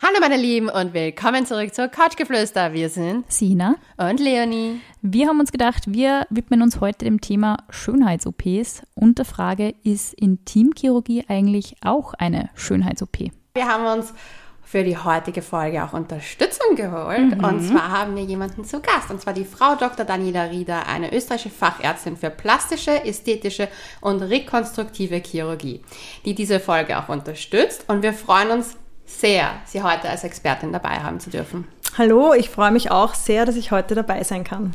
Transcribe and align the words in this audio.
Hallo 0.00 0.18
meine 0.20 0.36
Lieben 0.36 0.68
und 0.68 0.94
willkommen 0.94 1.44
zurück 1.44 1.74
zur 1.74 1.88
Couchgeflüster. 1.88 2.72
Wir 2.72 2.88
sind 2.88 3.30
Sina 3.32 3.74
und 3.96 4.20
Leonie. 4.20 4.80
Wir 5.02 5.26
haben 5.26 5.40
uns 5.40 5.50
gedacht, 5.50 5.92
wir 5.92 6.24
widmen 6.30 6.62
uns 6.62 6.80
heute 6.80 7.04
dem 7.04 7.20
Thema 7.20 7.56
Schönheits-OPs 7.68 8.84
und 8.94 9.18
der 9.18 9.24
Frage, 9.24 9.74
ist 9.82 10.14
Intimchirurgie 10.14 11.24
eigentlich 11.26 11.74
auch 11.82 12.14
eine 12.14 12.48
Schönheits-OP? 12.54 13.32
Wir 13.54 13.66
haben 13.66 13.98
uns 13.98 14.14
für 14.62 14.84
die 14.84 14.96
heutige 14.96 15.42
Folge 15.42 15.82
auch 15.82 15.94
Unterstützung 15.94 16.76
geholt. 16.76 17.36
Mhm. 17.36 17.44
Und 17.44 17.62
zwar 17.62 17.90
haben 17.90 18.14
wir 18.14 18.22
jemanden 18.22 18.64
zu 18.64 18.80
Gast, 18.80 19.10
und 19.10 19.20
zwar 19.20 19.32
die 19.32 19.46
Frau 19.46 19.74
Dr. 19.74 20.04
Daniela 20.04 20.44
Rieder, 20.44 20.86
eine 20.86 21.12
österreichische 21.12 21.50
Fachärztin 21.50 22.16
für 22.16 22.30
plastische, 22.30 23.04
ästhetische 23.04 23.66
und 24.00 24.22
rekonstruktive 24.22 25.16
Chirurgie, 25.16 25.82
die 26.24 26.36
diese 26.36 26.60
Folge 26.60 26.98
auch 27.00 27.08
unterstützt. 27.08 27.86
Und 27.88 28.02
wir 28.02 28.12
freuen 28.12 28.50
uns 28.50 28.76
sehr, 29.08 29.50
Sie 29.64 29.82
heute 29.82 30.08
als 30.08 30.22
Expertin 30.22 30.72
dabei 30.72 31.00
haben 31.00 31.18
zu 31.18 31.30
dürfen. 31.30 31.66
Hallo, 31.96 32.34
ich 32.34 32.50
freue 32.50 32.70
mich 32.70 32.90
auch 32.90 33.14
sehr, 33.14 33.46
dass 33.46 33.56
ich 33.56 33.72
heute 33.72 33.94
dabei 33.94 34.22
sein 34.22 34.44
kann. 34.44 34.74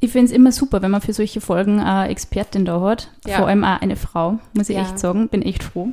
Ich 0.00 0.12
finde 0.12 0.26
es 0.26 0.32
immer 0.32 0.52
super, 0.52 0.80
wenn 0.80 0.90
man 0.90 1.00
für 1.00 1.12
solche 1.12 1.40
Folgen 1.40 1.80
eine 1.80 2.08
Expertin 2.08 2.64
da 2.64 2.80
hat. 2.80 3.10
Ja. 3.26 3.38
Vor 3.38 3.48
allem 3.48 3.64
auch 3.64 3.80
eine 3.80 3.96
Frau, 3.96 4.38
muss 4.54 4.68
ich 4.68 4.76
ja. 4.76 4.82
echt 4.82 4.98
sagen. 4.98 5.28
Bin 5.28 5.42
echt 5.42 5.62
froh. 5.62 5.88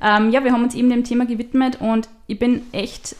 Ja. 0.00 0.16
Ähm, 0.16 0.30
ja, 0.30 0.42
wir 0.42 0.52
haben 0.52 0.64
uns 0.64 0.74
eben 0.74 0.90
dem 0.90 1.04
Thema 1.04 1.26
gewidmet 1.26 1.80
und 1.80 2.08
ich 2.26 2.38
bin 2.38 2.62
echt 2.72 3.14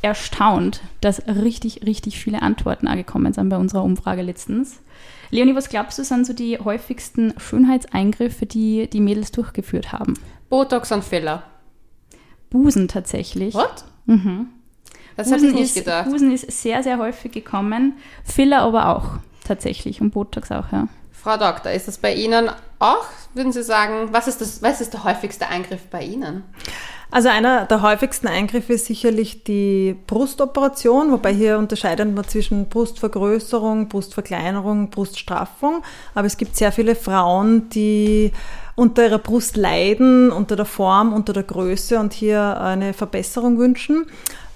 erstaunt, 0.00 0.80
dass 1.00 1.26
richtig, 1.26 1.84
richtig 1.84 2.20
viele 2.20 2.40
Antworten 2.42 2.86
angekommen 2.86 3.32
sind 3.32 3.48
bei 3.48 3.56
unserer 3.56 3.82
Umfrage 3.82 4.22
letztens. 4.22 4.80
Leonie, 5.30 5.54
was 5.56 5.68
glaubst 5.68 5.98
du, 5.98 6.04
sind 6.04 6.26
so 6.26 6.32
die 6.32 6.58
häufigsten 6.58 7.34
Schönheitseingriffe, 7.38 8.46
die 8.46 8.88
die 8.88 9.00
Mädels 9.00 9.32
durchgeführt 9.32 9.92
haben? 9.92 10.14
Botox 10.48 10.92
und 10.92 11.04
Filler. 11.04 11.42
Busen 12.50 12.88
tatsächlich. 12.88 13.54
What? 13.54 13.84
Mhm. 14.06 14.48
Das 15.16 15.30
hätte 15.30 15.46
ich 15.46 15.54
nicht 15.54 15.74
gedacht. 15.74 16.08
Busen 16.08 16.32
ist 16.32 16.50
sehr, 16.50 16.82
sehr 16.82 16.98
häufig 16.98 17.32
gekommen. 17.32 17.94
Filler 18.24 18.60
aber 18.60 18.88
auch 18.88 19.18
tatsächlich 19.44 20.00
und 20.00 20.10
Botox 20.10 20.52
auch, 20.52 20.70
ja. 20.70 20.88
Frau 21.10 21.36
Doktor, 21.36 21.72
ist 21.72 21.88
das 21.88 21.98
bei 21.98 22.14
Ihnen 22.14 22.48
auch, 22.78 23.04
würden 23.34 23.52
Sie 23.52 23.64
sagen, 23.64 24.08
was 24.12 24.28
ist, 24.28 24.40
das, 24.40 24.62
was 24.62 24.80
ist 24.80 24.92
der 24.92 25.04
häufigste 25.04 25.48
Eingriff 25.48 25.86
bei 25.90 26.02
Ihnen? 26.02 26.44
Also 27.10 27.28
einer 27.30 27.64
der 27.64 27.80
häufigsten 27.80 28.28
Eingriffe 28.28 28.74
ist 28.74 28.86
sicherlich 28.86 29.42
die 29.44 29.96
Brustoperation, 30.06 31.10
wobei 31.10 31.32
hier 31.32 31.58
unterscheidet 31.58 32.14
man 32.14 32.24
zwischen 32.28 32.68
Brustvergrößerung, 32.68 33.88
Brustverkleinerung, 33.88 34.90
Bruststraffung. 34.90 35.82
Aber 36.14 36.26
es 36.26 36.36
gibt 36.36 36.56
sehr 36.56 36.70
viele 36.70 36.94
Frauen, 36.94 37.70
die 37.70 38.32
unter 38.74 39.06
ihrer 39.06 39.18
Brust 39.18 39.56
leiden, 39.56 40.30
unter 40.30 40.54
der 40.54 40.64
Form, 40.66 41.12
unter 41.12 41.32
der 41.32 41.42
Größe 41.42 41.98
und 41.98 42.12
hier 42.12 42.60
eine 42.60 42.92
Verbesserung 42.92 43.58
wünschen. 43.58 44.06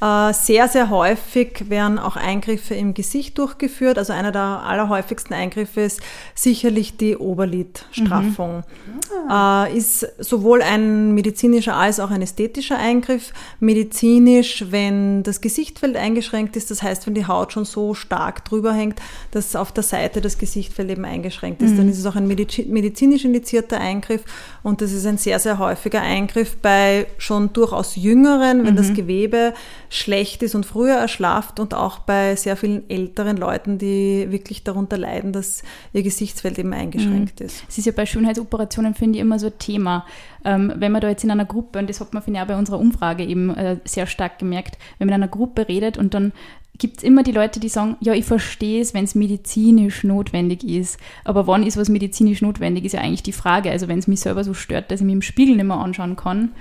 Äh, 0.03 0.33
sehr, 0.33 0.67
sehr 0.67 0.91
häufig 0.91 1.71
werden 1.71 1.99
auch 1.99 2.17
Eingriffe 2.17 2.75
im 2.75 2.93
Gesicht 2.93 3.39
durchgeführt. 3.39 3.99
Also 3.99 4.13
einer 4.13 4.33
der 4.33 4.43
allerhäufigsten 4.43 5.35
Eingriffe 5.35 5.83
ist 5.83 6.01
sicherlich 6.35 6.97
die 6.97 7.17
Oberlidstraffung. 7.17 8.59
Mhm. 8.59 9.31
Ah. 9.31 9.67
Ist 9.73 10.07
sowohl 10.19 10.61
ein 10.61 11.15
medizinischer 11.15 11.77
als 11.77 12.01
auch 12.01 12.11
ein 12.11 12.21
ästhetischer 12.21 12.42
Eingriff. 12.77 13.33
Medizinisch, 13.61 14.65
wenn 14.71 15.23
das 15.23 15.41
Gesichtfeld 15.41 15.97
eingeschränkt 15.97 16.57
ist, 16.57 16.71
das 16.71 16.83
heißt, 16.83 17.07
wenn 17.07 17.15
die 17.15 17.27
Haut 17.27 17.53
schon 17.53 17.65
so 17.65 17.95
stark 17.95 18.45
drüber 18.45 18.73
hängt, 18.73 19.01
dass 19.31 19.57
auf 19.57 19.73
der 19.73 19.83
Seite 19.83 20.21
das 20.21 20.39
Gesichtfeld 20.39 20.91
eben 20.91 21.05
eingeschränkt 21.05 21.63
ist, 21.63 21.73
mhm. 21.73 21.77
dann 21.79 21.89
ist 21.89 21.99
es 21.99 22.07
auch 22.07 22.17
ein 22.17 22.27
medizinisch 22.27 23.25
indizierter 23.25 23.81
Eingriff 23.81 24.25
und 24.63 24.81
das 24.81 24.93
ist 24.93 25.07
ein 25.07 25.19
sehr, 25.19 25.39
sehr 25.39 25.59
häufiger 25.59 26.03
Eingriff 26.03 26.57
bei 26.57 27.07
schon 27.19 27.53
durchaus 27.53 27.97
Jüngeren, 27.97 28.65
wenn 28.65 28.75
mhm. 28.75 28.79
das 28.79 28.95
Gewebe 28.95 29.55
schlecht 29.89 30.43
ist 30.43 30.55
und 30.55 30.67
früher 30.67 30.95
erschlafft 30.95 31.61
und 31.61 31.75
auch 31.75 32.01
bei 32.01 32.37
sehr 32.37 32.57
vielen 32.57 32.89
älteren 32.89 33.37
Leuten, 33.37 33.79
die 33.79 34.27
wirklich 34.31 34.65
darunter 34.65 34.99
leiden, 34.99 35.33
dass 35.33 35.63
ihr 35.93 36.03
Gesichtsfeld 36.03 36.59
eben 36.59 36.73
eingeschränkt 36.73 37.41
mhm. 37.41 37.47
ist. 37.47 37.65
Es 37.69 37.79
ist 37.79 37.87
ja 37.87 37.93
bei 37.93 38.07
Schönheitsoperationen, 38.07 38.95
finde 38.95 39.19
ich, 39.19 39.23
immer 39.23 39.39
so 39.39 39.47
ein 39.47 39.59
Thema. 39.59 40.07
Ähm, 40.45 40.73
wenn 40.77 40.93
man 40.93 41.01
da 41.01 41.09
jetzt 41.09 41.25
in 41.25 41.31
einer 41.31 41.45
Gruppe, 41.45 41.79
und 41.79 41.89
das 41.89 42.01
hat 42.01 42.13
man, 42.15 42.23
finde 42.33 42.43
auch 42.43 42.49
bei 42.49 42.59
unserer 42.59 42.79
Umfrage 42.79 43.25
eben 43.25 43.55
äh, 43.55 43.77
sehr 43.85 44.07
stark 44.07 44.39
gemerkt, 44.39 44.79
wenn 44.99 45.09
man 45.09 45.17
in 45.17 45.23
einer 45.23 45.31
Gruppe 45.31 45.69
redet 45.69 45.99
und 45.99 46.15
dann 46.15 46.33
gibt 46.79 46.99
es 46.99 47.03
immer 47.05 47.23
die 47.23 47.33
Leute, 47.33 47.61
die 47.61 47.69
sagen, 47.69 47.97
ja, 48.01 48.15
ich 48.15 48.25
verstehe 48.25 48.81
es, 48.81 48.95
wenn 48.95 49.05
es 49.05 49.15
medizinisch 49.15 50.03
notwendig 50.05 50.65
ist. 50.65 50.99
Aber 51.23 51.47
wann 51.47 51.65
ist 51.65 51.77
was 51.77 51.91
medizinisch 51.91 52.41
notwendig, 52.41 52.85
ist 52.85 52.93
ja 52.93 53.01
eigentlich 53.01 53.23
die 53.23 53.33
Frage. 53.33 53.71
Also 53.71 53.89
wenn 53.89 53.99
es 53.99 54.09
mich 54.09 54.21
selber 54.21 54.43
so 54.43 54.55
stört, 54.55 54.91
dass 54.91 55.01
ich 55.01 55.05
mich 55.05 55.15
im 55.15 55.23
Spiegel 55.23 55.55
nicht 55.55 55.67
mehr 55.67 55.77
anschauen 55.77 56.17
kann, 56.17 56.53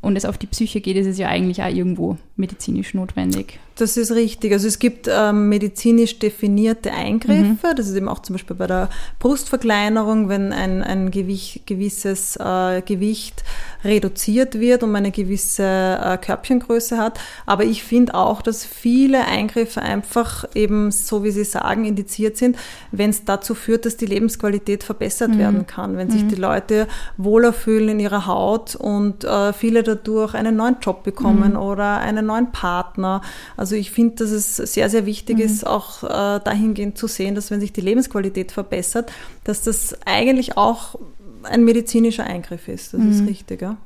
und 0.00 0.16
es 0.16 0.24
auf 0.24 0.38
die 0.38 0.46
Psyche 0.46 0.80
geht, 0.80 0.96
ist 0.96 1.06
es 1.06 1.18
ja 1.18 1.28
eigentlich 1.28 1.62
auch 1.62 1.68
irgendwo 1.68 2.18
medizinisch 2.36 2.94
notwendig. 2.94 3.58
Das 3.80 3.96
ist 3.96 4.12
richtig. 4.12 4.52
Also 4.52 4.68
es 4.68 4.78
gibt 4.78 5.08
ähm, 5.10 5.48
medizinisch 5.48 6.18
definierte 6.18 6.92
Eingriffe. 6.92 7.68
Mhm. 7.68 7.76
Das 7.76 7.88
ist 7.88 7.96
eben 7.96 8.08
auch 8.08 8.18
zum 8.18 8.34
Beispiel 8.34 8.56
bei 8.56 8.66
der 8.66 8.90
Brustverkleinerung, 9.18 10.28
wenn 10.28 10.52
ein, 10.52 10.82
ein 10.82 11.10
Gewicht, 11.10 11.66
gewisses 11.66 12.36
äh, 12.36 12.82
Gewicht 12.82 13.42
reduziert 13.82 14.60
wird 14.60 14.82
und 14.82 14.90
man 14.90 15.04
eine 15.04 15.12
gewisse 15.12 15.64
äh, 15.64 16.18
Körbchengröße 16.18 16.98
hat. 16.98 17.18
Aber 17.46 17.64
ich 17.64 17.82
finde 17.82 18.14
auch, 18.14 18.42
dass 18.42 18.66
viele 18.66 19.24
Eingriffe 19.24 19.80
einfach 19.80 20.44
eben, 20.54 20.90
so 20.90 21.24
wie 21.24 21.30
Sie 21.30 21.44
sagen, 21.44 21.86
indiziert 21.86 22.36
sind, 22.36 22.56
wenn 22.92 23.08
es 23.10 23.24
dazu 23.24 23.54
führt, 23.54 23.86
dass 23.86 23.96
die 23.96 24.06
Lebensqualität 24.06 24.84
verbessert 24.84 25.30
mhm. 25.30 25.38
werden 25.38 25.66
kann. 25.66 25.96
Wenn 25.96 26.10
sich 26.10 26.24
mhm. 26.24 26.28
die 26.28 26.36
Leute 26.36 26.86
wohler 27.16 27.54
fühlen 27.54 27.88
in 27.88 28.00
ihrer 28.00 28.26
Haut 28.26 28.76
und 28.76 29.24
äh, 29.24 29.54
viele 29.54 29.82
dadurch 29.82 30.34
einen 30.34 30.56
neuen 30.56 30.76
Job 30.82 31.02
bekommen 31.02 31.52
mhm. 31.52 31.58
oder 31.58 31.98
einen 31.98 32.26
neuen 32.26 32.52
Partner. 32.52 33.22
Also 33.56 33.69
also 33.70 33.78
ich 33.78 33.92
finde, 33.92 34.16
dass 34.16 34.30
es 34.30 34.56
sehr, 34.56 34.90
sehr 34.90 35.06
wichtig 35.06 35.36
mhm. 35.36 35.44
ist, 35.44 35.64
auch 35.64 36.02
äh, 36.02 36.40
dahingehend 36.42 36.98
zu 36.98 37.06
sehen, 37.06 37.36
dass 37.36 37.52
wenn 37.52 37.60
sich 37.60 37.72
die 37.72 37.80
Lebensqualität 37.80 38.50
verbessert, 38.50 39.12
dass 39.44 39.62
das 39.62 39.96
eigentlich 40.04 40.56
auch 40.56 40.96
ein 41.44 41.64
medizinischer 41.64 42.24
Eingriff 42.24 42.66
ist. 42.66 42.94
Das 42.94 43.00
mhm. 43.00 43.12
ist 43.12 43.26
richtig, 43.28 43.62
ja. 43.62 43.76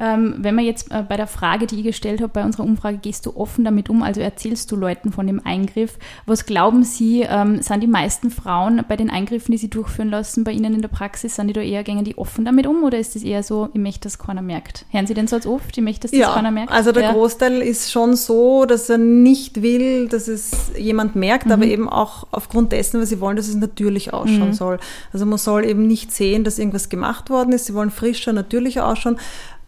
Ähm, 0.00 0.36
wenn 0.38 0.54
man 0.54 0.64
jetzt 0.64 0.90
äh, 0.90 1.04
bei 1.06 1.16
der 1.16 1.26
Frage, 1.26 1.66
die 1.66 1.76
ich 1.76 1.84
gestellt 1.84 2.20
habe, 2.22 2.32
bei 2.32 2.44
unserer 2.44 2.64
Umfrage, 2.64 2.96
gehst 2.96 3.26
du 3.26 3.36
offen 3.36 3.64
damit 3.64 3.90
um, 3.90 4.02
also 4.02 4.20
erzählst 4.20 4.72
du 4.72 4.76
Leuten 4.76 5.12
von 5.12 5.26
dem 5.26 5.44
Eingriff. 5.44 5.98
Was 6.24 6.46
glauben 6.46 6.82
Sie, 6.82 7.26
ähm, 7.28 7.60
sind 7.60 7.82
die 7.82 7.86
meisten 7.86 8.30
Frauen 8.30 8.82
bei 8.88 8.96
den 8.96 9.10
Eingriffen, 9.10 9.52
die 9.52 9.58
sie 9.58 9.68
durchführen 9.68 10.08
lassen, 10.08 10.42
bei 10.42 10.52
Ihnen 10.52 10.74
in 10.74 10.80
der 10.80 10.88
Praxis, 10.88 11.36
sind 11.36 11.48
die 11.48 11.52
da 11.52 11.60
eher, 11.60 11.84
gängen 11.84 12.04
die 12.04 12.16
offen 12.16 12.44
damit 12.46 12.66
um 12.66 12.82
oder 12.82 12.98
ist 12.98 13.14
es 13.14 13.22
eher 13.22 13.42
so, 13.42 13.68
ich 13.74 13.80
möchte, 13.80 14.00
dass 14.00 14.18
keiner 14.18 14.42
merkt? 14.42 14.86
Hören 14.90 15.06
Sie 15.06 15.14
denn 15.14 15.26
so 15.26 15.36
als 15.36 15.46
oft, 15.46 15.76
ich 15.76 15.84
möchte, 15.84 16.02
dass 16.02 16.12
das 16.12 16.20
ja, 16.20 16.32
keiner 16.32 16.50
merkt? 16.50 16.72
also 16.72 16.92
der 16.92 17.02
ja. 17.02 17.12
Großteil 17.12 17.60
ist 17.60 17.92
schon 17.92 18.16
so, 18.16 18.64
dass 18.64 18.88
er 18.88 18.96
nicht 18.96 19.60
will, 19.60 20.08
dass 20.08 20.28
es 20.28 20.70
jemand 20.78 21.14
merkt, 21.14 21.46
mhm. 21.46 21.52
aber 21.52 21.64
eben 21.64 21.88
auch 21.88 22.26
aufgrund 22.30 22.72
dessen, 22.72 23.00
weil 23.00 23.06
sie 23.06 23.20
wollen, 23.20 23.36
dass 23.36 23.48
es 23.48 23.56
natürlich 23.56 24.14
ausschauen 24.14 24.48
mhm. 24.48 24.54
soll. 24.54 24.78
Also 25.12 25.26
man 25.26 25.38
soll 25.38 25.66
eben 25.66 25.86
nicht 25.86 26.10
sehen, 26.12 26.42
dass 26.42 26.58
irgendwas 26.58 26.88
gemacht 26.88 27.28
worden 27.28 27.52
ist, 27.52 27.66
sie 27.66 27.74
wollen 27.74 27.90
frischer, 27.90 28.32
natürlicher 28.32 28.86
ausschauen 28.86 29.18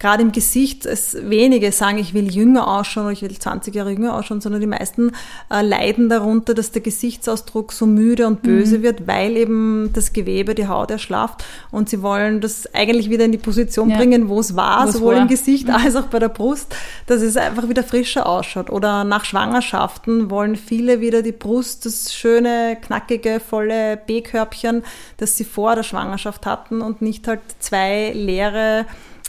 gerade 0.03 0.23
im 0.25 0.33
Gesicht, 0.33 0.85
es 0.85 1.17
wenige 1.23 1.71
sagen, 1.71 1.97
ich 1.97 2.13
will 2.13 2.29
jünger 2.29 2.67
ausschauen 2.67 3.05
oder 3.05 3.13
ich 3.13 3.23
will 3.23 3.31
20 3.31 3.73
Jahre 3.73 3.93
jünger 3.93 4.15
ausschauen, 4.17 4.41
sondern 4.41 4.61
die 4.61 4.67
meisten 4.67 5.13
äh, 5.49 5.63
leiden 5.63 6.09
darunter, 6.09 6.55
dass 6.55 6.73
der 6.73 6.83
Gesichtsausdruck 6.83 7.73
so 7.73 7.87
müde 7.87 8.27
und 8.27 8.43
böse 8.43 8.79
mhm. 8.79 8.83
wird, 8.83 9.07
weil 9.07 9.37
eben 9.37 9.91
das 9.93 10.13
Gewebe, 10.13 10.57
die 10.57 10.67
Haut 10.67 10.91
erschlafft 10.91 11.45
und 11.71 11.89
sie 11.89 12.03
wollen 12.03 12.41
das 12.41 12.67
eigentlich 12.75 13.11
wieder 13.11 13.27
in 13.27 13.31
die 13.31 13.39
Position 13.39 13.91
ja. 13.91 13.97
bringen, 13.97 14.29
wo 14.29 14.41
es 14.41 14.57
war, 14.57 14.89
Wo's 14.89 14.95
sowohl 14.95 15.15
war. 15.15 15.23
im 15.23 15.29
Gesicht 15.29 15.69
mhm. 15.69 15.75
als 15.75 15.95
auch 15.95 16.07
bei 16.07 16.19
der 16.19 16.31
Brust, 16.31 16.75
dass 17.07 17.23
es 17.23 17.37
einfach 17.37 17.69
wieder 17.69 17.85
frischer 17.85 18.27
ausschaut. 18.27 18.71
Oder 18.71 19.05
nach 19.05 19.25
Schwangerschaften 19.25 20.31
wollen 20.31 20.57
viele 20.57 21.01
wieder 21.01 21.23
die 21.23 21.31
Brust, 21.31 21.87
das 21.87 22.13
schöne, 22.13 22.77
knackige, 22.83 23.39
volle 23.39 23.99
B-Körbchen, 23.99 24.83
das 25.19 25.37
sie 25.37 25.45
vor 25.45 25.77
der 25.77 25.85
Schwangerschaft 25.85 26.45
hatten 26.45 26.81
und 26.83 27.03
nicht 27.03 27.29
halt 27.29 27.41
zwei 27.61 28.11
leere 28.13 28.85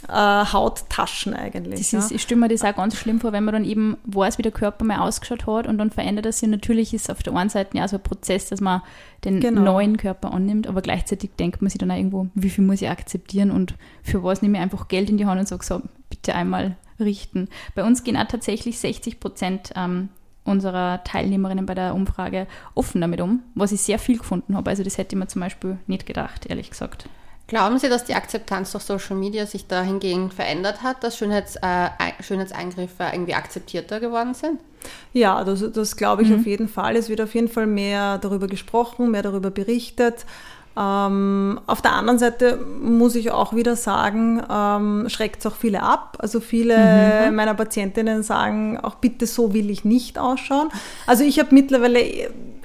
Hauttaschen 0.08 1.34
eigentlich. 1.34 1.80
Ist, 1.80 1.92
ja. 1.92 2.06
Ich 2.10 2.22
stelle 2.22 2.40
mir 2.40 2.48
das 2.48 2.62
auch 2.64 2.74
ganz 2.74 2.96
schlimm 2.96 3.20
vor, 3.20 3.32
wenn 3.32 3.44
man 3.44 3.54
dann 3.54 3.64
eben 3.64 3.96
weiß, 4.04 4.38
wie 4.38 4.42
der 4.42 4.52
Körper 4.52 4.84
mal 4.84 4.98
ausgeschaut 4.98 5.46
hat 5.46 5.66
und 5.66 5.78
dann 5.78 5.90
verändert 5.90 6.26
er 6.26 6.32
sich. 6.32 6.48
Natürlich 6.48 6.94
ist 6.94 7.10
auf 7.10 7.22
der 7.22 7.34
einen 7.34 7.50
Seite 7.50 7.76
ja 7.76 7.88
so 7.88 7.96
ein 7.96 8.02
Prozess, 8.02 8.48
dass 8.48 8.60
man 8.60 8.82
den 9.24 9.40
genau. 9.40 9.62
neuen 9.62 9.96
Körper 9.96 10.32
annimmt, 10.32 10.66
aber 10.66 10.82
gleichzeitig 10.82 11.30
denkt 11.38 11.62
man 11.62 11.70
sich 11.70 11.78
dann 11.78 11.90
auch 11.90 11.96
irgendwo, 11.96 12.26
wie 12.34 12.50
viel 12.50 12.64
muss 12.64 12.82
ich 12.82 12.88
akzeptieren 12.88 13.50
und 13.50 13.74
für 14.02 14.22
was 14.22 14.42
nehme 14.42 14.58
ich 14.58 14.62
einfach 14.62 14.88
Geld 14.88 15.08
in 15.08 15.16
die 15.16 15.26
Hand 15.26 15.40
und 15.40 15.48
sage 15.48 15.64
so, 15.64 15.80
bitte 16.10 16.34
einmal 16.34 16.76
richten. 17.00 17.48
Bei 17.74 17.84
uns 17.84 18.04
gehen 18.04 18.16
auch 18.16 18.28
tatsächlich 18.28 18.78
60 18.78 19.20
Prozent 19.20 19.72
ähm, 19.76 20.10
unserer 20.44 21.02
Teilnehmerinnen 21.04 21.66
bei 21.66 21.74
der 21.74 21.94
Umfrage 21.94 22.46
offen 22.74 23.00
damit 23.00 23.20
um, 23.20 23.42
was 23.54 23.72
ich 23.72 23.80
sehr 23.80 23.98
viel 23.98 24.18
gefunden 24.18 24.56
habe. 24.56 24.70
Also 24.70 24.82
das 24.82 24.98
hätte 24.98 25.16
ich 25.16 25.18
mir 25.18 25.26
zum 25.26 25.40
Beispiel 25.40 25.78
nicht 25.86 26.06
gedacht, 26.06 26.46
ehrlich 26.46 26.70
gesagt. 26.70 27.08
Glauben 27.46 27.78
Sie, 27.78 27.90
dass 27.90 28.04
die 28.04 28.14
Akzeptanz 28.14 28.72
durch 28.72 28.84
Social 28.84 29.16
Media 29.16 29.44
sich 29.44 29.66
dahingehend 29.66 30.32
verändert 30.32 30.82
hat, 30.82 31.04
dass 31.04 31.18
Schönheits, 31.18 31.56
äh, 31.56 31.88
Schönheitseingriffe 32.20 33.04
irgendwie 33.12 33.34
akzeptierter 33.34 34.00
geworden 34.00 34.32
sind? 34.32 34.60
Ja, 35.12 35.44
das, 35.44 35.62
das 35.72 35.96
glaube 35.96 36.22
ich 36.22 36.30
mhm. 36.30 36.40
auf 36.40 36.46
jeden 36.46 36.68
Fall. 36.68 36.96
Es 36.96 37.08
wird 37.08 37.20
auf 37.20 37.34
jeden 37.34 37.48
Fall 37.48 37.66
mehr 37.66 38.18
darüber 38.18 38.46
gesprochen, 38.46 39.10
mehr 39.10 39.22
darüber 39.22 39.50
berichtet. 39.50 40.24
Ähm, 40.76 41.60
auf 41.66 41.82
der 41.82 41.92
anderen 41.92 42.18
Seite 42.18 42.58
muss 42.82 43.14
ich 43.14 43.30
auch 43.30 43.54
wieder 43.54 43.76
sagen, 43.76 44.42
ähm, 44.50 45.08
schreckt 45.08 45.40
es 45.40 45.46
auch 45.46 45.54
viele 45.54 45.82
ab. 45.82 46.16
Also 46.18 46.40
viele 46.40 47.28
mhm. 47.28 47.36
meiner 47.36 47.54
Patientinnen 47.54 48.24
sagen 48.24 48.78
auch, 48.80 48.96
bitte 48.96 49.26
so 49.26 49.54
will 49.54 49.70
ich 49.70 49.84
nicht 49.84 50.18
ausschauen. 50.18 50.68
Also 51.06 51.22
ich 51.22 51.38
habe 51.38 51.54
mittlerweile 51.54 52.00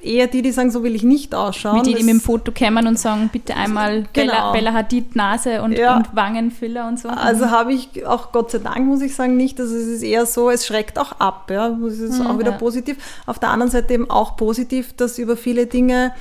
eher 0.02 0.26
die, 0.26 0.42
die 0.42 0.50
sagen, 0.50 0.72
so 0.72 0.82
will 0.82 0.96
ich 0.96 1.04
nicht 1.04 1.36
ausschauen. 1.36 1.76
Mit 1.76 1.86
die, 1.86 1.94
die 1.94 2.02
mit 2.02 2.14
dem 2.14 2.20
Foto 2.20 2.50
kämen 2.50 2.88
und 2.88 2.98
sagen, 2.98 3.30
bitte 3.32 3.54
einmal 3.54 4.06
genau. 4.12 4.32
Bella, 4.32 4.52
Bella 4.52 4.72
Hadid 4.72 5.14
Nase 5.14 5.62
und, 5.62 5.72
ja. 5.72 5.96
und 5.96 6.14
Wangenfiller 6.16 6.88
und 6.88 6.98
so. 6.98 7.08
Also 7.08 7.46
mhm. 7.46 7.50
habe 7.50 7.72
ich 7.72 8.06
auch 8.06 8.32
Gott 8.32 8.50
sei 8.50 8.58
Dank, 8.58 8.86
muss 8.86 9.02
ich 9.02 9.14
sagen, 9.14 9.36
nicht. 9.36 9.60
Also 9.60 9.76
es 9.76 9.86
ist 9.86 10.02
eher 10.02 10.26
so, 10.26 10.50
es 10.50 10.66
schreckt 10.66 10.98
auch 10.98 11.12
ab. 11.20 11.48
Ja, 11.48 11.68
das 11.70 11.98
ist 11.98 12.18
mhm, 12.18 12.26
auch 12.26 12.38
wieder 12.40 12.52
ja. 12.52 12.58
positiv. 12.58 12.96
Auf 13.26 13.38
der 13.38 13.50
anderen 13.50 13.70
Seite 13.70 13.94
eben 13.94 14.10
auch 14.10 14.36
positiv, 14.36 14.94
dass 14.96 15.16
über 15.18 15.36
viele 15.36 15.66
Dinge 15.66 16.12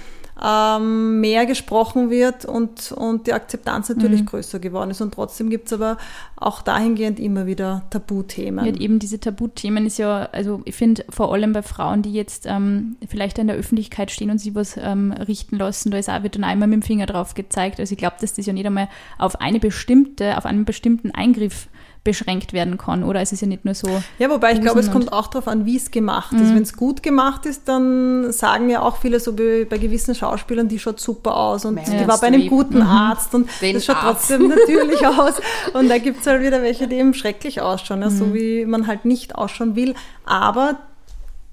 ähm, 0.43 1.19
mehr 1.19 1.45
gesprochen 1.45 2.09
wird 2.09 2.45
und, 2.45 2.91
und 2.91 3.27
die 3.27 3.33
Akzeptanz 3.33 3.89
natürlich 3.89 4.21
mhm. 4.21 4.27
größer 4.27 4.59
geworden 4.59 4.91
ist. 4.91 5.01
Und 5.01 5.13
trotzdem 5.13 5.49
gibt 5.49 5.67
es 5.67 5.73
aber 5.73 5.97
auch 6.35 6.61
dahingehend 6.61 7.19
immer 7.19 7.45
wieder 7.45 7.83
Tabuthemen. 7.89 8.65
Ja, 8.65 8.73
eben 8.73 8.99
diese 8.99 9.19
Tabuthemen 9.19 9.85
ist 9.85 9.97
ja, 9.97 10.29
also 10.31 10.61
ich 10.65 10.75
finde 10.75 11.03
vor 11.09 11.33
allem 11.33 11.53
bei 11.53 11.61
Frauen, 11.61 12.01
die 12.01 12.13
jetzt 12.13 12.45
ähm, 12.47 12.95
vielleicht 13.07 13.37
in 13.37 13.47
der 13.47 13.57
Öffentlichkeit 13.57 14.11
stehen 14.11 14.29
und 14.29 14.39
sich 14.39 14.55
was 14.55 14.77
ähm, 14.77 15.11
richten 15.11 15.57
lassen, 15.57 15.91
da 15.91 15.97
ist 15.97 16.09
auch, 16.09 16.23
wird 16.23 16.35
dann 16.35 16.43
einmal 16.43 16.67
mit 16.67 16.81
dem 16.81 16.83
Finger 16.83 17.05
drauf 17.05 17.33
gezeigt. 17.33 17.79
Also 17.79 17.93
ich 17.93 17.97
glaube, 17.97 18.15
dass 18.21 18.33
das 18.33 18.45
ja 18.45 18.53
nicht 18.53 18.65
einmal 18.65 18.87
auf 19.17 19.41
eine 19.41 19.59
bestimmte, 19.59 20.37
auf 20.37 20.45
einen 20.45 20.65
bestimmten 20.65 21.11
Eingriff 21.11 21.67
beschränkt 22.03 22.53
werden 22.53 22.77
kann, 22.77 23.03
oder? 23.03 23.21
Es 23.21 23.31
ist 23.31 23.41
ja 23.41 23.47
nicht 23.47 23.65
nur 23.65 23.75
so. 23.75 23.89
Ja, 24.19 24.29
wobei 24.29 24.53
ich 24.53 24.61
glaube, 24.61 24.79
es 24.79 24.91
kommt 24.91 25.11
auch 25.11 25.27
darauf 25.27 25.47
an, 25.47 25.65
wie 25.65 25.75
es 25.75 25.91
gemacht 25.91 26.33
ist. 26.33 26.49
Mhm. 26.49 26.55
Wenn 26.55 26.63
es 26.63 26.75
gut 26.75 27.03
gemacht 27.03 27.45
ist, 27.45 27.67
dann 27.67 28.31
sagen 28.31 28.69
ja 28.69 28.81
auch 28.81 28.97
viele 28.97 29.19
so 29.19 29.33
bei, 29.33 29.67
bei 29.69 29.77
gewissen 29.77 30.15
Schauspielern, 30.15 30.67
die 30.67 30.79
schaut 30.79 30.99
super 30.99 31.35
aus 31.35 31.65
und 31.65 31.77
ja, 31.77 31.83
die 31.83 32.07
war 32.07 32.19
bei 32.19 32.27
einem 32.27 32.47
guten 32.47 32.77
mhm. 32.77 32.83
Arzt 32.83 33.35
und 33.35 33.49
Den 33.61 33.75
das 33.75 33.85
schaut 33.85 33.97
Arzt. 33.97 34.27
trotzdem 34.27 34.47
natürlich 34.47 35.05
aus. 35.07 35.33
Und 35.73 35.89
da 35.89 35.97
gibt 35.97 36.21
es 36.21 36.27
halt 36.27 36.41
wieder 36.41 36.61
welche, 36.61 36.87
die 36.87 36.95
eben 36.95 37.13
schrecklich 37.13 37.61
ausschauen, 37.61 38.01
ja, 38.01 38.09
mhm. 38.09 38.17
so 38.17 38.33
wie 38.33 38.65
man 38.65 38.87
halt 38.87 39.03
nicht 39.05 39.35
ausschauen 39.35 39.75
will. 39.75 39.93
Aber 40.25 40.77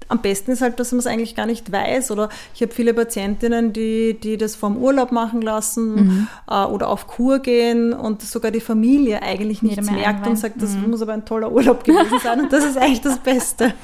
am 0.09 0.21
besten 0.21 0.51
ist 0.51 0.61
halt, 0.61 0.79
dass 0.79 0.91
man 0.91 0.99
es 0.99 1.07
eigentlich 1.07 1.35
gar 1.35 1.45
nicht 1.45 1.71
weiß. 1.71 2.11
Oder 2.11 2.29
ich 2.53 2.61
habe 2.61 2.73
viele 2.73 2.93
Patientinnen, 2.93 3.73
die, 3.73 4.17
die 4.21 4.37
das 4.37 4.55
vom 4.55 4.77
Urlaub 4.77 5.11
machen 5.11 5.41
lassen 5.41 5.95
mhm. 5.95 6.27
äh, 6.49 6.63
oder 6.63 6.89
auf 6.89 7.07
Kur 7.07 7.39
gehen 7.39 7.93
und 7.93 8.21
sogar 8.21 8.51
die 8.51 8.59
Familie 8.59 9.21
eigentlich 9.21 9.61
nichts 9.61 9.89
merkt 9.89 10.07
einweihen. 10.07 10.31
und 10.31 10.35
sagt, 10.37 10.61
das 10.61 10.75
mhm. 10.75 10.91
muss 10.91 11.01
aber 11.01 11.13
ein 11.13 11.25
toller 11.25 11.51
Urlaub 11.51 11.83
gewesen 11.83 12.19
sein. 12.23 12.41
Und 12.41 12.53
das 12.53 12.65
ist 12.65 12.77
eigentlich 12.77 13.01
das 13.01 13.19
Beste. 13.19 13.73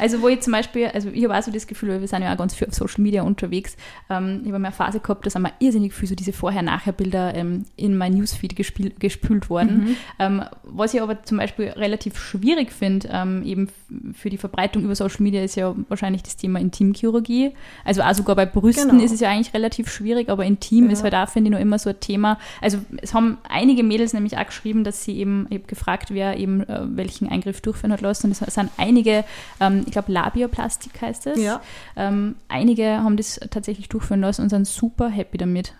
Also 0.00 0.22
wo 0.22 0.28
ich 0.28 0.40
zum 0.40 0.52
Beispiel, 0.52 0.86
also 0.86 1.08
ich 1.08 1.24
habe 1.24 1.36
auch 1.36 1.42
so 1.42 1.50
das 1.50 1.66
Gefühl, 1.66 1.88
weil 1.90 2.00
wir 2.00 2.08
sind 2.08 2.22
ja 2.22 2.32
auch 2.32 2.36
ganz 2.36 2.54
viel 2.54 2.68
auf 2.68 2.74
Social 2.74 3.02
Media 3.02 3.22
unterwegs. 3.22 3.76
Ähm, 4.08 4.40
ich 4.42 4.48
habe 4.48 4.56
eine 4.56 4.72
Phase 4.72 5.00
gehabt, 5.00 5.26
da 5.26 5.30
sind 5.30 5.42
mir 5.42 5.52
irrsinnig 5.58 5.92
viel 5.92 6.08
so 6.08 6.14
diese 6.14 6.32
Vorher-Nachher-Bilder 6.32 7.34
ähm, 7.34 7.64
in 7.76 7.96
mein 7.96 8.14
Newsfeed 8.14 8.54
gespült 8.56 9.50
worden. 9.50 9.78
Mhm. 9.78 9.96
Ähm, 10.18 10.44
was 10.62 10.94
ich 10.94 11.02
aber 11.02 11.22
zum 11.24 11.38
Beispiel 11.38 11.70
relativ 11.70 12.18
schwierig 12.18 12.72
finde, 12.72 13.08
ähm, 13.12 13.42
eben 13.44 13.68
für 14.12 14.28
die 14.28 14.36
Verbreitung 14.36 14.82
über 14.82 14.94
Social 14.94 15.22
Media 15.22 15.42
ist 15.42 15.56
ja 15.56 15.74
wahrscheinlich 15.88 16.22
das 16.22 16.36
Thema 16.36 16.60
Intimchirurgie. 16.60 17.52
Also 17.84 18.02
auch 18.02 18.12
sogar 18.12 18.36
bei 18.36 18.44
Brüsten 18.44 18.90
genau. 18.90 19.02
ist 19.02 19.12
es 19.12 19.20
ja 19.20 19.30
eigentlich 19.30 19.54
relativ 19.54 19.90
schwierig, 19.90 20.28
aber 20.28 20.44
Intim 20.44 20.86
ja. 20.86 20.92
ist 20.92 21.02
halt 21.02 21.14
auch, 21.14 21.28
finde 21.28 21.48
ich, 21.48 21.52
noch 21.52 21.60
immer 21.60 21.78
so 21.78 21.90
ein 21.90 22.00
Thema. 22.00 22.38
Also 22.60 22.78
es 23.00 23.14
haben 23.14 23.38
einige 23.48 23.82
Mädels 23.82 24.12
nämlich 24.12 24.36
auch 24.36 24.46
geschrieben, 24.46 24.84
dass 24.84 25.04
sie 25.04 25.16
eben, 25.18 25.46
ich 25.48 25.58
habe 25.58 25.66
gefragt, 25.66 26.12
wer 26.12 26.36
eben 26.36 26.62
äh, 26.62 26.82
welchen 26.96 27.28
Eingriff 27.28 27.60
durchführen 27.60 27.92
hat 27.92 28.02
lassen. 28.02 28.26
Und 28.26 28.40
es 28.40 28.54
sind 28.54 28.70
einige, 28.76 29.24
ähm, 29.60 29.84
ich 29.86 29.92
glaube 29.92 30.12
Labioplastik 30.12 31.00
heißt 31.00 31.28
es. 31.28 31.40
Ja. 31.40 31.62
Ähm, 31.96 32.36
einige 32.48 33.02
haben 33.02 33.16
das 33.16 33.40
tatsächlich 33.50 33.88
durchführen 33.88 34.20
lassen 34.20 34.42
und 34.42 34.50
sind 34.50 34.66
super 34.66 35.08
happy 35.08 35.38
damit. 35.38 35.72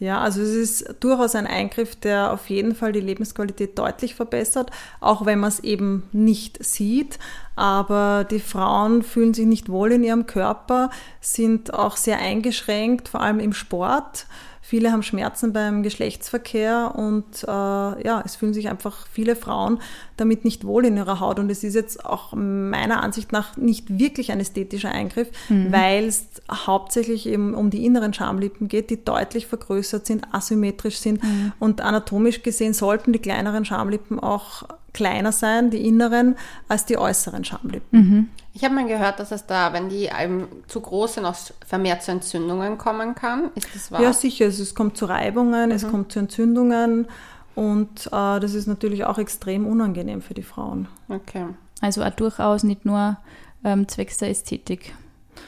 Ja, 0.00 0.20
also 0.20 0.40
es 0.40 0.54
ist 0.54 0.94
durchaus 1.00 1.34
ein 1.34 1.46
Eingriff, 1.46 1.96
der 1.96 2.32
auf 2.32 2.48
jeden 2.50 2.76
Fall 2.76 2.92
die 2.92 3.00
Lebensqualität 3.00 3.76
deutlich 3.78 4.14
verbessert, 4.14 4.70
auch 5.00 5.26
wenn 5.26 5.40
man 5.40 5.48
es 5.48 5.60
eben 5.60 6.04
nicht 6.12 6.64
sieht. 6.64 7.18
Aber 7.56 8.24
die 8.24 8.38
Frauen 8.38 9.02
fühlen 9.02 9.34
sich 9.34 9.46
nicht 9.46 9.68
wohl 9.68 9.90
in 9.90 10.04
ihrem 10.04 10.26
Körper, 10.26 10.90
sind 11.20 11.74
auch 11.74 11.96
sehr 11.96 12.18
eingeschränkt, 12.18 13.08
vor 13.08 13.20
allem 13.20 13.40
im 13.40 13.52
Sport. 13.52 14.26
Viele 14.68 14.92
haben 14.92 15.02
Schmerzen 15.02 15.54
beim 15.54 15.82
Geschlechtsverkehr 15.82 16.92
und 16.94 17.42
äh, 17.42 17.46
ja, 17.48 18.22
es 18.26 18.36
fühlen 18.36 18.52
sich 18.52 18.68
einfach 18.68 19.06
viele 19.10 19.34
Frauen 19.34 19.80
damit 20.18 20.44
nicht 20.44 20.66
wohl 20.66 20.84
in 20.84 20.98
ihrer 20.98 21.20
Haut. 21.20 21.38
Und 21.38 21.48
es 21.48 21.64
ist 21.64 21.72
jetzt 21.72 22.04
auch 22.04 22.34
meiner 22.34 23.02
Ansicht 23.02 23.32
nach 23.32 23.56
nicht 23.56 23.98
wirklich 23.98 24.30
ein 24.30 24.40
ästhetischer 24.40 24.90
Eingriff, 24.90 25.28
mhm. 25.48 25.72
weil 25.72 26.04
es 26.04 26.26
hauptsächlich 26.52 27.26
eben 27.26 27.54
um 27.54 27.70
die 27.70 27.86
inneren 27.86 28.12
Schamlippen 28.12 28.68
geht, 28.68 28.90
die 28.90 29.02
deutlich 29.02 29.46
vergrößert 29.46 30.04
sind, 30.04 30.26
asymmetrisch 30.34 30.98
sind. 30.98 31.24
Mhm. 31.24 31.52
Und 31.58 31.80
anatomisch 31.80 32.42
gesehen 32.42 32.74
sollten 32.74 33.14
die 33.14 33.20
kleineren 33.20 33.64
Schamlippen 33.64 34.20
auch 34.20 34.64
kleiner 34.98 35.30
sein, 35.30 35.70
die 35.70 35.86
inneren, 35.86 36.36
als 36.66 36.84
die 36.84 36.98
äußeren 36.98 37.44
Schamlippen. 37.44 37.98
Mhm. 37.98 38.28
Ich 38.52 38.64
habe 38.64 38.74
mal 38.74 38.88
gehört, 38.88 39.20
dass 39.20 39.30
es 39.30 39.46
da, 39.46 39.72
wenn 39.72 39.88
die 39.88 40.06
ähm, 40.06 40.48
zu 40.66 40.80
groß 40.80 41.14
sind, 41.14 41.24
auch 41.24 41.36
vermehrt 41.64 42.02
zu 42.02 42.10
Entzündungen 42.10 42.76
kommen 42.78 43.14
kann. 43.14 43.50
Ist 43.54 43.72
das 43.72 43.92
wahr? 43.92 44.02
Ja, 44.02 44.12
sicher. 44.12 44.46
Also 44.46 44.64
es 44.64 44.74
kommt 44.74 44.96
zu 44.96 45.04
Reibungen, 45.04 45.68
mhm. 45.68 45.74
es 45.76 45.88
kommt 45.88 46.10
zu 46.10 46.18
Entzündungen 46.18 47.06
und 47.54 48.08
äh, 48.08 48.40
das 48.40 48.54
ist 48.54 48.66
natürlich 48.66 49.04
auch 49.04 49.18
extrem 49.18 49.68
unangenehm 49.68 50.20
für 50.20 50.34
die 50.34 50.42
Frauen. 50.42 50.88
Okay. 51.08 51.46
Also 51.80 52.02
auch 52.02 52.10
durchaus 52.10 52.64
nicht 52.64 52.84
nur 52.84 53.18
ähm, 53.62 53.86
zwecks 53.86 54.18
der 54.18 54.30
Ästhetik 54.30 54.94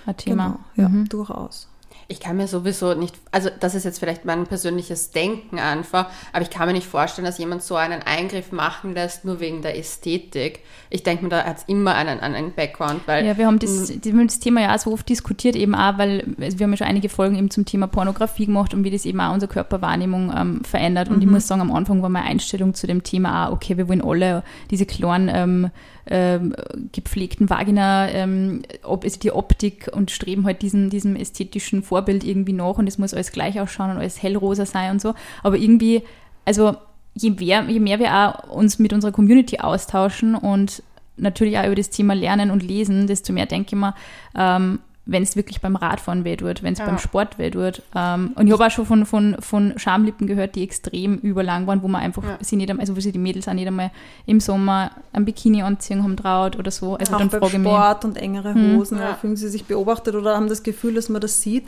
ein 0.06 0.16
Thema. 0.16 0.58
Genau, 0.76 0.88
ja, 0.88 0.88
mhm. 0.88 1.08
durchaus. 1.08 1.68
Ich 2.10 2.18
kann 2.18 2.36
mir 2.36 2.48
sowieso 2.48 2.94
nicht, 2.94 3.14
also 3.30 3.50
das 3.60 3.76
ist 3.76 3.84
jetzt 3.84 4.00
vielleicht 4.00 4.24
mein 4.24 4.44
persönliches 4.44 5.12
Denken 5.12 5.60
einfach, 5.60 6.06
aber 6.32 6.42
ich 6.42 6.50
kann 6.50 6.66
mir 6.66 6.72
nicht 6.72 6.88
vorstellen, 6.88 7.24
dass 7.24 7.38
jemand 7.38 7.62
so 7.62 7.76
einen 7.76 8.02
Eingriff 8.02 8.50
machen 8.50 8.94
lässt, 8.94 9.24
nur 9.24 9.38
wegen 9.38 9.62
der 9.62 9.78
Ästhetik. 9.78 10.64
Ich 10.90 11.04
denke 11.04 11.22
mir, 11.22 11.28
da 11.30 11.44
hat 11.44 11.58
es 11.58 11.64
immer 11.68 11.94
einen, 11.94 12.18
einen 12.18 12.52
Background, 12.52 13.02
weil... 13.06 13.24
Ja, 13.24 13.38
wir 13.38 13.46
haben 13.46 13.60
das, 13.60 13.92
das 14.02 14.38
Thema 14.40 14.60
ja 14.60 14.74
auch 14.74 14.78
so 14.80 14.92
oft 14.92 15.08
diskutiert, 15.08 15.54
eben 15.54 15.76
auch, 15.76 15.98
weil 15.98 16.34
also 16.40 16.58
wir 16.58 16.64
haben 16.64 16.72
ja 16.72 16.78
schon 16.78 16.88
einige 16.88 17.08
Folgen 17.08 17.36
eben 17.36 17.48
zum 17.48 17.64
Thema 17.64 17.86
Pornografie 17.86 18.46
gemacht 18.46 18.74
und 18.74 18.82
wie 18.82 18.90
das 18.90 19.06
eben 19.06 19.20
auch 19.20 19.32
unsere 19.32 19.52
Körperwahrnehmung 19.52 20.32
ähm, 20.36 20.64
verändert. 20.64 21.10
Und 21.10 21.18
mhm. 21.18 21.22
ich 21.22 21.28
muss 21.28 21.46
sagen, 21.46 21.60
am 21.60 21.70
Anfang 21.70 22.02
war 22.02 22.08
meine 22.08 22.26
Einstellung 22.26 22.74
zu 22.74 22.88
dem 22.88 23.04
Thema 23.04 23.46
auch, 23.46 23.52
okay, 23.52 23.76
wir 23.76 23.88
wollen 23.88 24.02
alle 24.02 24.42
diese 24.72 24.84
kleinen 24.84 25.30
ähm, 25.32 25.70
ähm, 26.06 26.54
gepflegten 26.92 27.50
Vagina, 27.50 28.08
ähm, 28.08 28.62
ob, 28.82 29.04
also 29.04 29.18
die 29.20 29.32
Optik 29.32 29.90
und 29.92 30.10
streben 30.10 30.44
halt 30.46 30.62
diesen, 30.62 30.90
diesem 30.90 31.16
ästhetischen 31.16 31.82
Vorbild 31.82 32.24
irgendwie 32.24 32.52
nach 32.52 32.78
und 32.78 32.86
es 32.86 32.98
muss 32.98 33.14
alles 33.14 33.32
gleich 33.32 33.60
ausschauen 33.60 33.90
und 33.90 33.98
alles 33.98 34.22
hellrosa 34.22 34.66
sein 34.66 34.92
und 34.92 35.00
so. 35.00 35.14
Aber 35.42 35.56
irgendwie, 35.56 36.02
also 36.44 36.76
je 37.14 37.30
mehr, 37.30 37.64
je 37.68 37.80
mehr 37.80 37.98
wir 37.98 38.14
auch 38.14 38.48
uns 38.50 38.78
mit 38.78 38.92
unserer 38.92 39.12
Community 39.12 39.58
austauschen 39.58 40.34
und 40.34 40.82
natürlich 41.16 41.58
auch 41.58 41.66
über 41.66 41.74
das 41.74 41.90
Thema 41.90 42.14
Lernen 42.14 42.50
und 42.50 42.62
Lesen, 42.62 43.06
desto 43.06 43.32
mehr 43.32 43.46
denke 43.46 43.74
ich 43.74 43.80
mir, 43.80 43.94
ähm, 44.34 44.80
wenn 45.10 45.24
es 45.24 45.34
wirklich 45.34 45.60
beim 45.60 45.74
Radfahren 45.74 46.24
weh 46.24 46.36
tut, 46.36 46.62
wenn 46.62 46.72
es 46.72 46.78
ja. 46.78 46.86
beim 46.86 46.98
Sport 46.98 47.36
weh 47.38 47.50
tut. 47.50 47.82
Ähm, 47.96 48.30
und 48.36 48.46
ich 48.46 48.52
habe 48.52 48.64
auch 48.64 48.70
schon 48.70 48.86
von, 48.86 49.04
von, 49.04 49.36
von 49.40 49.74
Schamlippen 49.76 50.28
gehört, 50.28 50.54
die 50.54 50.62
extrem 50.62 51.16
überlang 51.18 51.66
waren, 51.66 51.82
wo 51.82 51.88
man 51.88 52.00
einfach 52.00 52.22
ja. 52.22 52.38
sie 52.40 52.54
nicht, 52.54 52.70
also 52.70 52.96
wo 52.96 53.00
sie 53.00 53.10
die 53.10 53.18
Mädels 53.18 53.48
auch 53.48 53.52
nicht 53.52 53.66
einmal 53.66 53.90
im 54.26 54.38
Sommer 54.38 54.92
ein 55.12 55.24
Bikini 55.24 55.62
anziehen 55.62 56.04
haben 56.04 56.16
traut 56.16 56.56
oder 56.56 56.70
so. 56.70 56.94
Also 56.94 57.14
auch 57.14 57.18
dann 57.18 57.28
beim 57.28 57.50
Sport 57.50 58.04
und 58.04 58.18
engere 58.18 58.54
hm. 58.54 58.76
Hosen, 58.76 58.98
hm. 58.98 59.04
ja. 59.04 59.14
fühlen 59.14 59.36
sie 59.36 59.48
sich 59.48 59.64
beobachtet 59.64 60.14
oder 60.14 60.36
haben 60.36 60.48
das 60.48 60.62
Gefühl, 60.62 60.94
dass 60.94 61.08
man 61.08 61.20
das 61.20 61.42
sieht. 61.42 61.66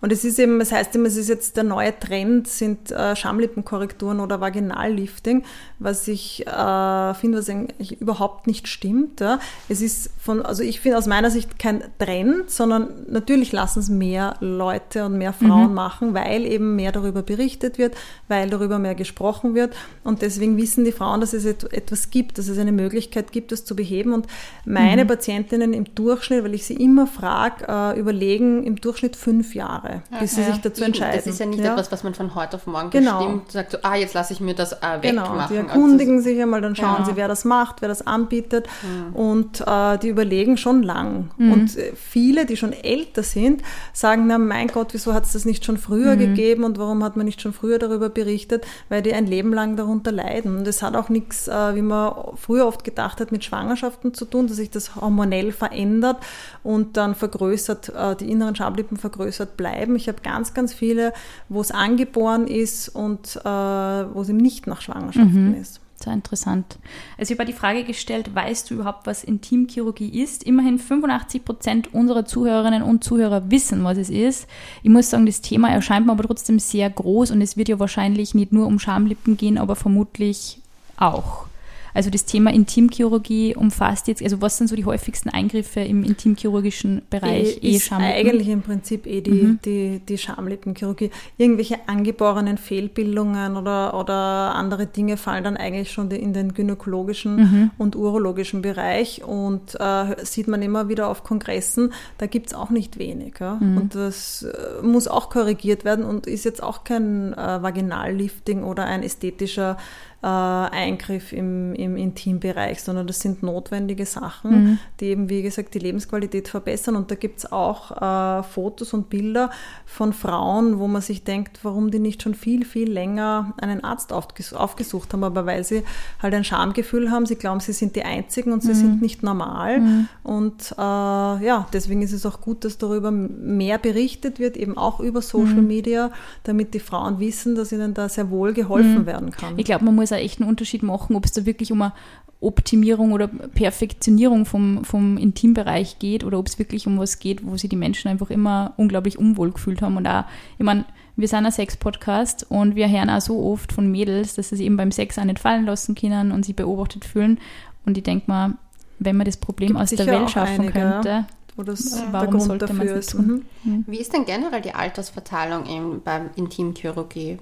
Und 0.00 0.12
es 0.12 0.24
ist 0.24 0.40
eben, 0.40 0.58
das 0.58 0.72
heißt 0.72 0.94
immer, 0.96 1.06
es 1.06 1.16
ist 1.16 1.28
jetzt 1.28 1.56
der 1.56 1.64
neue 1.64 1.96
Trend, 1.96 2.48
sind 2.48 2.90
äh, 2.90 3.14
Schamlippenkorrekturen 3.14 4.18
oder 4.18 4.40
Vaginallifting, 4.40 5.44
was 5.78 6.08
ich 6.08 6.44
äh, 6.44 7.14
finde, 7.14 7.38
was 7.38 7.48
eigentlich 7.48 8.00
überhaupt 8.00 8.48
nicht 8.48 8.66
stimmt. 8.66 9.22
Es 9.68 9.80
ist 9.80 10.10
von, 10.18 10.42
also 10.42 10.62
ich 10.62 10.80
finde 10.80 10.98
aus 10.98 11.06
meiner 11.06 11.30
Sicht 11.30 11.58
kein 11.58 11.84
Trend, 11.98 12.50
sondern 12.50 12.79
sondern 12.80 13.12
natürlich 13.12 13.52
lassen 13.52 13.80
es 13.80 13.88
mehr 13.88 14.36
Leute 14.40 15.06
und 15.06 15.18
mehr 15.18 15.32
Frauen 15.32 15.68
mhm. 15.68 15.74
machen, 15.74 16.14
weil 16.14 16.46
eben 16.46 16.76
mehr 16.76 16.92
darüber 16.92 17.22
berichtet 17.22 17.78
wird, 17.78 17.94
weil 18.28 18.50
darüber 18.50 18.78
mehr 18.78 18.94
gesprochen 18.94 19.54
wird. 19.54 19.74
Und 20.04 20.22
deswegen 20.22 20.56
wissen 20.56 20.84
die 20.84 20.92
Frauen, 20.92 21.20
dass 21.20 21.32
es 21.32 21.44
etwas 21.44 22.10
gibt, 22.10 22.38
dass 22.38 22.48
es 22.48 22.58
eine 22.58 22.72
Möglichkeit 22.72 23.32
gibt, 23.32 23.52
das 23.52 23.64
zu 23.64 23.76
beheben. 23.76 24.12
Und 24.12 24.26
meine 24.64 25.04
mhm. 25.04 25.08
Patientinnen 25.08 25.72
im 25.72 25.94
Durchschnitt, 25.94 26.44
weil 26.44 26.54
ich 26.54 26.66
sie 26.66 26.74
immer 26.74 27.06
frage, 27.06 27.66
äh, 27.68 27.98
überlegen 27.98 28.64
im 28.64 28.76
Durchschnitt 28.76 29.16
fünf 29.16 29.54
Jahre, 29.54 30.02
bis 30.20 30.36
ja, 30.36 30.44
sie 30.44 30.52
sich 30.52 30.60
dazu 30.60 30.84
entscheiden. 30.84 31.16
Das 31.16 31.26
ist 31.26 31.40
ja 31.40 31.46
nicht 31.46 31.62
ja. 31.62 31.72
etwas, 31.72 31.92
was 31.92 32.04
man 32.04 32.14
von 32.14 32.34
heute 32.34 32.56
auf 32.56 32.66
morgen 32.66 32.90
genau. 32.90 33.18
bestimmt 33.18 33.52
sagt, 33.52 33.72
so, 33.72 33.78
ah, 33.82 33.96
jetzt 33.96 34.14
lasse 34.14 34.32
ich 34.32 34.40
mir 34.40 34.54
das 34.54 34.72
äh, 34.72 34.76
wegmachen. 35.00 35.34
Genau, 35.34 35.48
die 35.48 35.56
erkundigen 35.56 36.22
sich 36.22 36.40
einmal, 36.40 36.60
dann 36.60 36.76
schauen 36.76 37.04
sie, 37.04 37.16
wer 37.16 37.28
das 37.28 37.44
macht, 37.44 37.82
wer 37.82 37.88
das 37.88 38.06
anbietet. 38.06 38.68
Mhm. 38.82 39.14
Und 39.14 39.60
äh, 39.66 39.98
die 39.98 40.08
überlegen 40.08 40.56
schon 40.56 40.82
lang. 40.82 41.30
Mhm. 41.36 41.52
Und 41.52 41.76
äh, 41.76 41.92
viele, 41.94 42.46
die 42.46 42.56
schon 42.60 42.72
älter 42.72 43.22
sind, 43.22 43.62
sagen, 43.92 44.26
na 44.26 44.38
mein 44.38 44.68
Gott, 44.68 44.92
wieso 44.92 45.12
hat 45.14 45.24
es 45.24 45.32
das 45.32 45.44
nicht 45.44 45.64
schon 45.64 45.78
früher 45.78 46.14
mhm. 46.14 46.20
gegeben 46.20 46.64
und 46.64 46.78
warum 46.78 47.02
hat 47.02 47.16
man 47.16 47.26
nicht 47.26 47.40
schon 47.40 47.52
früher 47.52 47.78
darüber 47.78 48.08
berichtet, 48.08 48.66
weil 48.88 49.02
die 49.02 49.12
ein 49.12 49.26
Leben 49.26 49.52
lang 49.52 49.76
darunter 49.76 50.12
leiden. 50.12 50.56
Und 50.56 50.66
es 50.68 50.82
hat 50.82 50.94
auch 50.94 51.08
nichts, 51.08 51.48
äh, 51.48 51.74
wie 51.74 51.82
man 51.82 52.12
früher 52.36 52.66
oft 52.66 52.84
gedacht 52.84 53.20
hat, 53.20 53.32
mit 53.32 53.44
Schwangerschaften 53.44 54.14
zu 54.14 54.24
tun, 54.24 54.46
dass 54.46 54.56
sich 54.56 54.70
das 54.70 54.96
hormonell 54.96 55.52
verändert 55.52 56.18
und 56.62 56.96
dann 56.96 57.14
vergrößert, 57.14 57.88
äh, 57.88 58.16
die 58.16 58.30
inneren 58.30 58.54
Schamlippen 58.54 58.96
vergrößert 58.96 59.56
bleiben. 59.56 59.96
Ich 59.96 60.08
habe 60.08 60.18
ganz, 60.22 60.54
ganz 60.54 60.72
viele, 60.72 61.12
wo 61.48 61.60
es 61.60 61.70
angeboren 61.70 62.46
ist 62.46 62.88
und 62.88 63.36
äh, 63.36 63.44
wo 63.44 64.20
es 64.20 64.28
eben 64.28 64.38
nicht 64.38 64.66
nach 64.66 64.80
Schwangerschaften 64.80 65.50
mhm. 65.50 65.60
ist. 65.60 65.80
Sehr 66.02 66.14
interessant. 66.14 66.78
Also 67.18 67.34
ich 67.34 67.38
habe 67.38 67.50
die 67.50 67.56
Frage 67.56 67.84
gestellt, 67.84 68.34
weißt 68.34 68.70
du 68.70 68.74
überhaupt, 68.74 69.06
was 69.06 69.22
Intimchirurgie 69.22 70.22
ist? 70.22 70.42
Immerhin 70.44 70.78
85 70.78 71.44
Prozent 71.44 71.92
unserer 71.92 72.24
Zuhörerinnen 72.24 72.82
und 72.82 73.04
Zuhörer 73.04 73.50
wissen, 73.50 73.84
was 73.84 73.98
es 73.98 74.08
ist. 74.08 74.46
Ich 74.82 74.88
muss 74.88 75.10
sagen, 75.10 75.26
das 75.26 75.42
Thema 75.42 75.68
erscheint 75.68 76.06
mir 76.06 76.12
aber 76.12 76.24
trotzdem 76.24 76.58
sehr 76.58 76.88
groß 76.88 77.32
und 77.32 77.42
es 77.42 77.58
wird 77.58 77.68
ja 77.68 77.78
wahrscheinlich 77.78 78.34
nicht 78.34 78.50
nur 78.50 78.66
um 78.66 78.78
Schamlippen 78.78 79.36
gehen, 79.36 79.58
aber 79.58 79.76
vermutlich 79.76 80.58
auch. 80.96 81.49
Also 81.94 82.10
das 82.10 82.24
Thema 82.24 82.52
Intimchirurgie 82.52 83.54
umfasst 83.54 84.08
jetzt, 84.08 84.22
also 84.22 84.40
was 84.40 84.58
sind 84.58 84.68
so 84.68 84.76
die 84.76 84.84
häufigsten 84.84 85.28
Eingriffe 85.28 85.80
im 85.80 86.04
intimchirurgischen 86.04 87.02
Bereich? 87.10 87.58
E, 87.62 87.76
ist 87.76 87.92
eigentlich 87.92 88.48
im 88.48 88.62
Prinzip 88.62 89.06
eh 89.06 89.20
die, 89.20 89.30
mhm. 89.30 89.58
die, 89.64 90.00
die 90.00 90.18
Schamlippenchirurgie. 90.18 91.10
Irgendwelche 91.36 91.76
angeborenen 91.86 92.58
Fehlbildungen 92.58 93.56
oder, 93.56 93.98
oder 93.98 94.14
andere 94.54 94.86
Dinge 94.86 95.16
fallen 95.16 95.44
dann 95.44 95.56
eigentlich 95.56 95.90
schon 95.90 96.10
in 96.10 96.32
den 96.32 96.54
gynäkologischen 96.54 97.36
mhm. 97.36 97.70
und 97.78 97.96
urologischen 97.96 98.62
Bereich 98.62 99.22
und 99.24 99.76
äh, 99.78 100.24
sieht 100.24 100.48
man 100.48 100.62
immer 100.62 100.88
wieder 100.88 101.08
auf 101.08 101.24
Kongressen, 101.24 101.92
da 102.18 102.26
gibt 102.26 102.48
es 102.48 102.54
auch 102.54 102.70
nicht 102.70 102.98
wenig. 102.98 103.34
Ja? 103.40 103.56
Mhm. 103.60 103.76
Und 103.76 103.94
das 103.94 104.42
äh, 104.42 104.82
muss 104.82 105.08
auch 105.08 105.30
korrigiert 105.30 105.84
werden 105.84 106.04
und 106.04 106.26
ist 106.26 106.44
jetzt 106.44 106.62
auch 106.62 106.84
kein 106.84 107.32
äh, 107.34 107.62
Vaginallifting 107.62 108.62
oder 108.64 108.84
ein 108.84 109.02
ästhetischer 109.02 109.76
äh, 110.22 110.26
Eingriff 110.26 111.32
im, 111.32 111.74
im 111.74 111.96
Intimbereich, 111.96 112.82
sondern 112.82 113.06
das 113.06 113.20
sind 113.20 113.42
notwendige 113.42 114.04
Sachen, 114.04 114.50
mhm. 114.50 114.78
die 115.00 115.06
eben, 115.06 115.30
wie 115.30 115.42
gesagt, 115.42 115.72
die 115.74 115.78
Lebensqualität 115.78 116.48
verbessern. 116.48 116.96
Und 116.96 117.10
da 117.10 117.14
gibt 117.14 117.38
es 117.38 117.52
auch 117.52 117.90
äh, 117.90 118.42
Fotos 118.42 118.92
und 118.92 119.08
Bilder 119.08 119.50
von 119.86 120.12
Frauen, 120.12 120.78
wo 120.78 120.88
man 120.88 121.00
sich 121.00 121.24
denkt, 121.24 121.60
warum 121.62 121.90
die 121.90 121.98
nicht 121.98 122.22
schon 122.22 122.34
viel, 122.34 122.66
viel 122.66 122.90
länger 122.90 123.54
einen 123.60 123.82
Arzt 123.82 124.12
aufges 124.12 124.52
aufgesucht 124.52 125.12
haben, 125.14 125.24
aber 125.24 125.46
weil 125.46 125.64
sie 125.64 125.84
halt 126.20 126.34
ein 126.34 126.44
Schamgefühl 126.44 127.10
haben, 127.10 127.24
sie 127.24 127.36
glauben, 127.36 127.60
sie 127.60 127.72
sind 127.72 127.96
die 127.96 128.02
Einzigen 128.02 128.52
und 128.52 128.62
sie 128.62 128.70
mhm. 128.70 128.74
sind 128.74 129.02
nicht 129.02 129.22
normal. 129.22 129.80
Mhm. 129.80 130.08
Und 130.22 130.72
äh, 130.72 130.82
ja, 130.82 131.66
deswegen 131.72 132.02
ist 132.02 132.12
es 132.12 132.26
auch 132.26 132.42
gut, 132.42 132.64
dass 132.64 132.76
darüber 132.76 133.10
mehr 133.10 133.78
berichtet 133.78 134.38
wird, 134.38 134.58
eben 134.58 134.76
auch 134.76 135.00
über 135.00 135.22
Social 135.22 135.62
mhm. 135.62 135.66
Media, 135.66 136.10
damit 136.44 136.74
die 136.74 136.80
Frauen 136.80 137.20
wissen, 137.20 137.54
dass 137.54 137.72
ihnen 137.72 137.94
da 137.94 138.08
sehr 138.10 138.30
wohl 138.30 138.52
geholfen 138.52 138.98
mhm. 138.98 139.06
werden 139.06 139.30
kann. 139.30 139.54
Ich 139.56 139.64
glaube, 139.64 139.86
man 139.86 139.94
muss 139.94 140.09
auch 140.12 140.18
echt 140.18 140.40
einen 140.40 140.48
Unterschied 140.48 140.82
machen, 140.82 141.16
ob 141.16 141.24
es 141.24 141.32
da 141.32 141.46
wirklich 141.46 141.72
um 141.72 141.82
eine 141.82 141.92
Optimierung 142.40 143.12
oder 143.12 143.28
Perfektionierung 143.28 144.46
vom, 144.46 144.84
vom 144.84 145.18
Intimbereich 145.18 145.98
geht 145.98 146.24
oder 146.24 146.38
ob 146.38 146.46
es 146.46 146.58
wirklich 146.58 146.86
um 146.86 146.98
was 146.98 147.18
geht, 147.18 147.46
wo 147.46 147.56
sich 147.56 147.68
die 147.68 147.76
Menschen 147.76 148.08
einfach 148.08 148.30
immer 148.30 148.72
unglaublich 148.76 149.18
unwohl 149.18 149.52
gefühlt 149.52 149.82
haben. 149.82 149.96
Und 149.96 150.06
auch, 150.06 150.24
ich 150.58 150.64
meine, 150.64 150.86
wir 151.16 151.28
sind 151.28 151.44
ein 151.44 151.52
Sex-Podcast 151.52 152.46
und 152.48 152.76
wir 152.76 152.88
hören 152.88 153.10
auch 153.10 153.20
so 153.20 153.44
oft 153.44 153.72
von 153.72 153.90
Mädels, 153.90 154.34
dass 154.34 154.48
sie 154.48 154.56
sich 154.56 154.66
eben 154.66 154.78
beim 154.78 154.90
Sex 154.90 155.18
auch 155.18 155.24
nicht 155.24 155.38
fallen 155.38 155.66
lassen 155.66 155.94
können 155.94 156.32
und 156.32 156.46
sich 156.46 156.56
beobachtet 156.56 157.04
fühlen. 157.04 157.38
Und 157.84 157.98
ich 157.98 158.04
denke 158.04 158.24
mal, 158.26 158.54
wenn 158.98 159.16
man 159.16 159.26
das 159.26 159.36
Problem 159.36 159.68
Gibt 159.68 159.80
aus 159.80 159.90
der 159.90 160.06
Welt 160.06 160.30
schaffen 160.30 160.60
einige, 160.60 160.72
könnte, 160.72 161.26
wo 161.56 161.62
das 161.62 161.98
ja. 161.98 162.08
warum 162.10 162.40
sollte 162.40 162.72
man 162.72 162.86
es 162.86 163.08
tun? 163.08 163.44
Mhm. 163.64 163.84
Wie 163.86 163.98
ist 163.98 164.14
denn 164.14 164.24
generell 164.24 164.62
die 164.62 164.74
Altersverteilung 164.74 165.66
in, 165.66 166.02
beim 166.02 166.30
Intimchirurgie? 166.36 167.38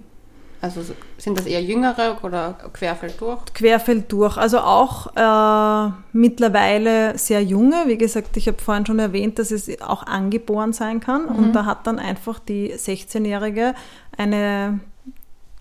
Also 0.60 0.80
sind 1.18 1.38
das 1.38 1.46
eher 1.46 1.62
jüngere 1.62 2.18
oder 2.22 2.56
querfeld 2.72 3.20
durch? 3.20 3.38
Querfeld 3.54 4.10
durch. 4.10 4.36
Also 4.36 4.58
auch 4.58 5.14
äh, 5.14 5.92
mittlerweile 6.12 7.16
sehr 7.16 7.42
junge. 7.42 7.84
Wie 7.86 7.96
gesagt, 7.96 8.36
ich 8.36 8.48
habe 8.48 8.58
vorhin 8.60 8.84
schon 8.84 8.98
erwähnt, 8.98 9.38
dass 9.38 9.52
es 9.52 9.80
auch 9.80 10.04
angeboren 10.04 10.72
sein 10.72 10.98
kann. 10.98 11.24
Mhm. 11.24 11.36
Und 11.36 11.52
da 11.52 11.64
hat 11.64 11.86
dann 11.86 11.98
einfach 12.00 12.40
die 12.40 12.74
16-Jährige 12.74 13.74
eine 14.16 14.80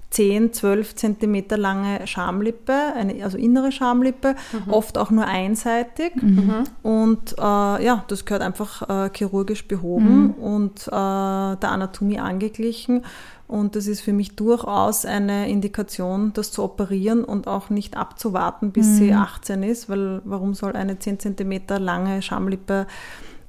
10, 0.09 0.53
12 0.53 0.95
Zentimeter 0.95 1.57
lange 1.57 2.07
Schamlippe, 2.07 2.73
eine, 2.95 3.23
also 3.23 3.37
innere 3.37 3.71
Schamlippe, 3.71 4.35
mhm. 4.51 4.73
oft 4.73 4.97
auch 4.97 5.11
nur 5.11 5.25
einseitig. 5.25 6.15
Mhm. 6.15 6.63
Und 6.81 7.35
äh, 7.37 7.41
ja, 7.41 8.03
das 8.07 8.25
gehört 8.25 8.41
einfach 8.41 8.89
äh, 8.89 9.09
chirurgisch 9.13 9.67
behoben 9.67 10.27
mhm. 10.27 10.33
und 10.33 10.87
äh, 10.87 10.91
der 10.91 11.71
Anatomie 11.71 12.19
angeglichen. 12.19 13.03
Und 13.47 13.77
das 13.77 13.87
ist 13.87 14.01
für 14.01 14.11
mich 14.11 14.35
durchaus 14.35 15.05
eine 15.05 15.49
Indikation, 15.49 16.33
das 16.33 16.51
zu 16.51 16.63
operieren 16.63 17.23
und 17.23 17.47
auch 17.47 17.69
nicht 17.69 17.95
abzuwarten, 17.95 18.71
bis 18.71 18.87
mhm. 18.87 18.95
sie 18.97 19.13
18 19.13 19.63
ist, 19.63 19.87
weil 19.87 20.21
warum 20.25 20.53
soll 20.53 20.73
eine 20.73 20.99
10 20.99 21.19
cm 21.19 21.61
lange 21.79 22.21
Schamlippe 22.21 22.87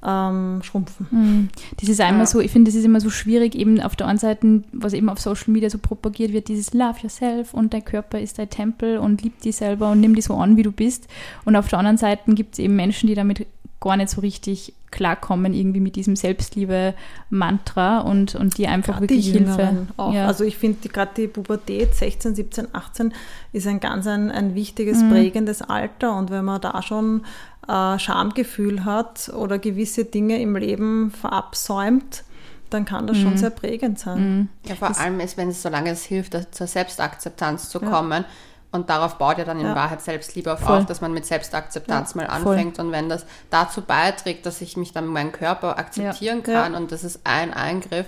ähm, 0.06 0.60
schrumpfen. 0.62 1.06
Mhm. 1.10 1.48
Das 1.80 1.88
ist 1.88 2.00
einmal 2.00 2.22
ja. 2.22 2.26
so, 2.26 2.40
ich 2.40 2.52
finde, 2.52 2.70
das 2.70 2.76
ist 2.76 2.84
immer 2.84 3.00
so 3.00 3.10
schwierig, 3.10 3.54
eben 3.56 3.80
auf 3.80 3.96
der 3.96 4.06
einen 4.06 4.18
Seite, 4.18 4.62
was 4.72 4.92
eben 4.92 5.08
auf 5.08 5.18
Social 5.18 5.52
Media 5.52 5.70
so 5.70 5.78
propagiert 5.78 6.32
wird, 6.32 6.48
dieses 6.48 6.72
Love 6.72 7.00
yourself 7.02 7.52
und 7.52 7.74
dein 7.74 7.84
Körper 7.84 8.20
ist 8.20 8.38
dein 8.38 8.50
Tempel 8.50 8.98
und 8.98 9.22
lieb 9.22 9.40
dich 9.40 9.56
selber 9.56 9.90
und 9.90 10.00
nimm 10.00 10.14
dich 10.14 10.26
so 10.26 10.34
an, 10.34 10.56
wie 10.56 10.62
du 10.62 10.70
bist. 10.70 11.08
Und 11.44 11.56
auf 11.56 11.68
der 11.68 11.80
anderen 11.80 11.98
Seite 11.98 12.32
gibt 12.34 12.54
es 12.54 12.58
eben 12.60 12.76
Menschen, 12.76 13.08
die 13.08 13.14
damit 13.14 13.46
gar 13.80 13.97
nicht 13.97 14.11
so 14.11 14.20
richtig 14.20 14.75
klarkommen, 14.90 15.52
irgendwie 15.52 15.80
mit 15.80 15.97
diesem 15.97 16.16
Selbstliebe-Mantra 16.16 18.00
und, 18.00 18.35
und 18.35 18.58
die 18.58 18.66
einfach 18.66 18.94
grad 18.94 19.02
wirklich 19.02 19.26
die 19.26 19.38
Hilfe. 19.38 19.87
Auch. 19.97 20.12
Ja. 20.12 20.26
Also 20.26 20.44
ich 20.44 20.56
finde 20.56 20.88
gerade 20.88 21.12
die 21.16 21.28
Pubertät, 21.28 21.94
16, 21.94 22.35
17, 22.35 22.68
18, 22.75 23.14
ist 23.52 23.66
ein 23.66 23.80
ganz 23.80 24.06
ein, 24.06 24.30
ein 24.30 24.54
wichtiges, 24.54 25.02
mhm. 25.02 25.11
prägendes 25.11 25.62
Alter. 25.62 26.16
Und 26.16 26.30
wenn 26.30 26.44
man 26.44 26.61
da 26.61 26.82
schon 26.82 27.23
äh, 27.68 27.99
Schamgefühl 27.99 28.85
hat 28.85 29.30
oder 29.35 29.58
gewisse 29.58 30.04
Dinge 30.04 30.40
im 30.40 30.56
Leben 30.56 31.11
verabsäumt, 31.11 32.25
dann 32.70 32.85
kann 32.85 33.06
das 33.06 33.18
mhm. 33.18 33.23
schon 33.23 33.37
sehr 33.38 33.50
prägend 33.50 33.99
sein. 33.99 34.38
Mhm. 34.38 34.49
Ja, 34.64 34.75
vor 34.75 34.88
das 34.88 34.99
allem 34.99 35.20
ist, 35.20 35.37
wenn 35.37 35.49
es, 35.49 35.62
solange 35.62 35.90
es 35.90 36.04
hilft, 36.04 36.54
zur 36.54 36.66
Selbstakzeptanz 36.66 37.68
zu 37.68 37.80
ja. 37.80 37.88
Und 38.70 38.90
darauf 38.90 39.16
baut 39.16 39.38
ja 39.38 39.44
dann 39.44 39.58
in 39.60 39.66
ja. 39.66 39.75
Wahrheit 39.75 40.02
Selbstliebe 40.02 40.52
auf, 40.52 40.68
auf, 40.68 40.84
dass 40.87 41.00
man 41.00 41.12
mit 41.12 41.25
Selbstakzeptanz 41.25 42.14
ja, 42.14 42.20
mal 42.20 42.26
anfängt. 42.26 42.76
Voll. 42.76 42.87
Und 42.87 42.92
wenn 42.92 43.08
das 43.08 43.25
dazu 43.50 43.80
beiträgt, 43.80 44.44
dass 44.44 44.60
ich 44.60 44.76
mich 44.76 44.92
dann 44.92 45.06
meinen 45.06 45.32
Körper 45.32 45.78
akzeptieren 45.78 46.42
ja. 46.46 46.52
kann 46.62 46.75
und 46.75 46.92
das 46.92 47.02
ist 47.02 47.20
ein 47.25 47.54
Eingriff, 47.54 48.06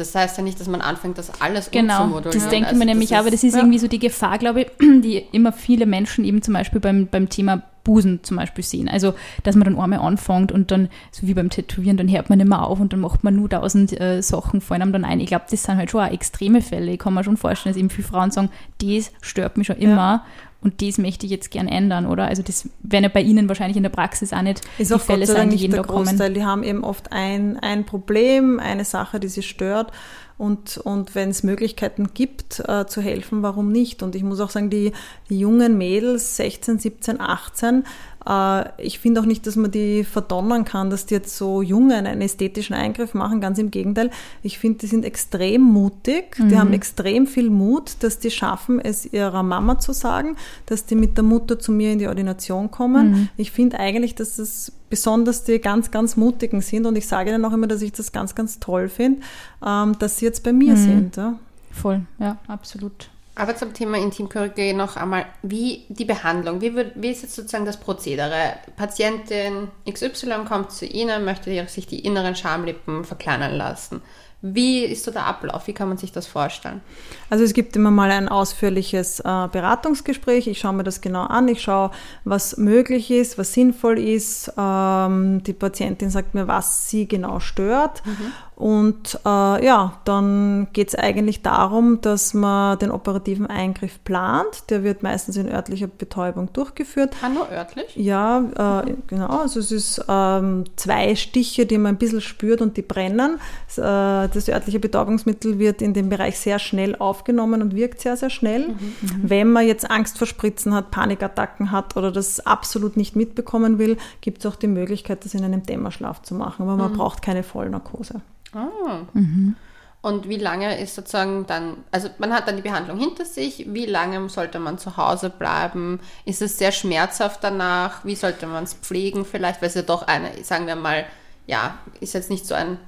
das 0.00 0.14
heißt 0.14 0.38
ja 0.38 0.42
nicht, 0.42 0.58
dass 0.58 0.68
man 0.68 0.80
anfängt, 0.80 1.18
das 1.18 1.40
alles 1.40 1.70
genau, 1.70 2.04
umzumodulieren. 2.04 2.40
Das 2.40 2.50
denken 2.50 2.68
also 2.68 2.78
wir 2.80 2.86
nämlich, 2.86 3.16
aber 3.16 3.30
das 3.30 3.44
ist 3.44 3.54
irgendwie 3.54 3.78
so 3.78 3.86
die 3.86 3.98
Gefahr, 3.98 4.38
glaube 4.38 4.62
ich, 4.62 4.68
die 4.80 5.18
immer 5.32 5.52
viele 5.52 5.86
Menschen 5.86 6.24
eben 6.24 6.42
zum 6.42 6.54
Beispiel 6.54 6.80
beim, 6.80 7.06
beim 7.06 7.28
Thema 7.28 7.62
Busen 7.84 8.20
zum 8.22 8.36
Beispiel 8.36 8.64
sehen. 8.64 8.88
Also, 8.88 9.14
dass 9.42 9.56
man 9.56 9.64
dann 9.64 9.78
einmal 9.78 10.00
anfängt 10.00 10.52
und 10.52 10.70
dann, 10.70 10.88
so 11.10 11.26
wie 11.26 11.34
beim 11.34 11.50
Tätowieren, 11.50 11.96
dann 11.96 12.10
hört 12.10 12.28
man 12.28 12.38
nicht 12.38 12.48
mehr 12.48 12.62
auf 12.62 12.80
und 12.80 12.92
dann 12.92 13.00
macht 13.00 13.24
man 13.24 13.36
nur 13.36 13.48
tausend 13.48 13.98
äh, 14.00 14.22
Sachen, 14.22 14.60
fallen 14.60 14.82
einem 14.82 14.92
dann 14.92 15.04
ein. 15.04 15.20
Ich 15.20 15.26
glaube, 15.26 15.46
das 15.50 15.62
sind 15.62 15.76
halt 15.76 15.90
schon 15.90 16.02
auch 16.02 16.12
extreme 16.12 16.60
Fälle. 16.60 16.92
Ich 16.92 16.98
kann 16.98 17.14
mir 17.14 17.24
schon 17.24 17.36
vorstellen, 17.36 17.74
dass 17.74 17.80
eben 17.80 17.90
viele 17.90 18.06
Frauen 18.06 18.30
sagen, 18.30 18.50
das 18.82 19.12
stört 19.22 19.56
mich 19.56 19.66
schon 19.66 19.76
immer. 19.76 19.96
Ja. 19.96 20.24
Und 20.62 20.82
das 20.82 20.98
möchte 20.98 21.24
ich 21.24 21.32
jetzt 21.32 21.50
gern 21.50 21.68
ändern, 21.68 22.06
oder? 22.06 22.26
Also 22.26 22.42
das 22.42 22.68
wäre 22.82 23.04
ja 23.04 23.08
bei 23.08 23.22
Ihnen 23.22 23.48
wahrscheinlich 23.48 23.76
in 23.76 23.82
der 23.82 23.90
Praxis 23.90 24.32
auch 24.32 24.42
nicht 24.42 24.60
ist 24.78 24.90
die 24.90 24.94
auch 24.94 25.00
Fälle 25.00 25.26
sein, 25.26 25.50
die 25.50 25.56
jeden 25.56 25.74
Tag 25.74 25.86
kommen. 25.86 26.34
Die 26.34 26.44
haben 26.44 26.62
eben 26.62 26.84
oft 26.84 27.12
ein, 27.12 27.58
ein 27.58 27.86
Problem, 27.86 28.60
eine 28.60 28.84
Sache, 28.84 29.20
die 29.20 29.28
sie 29.28 29.42
stört 29.42 29.92
und, 30.40 30.78
und 30.78 31.14
wenn 31.14 31.28
es 31.28 31.42
Möglichkeiten 31.42 32.14
gibt, 32.14 32.60
äh, 32.66 32.86
zu 32.86 33.02
helfen, 33.02 33.42
warum 33.42 33.70
nicht? 33.70 34.02
Und 34.02 34.14
ich 34.14 34.22
muss 34.22 34.40
auch 34.40 34.48
sagen, 34.48 34.70
die, 34.70 34.92
die 35.28 35.38
jungen 35.38 35.76
Mädels, 35.76 36.36
16, 36.36 36.78
17, 36.78 37.20
18, 37.20 37.84
äh, 38.26 38.82
ich 38.82 39.00
finde 39.00 39.20
auch 39.20 39.26
nicht, 39.26 39.46
dass 39.46 39.56
man 39.56 39.70
die 39.70 40.02
verdonnern 40.02 40.64
kann, 40.64 40.88
dass 40.88 41.04
die 41.04 41.12
jetzt 41.12 41.36
so 41.36 41.60
Jungen 41.60 42.06
einen 42.06 42.22
ästhetischen 42.22 42.74
Eingriff 42.74 43.12
machen. 43.12 43.42
Ganz 43.42 43.58
im 43.58 43.70
Gegenteil. 43.70 44.10
Ich 44.42 44.58
finde, 44.58 44.78
die 44.78 44.86
sind 44.86 45.04
extrem 45.04 45.60
mutig. 45.60 46.38
Mhm. 46.38 46.48
Die 46.48 46.58
haben 46.58 46.72
extrem 46.72 47.26
viel 47.26 47.50
Mut, 47.50 47.96
dass 48.00 48.18
die 48.18 48.30
schaffen, 48.30 48.80
es 48.80 49.04
ihrer 49.12 49.42
Mama 49.42 49.78
zu 49.78 49.92
sagen, 49.92 50.36
dass 50.64 50.86
die 50.86 50.94
mit 50.94 51.18
der 51.18 51.24
Mutter 51.24 51.58
zu 51.58 51.70
mir 51.70 51.92
in 51.92 51.98
die 51.98 52.08
Ordination 52.08 52.70
kommen. 52.70 53.10
Mhm. 53.10 53.28
Ich 53.36 53.50
finde 53.50 53.78
eigentlich, 53.78 54.14
dass 54.14 54.36
das 54.36 54.72
besonders 54.90 55.44
die 55.44 55.60
ganz, 55.60 55.90
ganz 55.90 56.16
Mutigen 56.16 56.60
sind. 56.60 56.84
Und 56.84 56.96
ich 56.96 57.08
sage 57.08 57.30
ihnen 57.30 57.44
auch 57.44 57.52
immer, 57.52 57.66
dass 57.66 57.80
ich 57.80 57.92
das 57.92 58.12
ganz, 58.12 58.34
ganz 58.34 58.60
toll 58.60 58.88
finde, 58.88 59.22
ähm, 59.64 59.98
dass 59.98 60.18
sie 60.18 60.26
jetzt 60.26 60.42
bei 60.42 60.52
mir 60.52 60.74
mhm. 60.74 60.76
sind. 60.76 61.16
Ja. 61.16 61.38
Voll, 61.72 62.02
ja, 62.18 62.36
absolut. 62.48 63.08
Aber 63.36 63.56
zum 63.56 63.72
Thema 63.72 63.96
Intimchirurgie 63.96 64.74
noch 64.74 64.96
einmal, 64.96 65.24
wie 65.42 65.84
die 65.88 66.04
Behandlung, 66.04 66.60
wie, 66.60 66.74
wird, 66.74 66.92
wie 66.96 67.08
ist 67.08 67.22
jetzt 67.22 67.36
sozusagen 67.36 67.64
das 67.64 67.78
Prozedere? 67.78 68.56
Patientin 68.76 69.68
XY 69.90 70.44
kommt 70.46 70.72
zu 70.72 70.84
Ihnen, 70.84 71.24
möchte 71.24 71.66
sich 71.68 71.86
die 71.86 72.00
inneren 72.00 72.34
Schamlippen 72.34 73.04
verkleinern 73.04 73.54
lassen. 73.54 74.02
Wie 74.42 74.84
ist 74.84 75.04
so 75.04 75.10
der 75.10 75.26
Ablauf? 75.26 75.66
Wie 75.66 75.74
kann 75.74 75.88
man 75.88 75.98
sich 75.98 76.12
das 76.12 76.26
vorstellen? 76.26 76.80
Also 77.28 77.44
es 77.44 77.52
gibt 77.52 77.76
immer 77.76 77.90
mal 77.90 78.10
ein 78.10 78.28
ausführliches 78.28 79.20
äh, 79.20 79.48
Beratungsgespräch. 79.52 80.46
Ich 80.46 80.60
schaue 80.60 80.72
mir 80.72 80.82
das 80.82 81.02
genau 81.02 81.24
an. 81.24 81.46
Ich 81.48 81.60
schaue, 81.60 81.90
was 82.24 82.56
möglich 82.56 83.10
ist, 83.10 83.36
was 83.36 83.52
sinnvoll 83.52 83.98
ist. 83.98 84.50
Ähm, 84.56 85.42
die 85.42 85.52
Patientin 85.52 86.08
sagt 86.08 86.34
mir, 86.34 86.48
was 86.48 86.88
sie 86.88 87.06
genau 87.06 87.38
stört. 87.40 88.04
Mhm. 88.06 88.32
Und 88.60 89.18
äh, 89.24 89.64
ja, 89.64 89.94
dann 90.04 90.68
geht 90.74 90.88
es 90.88 90.94
eigentlich 90.94 91.40
darum, 91.40 92.02
dass 92.02 92.34
man 92.34 92.78
den 92.78 92.90
operativen 92.90 93.46
Eingriff 93.46 94.04
plant. 94.04 94.68
Der 94.68 94.84
wird 94.84 95.02
meistens 95.02 95.38
in 95.38 95.48
örtlicher 95.48 95.86
Betäubung 95.86 96.52
durchgeführt. 96.52 97.14
Ah, 97.22 97.30
nur 97.30 97.50
örtlich? 97.50 97.96
Ja, 97.96 98.36
äh, 98.84 98.90
mhm. 98.90 99.02
genau. 99.06 99.28
Also 99.28 99.60
es 99.60 99.72
ist 99.72 100.04
ähm, 100.08 100.64
zwei 100.76 101.14
Stiche, 101.14 101.64
die 101.64 101.78
man 101.78 101.94
ein 101.94 101.98
bisschen 101.98 102.20
spürt 102.20 102.60
und 102.60 102.76
die 102.76 102.82
brennen. 102.82 103.36
Äh, 103.78 104.28
das 104.28 104.46
örtliche 104.46 104.78
Betäubungsmittel 104.78 105.58
wird 105.58 105.80
in 105.80 105.94
dem 105.94 106.10
Bereich 106.10 106.38
sehr 106.38 106.58
schnell 106.58 106.96
aufgenommen 106.96 107.62
und 107.62 107.74
wirkt 107.74 108.02
sehr, 108.02 108.18
sehr 108.18 108.28
schnell. 108.28 108.68
Mhm. 108.68 108.74
mhm. 108.74 109.20
Wenn 109.22 109.50
man 109.52 109.66
jetzt 109.66 109.90
Angst 109.90 110.18
vor 110.18 110.26
Spritzen 110.26 110.74
hat, 110.74 110.90
Panikattacken 110.90 111.70
hat 111.70 111.96
oder 111.96 112.12
das 112.12 112.44
absolut 112.44 112.98
nicht 112.98 113.16
mitbekommen 113.16 113.78
will, 113.78 113.96
gibt 114.20 114.40
es 114.40 114.46
auch 114.46 114.56
die 114.56 114.66
Möglichkeit, 114.66 115.24
das 115.24 115.32
in 115.32 115.44
einem 115.44 115.62
Dämmerschlaf 115.62 116.20
zu 116.20 116.34
machen. 116.34 116.64
Aber 116.64 116.76
man 116.76 116.92
mhm. 116.92 116.98
braucht 116.98 117.22
keine 117.22 117.42
Vollnarkose. 117.42 118.20
Ah. 118.52 119.06
Mhm. 119.12 119.56
Und 120.02 120.28
wie 120.28 120.38
lange 120.38 120.80
ist 120.80 120.94
sozusagen 120.94 121.46
dann, 121.46 121.84
also 121.90 122.08
man 122.18 122.32
hat 122.32 122.48
dann 122.48 122.56
die 122.56 122.62
Behandlung 122.62 122.98
hinter 122.98 123.26
sich, 123.26 123.66
wie 123.68 123.84
lange 123.84 124.30
sollte 124.30 124.58
man 124.58 124.78
zu 124.78 124.96
Hause 124.96 125.28
bleiben? 125.28 126.00
Ist 126.24 126.40
es 126.40 126.56
sehr 126.56 126.72
schmerzhaft 126.72 127.44
danach? 127.44 128.02
Wie 128.04 128.16
sollte 128.16 128.46
man 128.46 128.64
es 128.64 128.72
pflegen 128.72 129.26
vielleicht? 129.26 129.60
Weil 129.60 129.68
es 129.68 129.74
ja 129.74 129.82
doch 129.82 130.02
eine, 130.02 130.42
sagen 130.42 130.66
wir 130.66 130.76
mal, 130.76 131.04
ja, 131.46 131.78
ist 132.00 132.14
jetzt 132.14 132.30
nicht 132.30 132.46
so 132.46 132.54
ein 132.54 132.78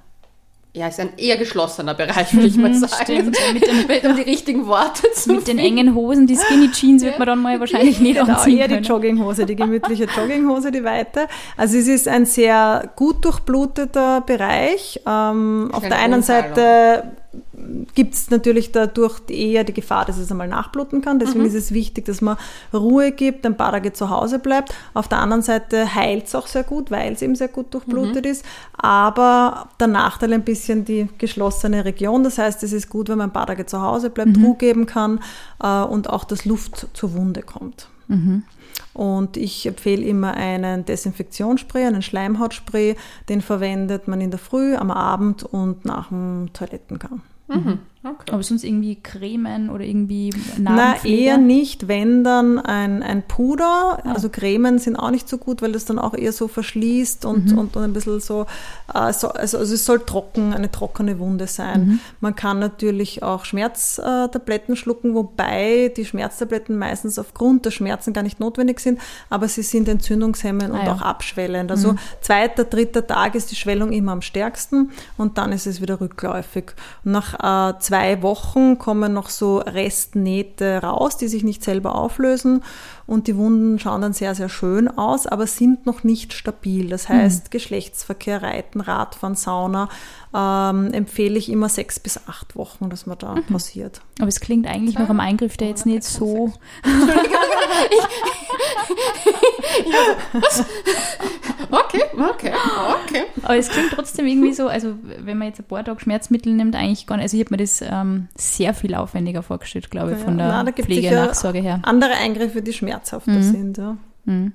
ja, 0.74 0.88
ist 0.88 0.98
ein 1.00 1.10
eher 1.18 1.36
geschlossener 1.36 1.92
Bereich, 1.92 2.32
würde 2.32 2.46
ich 2.46 2.56
mal 2.56 2.70
mhm, 2.70 2.74
sagen. 2.74 3.04
Stimmt. 3.04 3.36
Mit 3.52 3.66
den, 4.02 4.10
um 4.10 4.16
die 4.16 4.22
richtigen 4.22 4.66
Worte 4.66 5.02
zu 5.14 5.32
Mit 5.32 5.44
finden. 5.44 5.58
den 5.58 5.58
engen 5.58 5.94
Hosen, 5.94 6.26
die 6.26 6.36
Skinny 6.36 6.70
Jeans 6.70 7.02
wird 7.02 7.18
man 7.18 7.26
dann 7.26 7.42
mal 7.42 7.60
wahrscheinlich 7.60 8.00
nicht 8.00 8.18
genau, 8.18 8.32
anziehen 8.32 8.56
eher 8.56 8.68
die 8.68 8.76
Jogginghose, 8.76 9.44
die 9.44 9.54
gemütliche 9.54 10.04
Jogginghose, 10.04 10.72
die 10.72 10.82
weite. 10.82 11.28
Also 11.58 11.76
es 11.76 11.88
ist 11.88 12.08
ein 12.08 12.24
sehr 12.24 12.90
gut 12.96 13.22
durchbluteter 13.22 14.22
Bereich. 14.22 14.98
Ähm, 15.06 15.68
auf 15.72 15.82
der 15.82 15.98
einen 15.98 16.22
Seite 16.22 17.12
gibt 17.94 18.14
es 18.14 18.30
natürlich 18.30 18.72
dadurch 18.72 19.20
eher 19.28 19.64
die 19.64 19.72
Gefahr, 19.72 20.04
dass 20.04 20.18
es 20.18 20.30
einmal 20.30 20.48
nachbluten 20.48 21.02
kann. 21.02 21.18
Deswegen 21.18 21.40
mhm. 21.40 21.46
ist 21.46 21.54
es 21.54 21.72
wichtig, 21.72 22.04
dass 22.04 22.20
man 22.20 22.36
Ruhe 22.72 23.12
gibt, 23.12 23.46
ein 23.46 23.56
paar 23.56 23.72
Tage 23.72 23.92
zu 23.92 24.10
Hause 24.10 24.38
bleibt. 24.38 24.74
Auf 24.94 25.08
der 25.08 25.18
anderen 25.18 25.42
Seite 25.42 25.94
heilt 25.94 26.26
es 26.26 26.34
auch 26.34 26.46
sehr 26.46 26.64
gut, 26.64 26.90
weil 26.90 27.12
es 27.12 27.22
eben 27.22 27.34
sehr 27.34 27.48
gut 27.48 27.72
durchblutet 27.74 28.24
mhm. 28.24 28.30
ist. 28.30 28.44
Aber 28.76 29.68
der 29.80 29.88
Nachteil 29.88 30.32
ein 30.32 30.44
bisschen 30.44 30.84
die 30.84 31.08
geschlossene 31.18 31.84
Region. 31.84 32.24
Das 32.24 32.38
heißt, 32.38 32.62
es 32.62 32.72
ist 32.72 32.88
gut, 32.88 33.08
wenn 33.08 33.18
man 33.18 33.30
ein 33.30 33.32
paar 33.32 33.46
Tage 33.46 33.66
zu 33.66 33.80
Hause 33.80 34.10
bleibt, 34.10 34.36
mhm. 34.36 34.44
Ruhe 34.44 34.56
geben 34.56 34.86
kann 34.86 35.20
äh, 35.62 35.82
und 35.82 36.10
auch 36.10 36.24
das 36.24 36.44
Luft 36.44 36.88
zur 36.92 37.14
Wunde 37.14 37.42
kommt. 37.42 37.88
Mhm. 38.08 38.44
Und 38.94 39.36
ich 39.36 39.66
empfehle 39.66 40.04
immer 40.04 40.34
einen 40.34 40.84
Desinfektionsspray, 40.84 41.86
einen 41.86 42.02
Schleimhautspray. 42.02 42.96
Den 43.28 43.40
verwendet 43.40 44.06
man 44.08 44.20
in 44.20 44.30
der 44.30 44.38
Früh, 44.38 44.74
am 44.76 44.90
Abend 44.90 45.42
und 45.44 45.84
nach 45.84 46.08
dem 46.08 46.50
Toilettengang. 46.52 47.22
Mhm. 47.52 47.91
Okay. 48.04 48.32
Aber 48.32 48.42
sonst 48.42 48.64
irgendwie 48.64 48.96
Cremen 48.96 49.70
oder 49.70 49.84
irgendwie 49.84 50.30
Na, 50.58 50.96
eher 51.04 51.38
nicht, 51.38 51.86
wenn 51.86 52.24
dann 52.24 52.58
ein, 52.58 53.00
ein 53.00 53.22
Puder. 53.22 54.02
Ja. 54.04 54.12
Also 54.12 54.28
Cremen 54.28 54.78
sind 54.78 54.96
auch 54.96 55.10
nicht 55.10 55.28
so 55.28 55.38
gut, 55.38 55.62
weil 55.62 55.70
das 55.70 55.84
dann 55.84 56.00
auch 56.00 56.14
eher 56.14 56.32
so 56.32 56.48
verschließt 56.48 57.24
und, 57.24 57.52
mhm. 57.52 57.58
und, 57.58 57.76
und 57.76 57.82
ein 57.84 57.92
bisschen 57.92 58.18
so, 58.18 58.46
äh, 58.92 59.12
so 59.12 59.28
also, 59.28 59.58
also, 59.58 59.74
es 59.74 59.84
soll 59.84 60.00
trocken, 60.00 60.52
eine 60.52 60.72
trockene 60.72 61.20
Wunde 61.20 61.46
sein. 61.46 61.86
Mhm. 61.86 62.00
Man 62.18 62.34
kann 62.34 62.58
natürlich 62.58 63.22
auch 63.22 63.44
Schmerztabletten 63.44 64.74
schlucken, 64.74 65.14
wobei 65.14 65.92
die 65.96 66.04
Schmerztabletten 66.04 66.76
meistens 66.76 67.20
aufgrund 67.20 67.66
der 67.66 67.70
Schmerzen 67.70 68.12
gar 68.12 68.22
nicht 68.22 68.40
notwendig 68.40 68.80
sind, 68.80 69.00
aber 69.30 69.46
sie 69.46 69.62
sind 69.62 69.88
entzündungshemmend 69.88 70.74
ah, 70.74 70.80
und 70.80 70.86
ja. 70.86 70.92
auch 70.92 71.02
abschwellend. 71.02 71.70
Also 71.70 71.92
mhm. 71.92 71.98
zweiter, 72.20 72.64
dritter 72.64 73.06
Tag 73.06 73.36
ist 73.36 73.52
die 73.52 73.56
Schwellung 73.56 73.92
immer 73.92 74.10
am 74.10 74.22
stärksten 74.22 74.90
und 75.16 75.38
dann 75.38 75.52
ist 75.52 75.68
es 75.68 75.80
wieder 75.80 76.00
rückläufig. 76.00 76.72
Nach 77.04 77.70
äh, 77.70 77.78
zwei 77.92 78.22
Wochen 78.22 78.78
kommen 78.78 79.12
noch 79.12 79.28
so 79.28 79.58
Restnähte 79.58 80.80
raus, 80.82 81.18
die 81.18 81.28
sich 81.28 81.44
nicht 81.44 81.62
selber 81.62 81.94
auflösen 81.94 82.62
und 83.06 83.26
die 83.26 83.36
Wunden 83.36 83.78
schauen 83.78 84.00
dann 84.00 84.14
sehr, 84.14 84.34
sehr 84.34 84.48
schön 84.48 84.88
aus, 84.88 85.26
aber 85.26 85.46
sind 85.46 85.84
noch 85.84 86.02
nicht 86.02 86.32
stabil. 86.32 86.88
Das 86.88 87.10
heißt, 87.10 87.44
mhm. 87.44 87.50
Geschlechtsverkehr, 87.50 88.42
Reiten, 88.42 88.80
Radfahren, 88.80 89.34
Sauna 89.34 89.90
ähm, 90.34 90.90
empfehle 90.94 91.38
ich 91.38 91.50
immer 91.50 91.68
sechs 91.68 92.00
bis 92.00 92.18
acht 92.26 92.56
Wochen, 92.56 92.88
dass 92.88 93.04
man 93.04 93.18
da 93.18 93.34
mhm. 93.34 93.44
passiert. 93.44 94.00
Aber 94.18 94.28
es 94.28 94.40
klingt 94.40 94.66
eigentlich 94.66 94.98
noch 94.98 95.10
am 95.10 95.20
Eingriff, 95.20 95.58
der 95.58 95.68
jetzt 95.68 95.84
nicht 95.84 96.04
so. 96.04 96.50
okay, 101.72 102.02
okay, 102.12 102.52
okay. 103.04 103.22
Aber 103.42 103.56
es 103.56 103.68
klingt 103.68 103.92
trotzdem 103.92 104.26
irgendwie 104.26 104.52
so, 104.52 104.68
also 104.68 104.94
wenn 105.18 105.38
man 105.38 105.48
jetzt 105.48 105.60
ein 105.60 105.64
paar 105.64 105.84
Tage 105.84 106.00
Schmerzmittel 106.00 106.52
nimmt, 106.52 106.76
eigentlich 106.76 107.06
gar 107.06 107.16
nicht. 107.16 107.24
Also 107.24 107.36
ich 107.36 107.44
habe 107.44 107.54
mir 107.54 107.62
das 107.62 107.82
ähm, 107.82 108.28
sehr 108.36 108.74
viel 108.74 108.94
aufwendiger 108.94 109.42
vorgestellt, 109.42 109.90
glaube 109.90 110.12
ich, 110.12 110.18
von 110.18 110.38
der 110.38 110.62
Nein, 110.62 110.72
Pflegenachsorge 110.74 111.60
her. 111.60 111.80
Andere 111.82 112.12
Eingriffe, 112.12 112.62
die 112.62 112.72
schmerzhafter 112.72 113.32
mhm. 113.32 113.42
sind, 113.42 113.78
ja. 113.78 113.96
Mhm. 114.24 114.52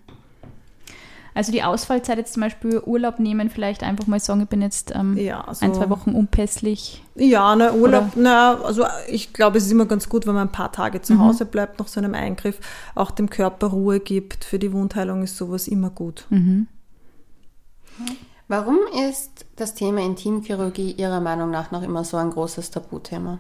Also 1.38 1.51
die 1.51 1.62
Ausfallzeit 1.62 2.17
jetzt 2.17 2.34
zum 2.34 2.41
Beispiel 2.41 2.82
Urlaub 2.84 3.19
nehmen, 3.19 3.51
vielleicht 3.51 3.84
einfach 3.84 4.08
mal 4.08 4.19
sagen, 4.19 4.41
ich 4.41 4.47
bin 4.47 4.60
jetzt 4.63 4.91
ähm, 4.95 5.15
ja, 5.17 5.41
also 5.41 5.63
ein, 5.63 5.75
zwei 5.75 5.88
Wochen 5.91 6.13
unpässlich. 6.13 7.03
Ja, 7.13 7.56
ne, 7.56 7.73
Urlaub, 7.73 8.13
na, 8.15 8.60
also 8.62 8.86
ich 9.08 9.34
glaube, 9.34 9.60
es 9.60 9.67
ist 9.67 9.71
immer 9.71 9.86
ganz 9.86 10.10
gut, 10.10 10.25
wenn 10.25 10.34
man 10.34 10.47
ein 10.47 10.51
paar 10.51 10.71
Tage 10.71 10.99
zu 11.03 11.13
mhm. 11.13 11.19
Hause 11.19 11.45
bleibt 11.45 11.77
nach 11.77 11.88
so 11.88 11.99
einem 11.99 12.15
Eingriff, 12.15 12.60
auch 12.95 13.12
dem 13.12 13.30
Körper 13.30 13.67
Ruhe 13.67 13.99
gibt. 13.99 14.45
Für 14.45 14.58
die 14.58 14.73
Wundheilung 14.73 15.21
ist 15.21 15.38
sowas 15.38 15.67
immer 15.67 15.91
gut. 15.91 16.25
Mhm. 16.32 16.65
Warum 18.47 18.79
ist 19.10 19.45
das 19.55 19.73
Thema 19.73 20.01
Intimchirurgie 20.01 20.91
Ihrer 20.91 21.19
Meinung 21.19 21.51
nach 21.51 21.71
noch 21.71 21.83
immer 21.83 22.03
so 22.03 22.17
ein 22.17 22.29
großes 22.29 22.71
Tabuthema? 22.71 23.39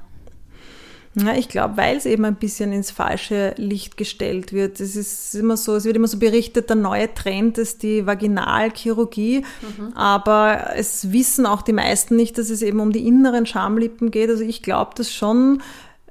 Ja, 1.15 1.33
ich 1.33 1.49
glaube, 1.49 1.77
weil 1.77 1.97
es 1.97 2.05
eben 2.05 2.25
ein 2.25 2.35
bisschen 2.35 2.71
ins 2.71 2.91
falsche 2.91 3.55
Licht 3.57 3.97
gestellt 3.97 4.53
wird. 4.53 4.79
Es 4.79 4.95
ist 4.95 5.33
immer 5.33 5.57
so, 5.57 5.75
es 5.75 5.85
wird 5.85 5.95
immer 5.95 6.07
so 6.07 6.19
berichtet, 6.19 6.69
der 6.69 6.75
neue 6.75 7.11
Trend 7.11 7.57
ist 7.57 7.81
die 7.81 8.05
Vaginalchirurgie, 8.05 9.43
mhm. 9.61 9.93
aber 9.93 10.75
es 10.75 11.11
wissen 11.11 11.47
auch 11.47 11.63
die 11.63 11.73
meisten 11.73 12.15
nicht, 12.15 12.37
dass 12.37 12.51
es 12.51 12.61
eben 12.61 12.79
um 12.79 12.91
die 12.91 13.07
inneren 13.07 13.47
Schamlippen 13.47 14.11
geht. 14.11 14.29
Also 14.29 14.43
ich 14.43 14.61
glaube, 14.61 14.91
dass 14.95 15.11
schon 15.11 15.63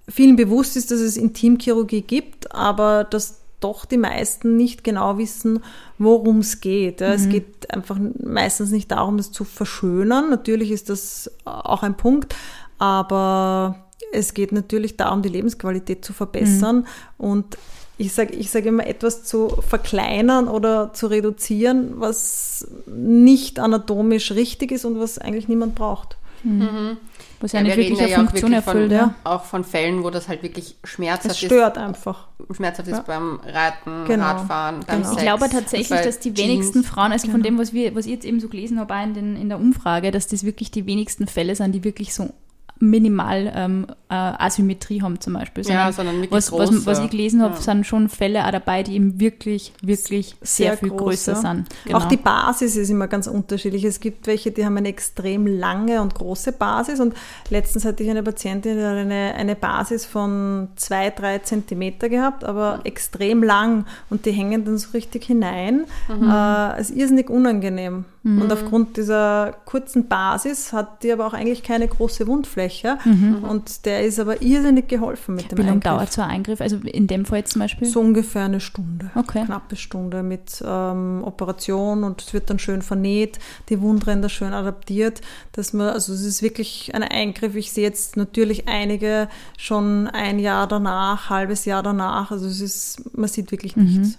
vielen 0.08 0.34
bewusst 0.34 0.76
ist, 0.76 0.90
dass 0.90 0.98
es 0.98 1.16
Intimchirurgie 1.16 2.02
gibt, 2.02 2.52
aber 2.52 3.04
dass 3.04 3.42
doch 3.60 3.84
die 3.84 3.96
meisten 3.96 4.56
nicht 4.56 4.84
genau 4.84 5.18
wissen, 5.18 5.60
worum 5.98 6.40
es 6.40 6.60
geht. 6.60 7.00
Mhm. 7.00 7.06
Es 7.06 7.28
geht 7.28 7.70
einfach 7.70 7.98
meistens 8.22 8.70
nicht 8.70 8.90
darum, 8.90 9.16
das 9.16 9.32
zu 9.32 9.44
verschönern. 9.44 10.30
Natürlich 10.30 10.70
ist 10.70 10.90
das 10.90 11.30
auch 11.44 11.82
ein 11.82 11.96
Punkt, 11.96 12.34
aber 12.78 13.86
es 14.12 14.34
geht 14.34 14.52
natürlich 14.52 14.96
darum, 14.96 15.22
die 15.22 15.28
Lebensqualität 15.28 16.04
zu 16.04 16.12
verbessern 16.12 16.76
mhm. 16.76 16.84
und 17.18 17.58
ich 17.98 18.12
sage 18.12 18.34
ich 18.34 18.50
sag 18.50 18.66
immer, 18.66 18.86
etwas 18.86 19.24
zu 19.24 19.48
verkleinern 19.66 20.48
oder 20.48 20.92
zu 20.92 21.06
reduzieren, 21.06 21.94
was 21.96 22.68
nicht 22.86 23.58
anatomisch 23.58 24.32
richtig 24.32 24.70
ist 24.70 24.84
und 24.84 24.98
was 24.98 25.18
eigentlich 25.18 25.48
niemand 25.48 25.74
braucht. 25.74 26.18
Mhm. 26.44 26.98
Was 27.40 27.52
ja, 27.52 27.60
ja 27.60 27.64
nicht 27.64 27.76
wirklich 27.76 28.00
eine 28.00 28.10
ja 28.10 28.16
Funktion 28.16 28.52
erfüllt. 28.52 28.90
Von, 28.90 28.98
ja. 28.98 29.14
Auch 29.24 29.44
von 29.44 29.64
Fällen, 29.64 30.02
wo 30.02 30.10
das 30.10 30.28
halt 30.28 30.42
wirklich 30.42 30.76
schmerzhaft 30.84 31.34
es 31.34 31.38
stört 31.38 31.76
ist. 31.76 31.82
einfach. 31.82 32.28
Schmerzhaft 32.54 32.88
ja. 32.88 32.96
ist 32.96 33.06
beim 33.06 33.40
Reiten, 33.40 34.06
genau. 34.06 34.24
Radfahren, 34.24 34.80
beim 34.86 35.02
genau. 35.02 35.08
Sex. 35.08 35.16
Ich 35.16 35.22
glaube 35.22 35.48
tatsächlich, 35.50 36.00
dass 36.00 36.18
die 36.18 36.36
wenigsten 36.36 36.80
Jeans. 36.82 36.88
Frauen, 36.88 37.12
also 37.12 37.26
genau. 37.26 37.34
von 37.34 37.42
dem, 37.42 37.58
was, 37.58 37.72
wir, 37.72 37.94
was 37.94 38.06
ich 38.06 38.12
jetzt 38.12 38.24
eben 38.24 38.40
so 38.40 38.48
gelesen 38.48 38.80
habe, 38.80 38.94
in, 39.02 39.14
den, 39.14 39.36
in 39.36 39.48
der 39.48 39.58
Umfrage, 39.58 40.10
dass 40.10 40.26
das 40.26 40.44
wirklich 40.44 40.70
die 40.70 40.86
wenigsten 40.86 41.26
Fälle 41.26 41.54
sind, 41.54 41.72
die 41.72 41.84
wirklich 41.84 42.14
so 42.14 42.30
minimal 42.78 43.52
ähm, 43.54 43.86
äh, 44.08 44.14
Asymmetrie 44.14 45.02
haben 45.02 45.20
zum 45.20 45.32
Beispiel. 45.32 45.64
Sondern 45.64 45.86
ja, 45.86 45.92
sondern 45.92 46.16
wirklich 46.16 46.30
was, 46.30 46.52
was, 46.52 46.86
was 46.86 46.98
ich 47.00 47.10
gelesen 47.10 47.42
habe, 47.42 47.54
ja. 47.54 47.60
sind 47.60 47.86
schon 47.86 48.08
Fälle 48.08 48.46
auch 48.46 48.50
dabei, 48.50 48.82
die 48.82 48.94
eben 48.94 49.18
wirklich, 49.18 49.72
wirklich 49.82 50.36
sehr, 50.40 50.70
sehr 50.70 50.76
viel 50.76 50.90
groß, 50.90 51.00
größer 51.00 51.32
ja. 51.32 51.38
sind. 51.38 51.68
Genau. 51.84 51.98
Auch 51.98 52.04
die 52.06 52.16
Basis 52.16 52.76
ist 52.76 52.90
immer 52.90 53.08
ganz 53.08 53.26
unterschiedlich. 53.26 53.84
Es 53.84 54.00
gibt 54.00 54.26
welche, 54.26 54.50
die 54.50 54.64
haben 54.64 54.76
eine 54.76 54.88
extrem 54.88 55.46
lange 55.46 56.02
und 56.02 56.14
große 56.14 56.52
Basis 56.52 57.00
und 57.00 57.14
letztens 57.50 57.84
hatte 57.84 58.02
ich 58.02 58.10
eine 58.10 58.22
Patientin, 58.22 58.76
die 58.76 58.84
hat 58.84 58.96
eine, 58.96 59.34
eine 59.34 59.56
Basis 59.56 60.04
von 60.04 60.68
zwei, 60.76 61.10
drei 61.10 61.38
Zentimeter 61.38 62.08
gehabt, 62.08 62.44
aber 62.44 62.80
extrem 62.84 63.42
lang 63.42 63.86
und 64.10 64.26
die 64.26 64.32
hängen 64.32 64.64
dann 64.64 64.78
so 64.78 64.90
richtig 64.92 65.24
hinein. 65.24 65.84
Mhm. 66.08 66.30
Äh, 66.30 66.80
ist 66.80 66.90
irrsinnig 66.90 67.30
unangenehm. 67.30 68.04
Mhm. 68.26 68.42
Und 68.42 68.52
aufgrund 68.52 68.96
dieser 68.96 69.54
kurzen 69.66 70.08
Basis 70.08 70.72
hat 70.72 71.04
die 71.04 71.12
aber 71.12 71.28
auch 71.28 71.32
eigentlich 71.32 71.62
keine 71.62 71.86
große 71.86 72.26
Wundfläche. 72.26 72.98
Mhm. 73.04 73.44
Und 73.44 73.86
der 73.86 74.04
ist 74.04 74.18
aber 74.18 74.42
irrsinnig 74.42 74.88
geholfen 74.88 75.36
mit 75.36 75.52
dem 75.52 75.58
Wie 75.58 75.62
lange 75.62 75.78
dauert 75.78 76.12
so 76.12 76.22
ein 76.22 76.30
Eingriff? 76.30 76.60
Also 76.60 76.78
in 76.78 77.06
dem 77.06 77.24
Fall 77.24 77.44
zum 77.44 77.60
Beispiel? 77.60 77.86
So 77.86 78.00
ungefähr 78.00 78.46
eine 78.46 78.58
Stunde. 78.58 79.12
Okay. 79.14 79.44
Knappe 79.44 79.76
Stunde 79.76 80.24
mit 80.24 80.60
ähm, 80.66 81.22
Operation 81.24 82.02
und 82.02 82.20
es 82.20 82.34
wird 82.34 82.50
dann 82.50 82.58
schön 82.58 82.82
vernäht, 82.82 83.38
die 83.68 83.80
Wundränder 83.80 84.28
schön 84.28 84.52
adaptiert, 84.52 85.20
dass 85.52 85.72
man, 85.72 85.90
also 85.90 86.12
es 86.12 86.22
ist 86.22 86.42
wirklich 86.42 86.96
ein 86.96 87.04
Eingriff. 87.04 87.54
Ich 87.54 87.70
sehe 87.70 87.84
jetzt 87.84 88.16
natürlich 88.16 88.66
einige 88.66 89.28
schon 89.56 90.08
ein 90.08 90.40
Jahr 90.40 90.66
danach, 90.66 91.30
halbes 91.30 91.64
Jahr 91.64 91.84
danach. 91.84 92.32
Also 92.32 92.46
es 92.46 92.60
ist, 92.60 93.16
man 93.16 93.28
sieht 93.28 93.52
wirklich 93.52 93.76
nichts. 93.76 94.08
Mhm. 94.08 94.14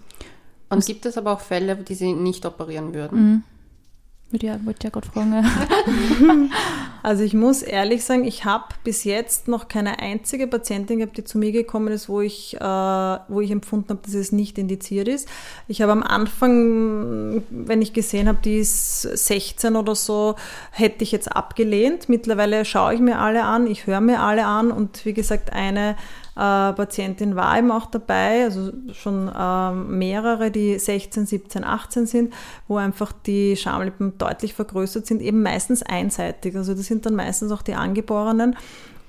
Und 0.69 0.85
gibt 0.85 1.05
es 1.05 1.17
aber 1.17 1.33
auch 1.33 1.41
Fälle, 1.41 1.75
die 1.75 1.95
sie 1.95 2.13
nicht 2.13 2.45
operieren 2.45 2.93
würden? 2.93 3.31
Mhm. 3.31 3.43
Würde 4.29 4.47
ja, 4.47 4.65
wollte 4.65 4.83
ja 4.83 4.89
gerade 4.89 5.07
fragen. 5.07 5.41
also 7.03 7.23
ich 7.23 7.33
muss 7.33 7.61
ehrlich 7.61 8.03
sagen, 8.03 8.25
ich 8.25 8.43
habe 8.43 8.65
bis 8.83 9.05
jetzt 9.05 9.47
noch 9.47 9.69
keine 9.69 9.99
einzige 9.99 10.47
Patientin 10.47 10.99
gehabt, 10.99 11.17
die 11.17 11.23
zu 11.23 11.37
mir 11.37 11.53
gekommen 11.53 11.93
ist, 11.93 12.09
wo 12.09 12.19
ich, 12.19 12.55
äh, 12.55 12.59
wo 12.59 13.39
ich 13.39 13.51
empfunden 13.51 13.87
habe, 13.89 14.01
dass 14.03 14.15
es 14.15 14.33
nicht 14.33 14.57
indiziert 14.57 15.07
ist. 15.07 15.29
Ich 15.69 15.81
habe 15.81 15.93
am 15.93 16.03
Anfang, 16.03 17.41
wenn 17.49 17.81
ich 17.81 17.93
gesehen 17.93 18.27
habe, 18.27 18.39
die 18.43 18.57
ist 18.57 19.03
16 19.03 19.77
oder 19.77 19.95
so, 19.95 20.35
hätte 20.71 21.05
ich 21.05 21.13
jetzt 21.13 21.33
abgelehnt. 21.33 22.09
Mittlerweile 22.09 22.65
schaue 22.65 22.95
ich 22.95 22.99
mir 22.99 23.19
alle 23.19 23.45
an, 23.45 23.65
ich 23.65 23.87
höre 23.87 24.01
mir 24.01 24.19
alle 24.19 24.45
an 24.45 24.71
und 24.71 25.05
wie 25.05 25.13
gesagt, 25.13 25.53
eine 25.53 25.95
äh, 26.37 26.73
Patientin 26.73 27.35
war 27.35 27.57
eben 27.57 27.71
auch 27.71 27.87
dabei, 27.87 28.43
also 28.43 28.71
schon 28.93 29.27
äh, 29.27 29.71
mehrere, 29.71 30.51
die 30.51 30.77
16, 30.77 31.25
17, 31.25 31.63
18 31.63 32.05
sind, 32.05 32.33
wo 32.67 32.77
einfach 32.77 33.11
die 33.11 33.57
Schamlippen 33.57 34.19
deutlich 34.19 34.53
vergrößert 34.53 35.07
sind, 35.07 35.23
eben 35.23 35.41
meistens 35.41 35.81
einseitig. 35.81 36.55
Also 36.55 36.75
das 36.75 36.85
sind 36.85 37.07
dann 37.07 37.15
meistens 37.15 37.51
auch 37.51 37.63
die 37.63 37.73
Angeborenen. 37.73 38.55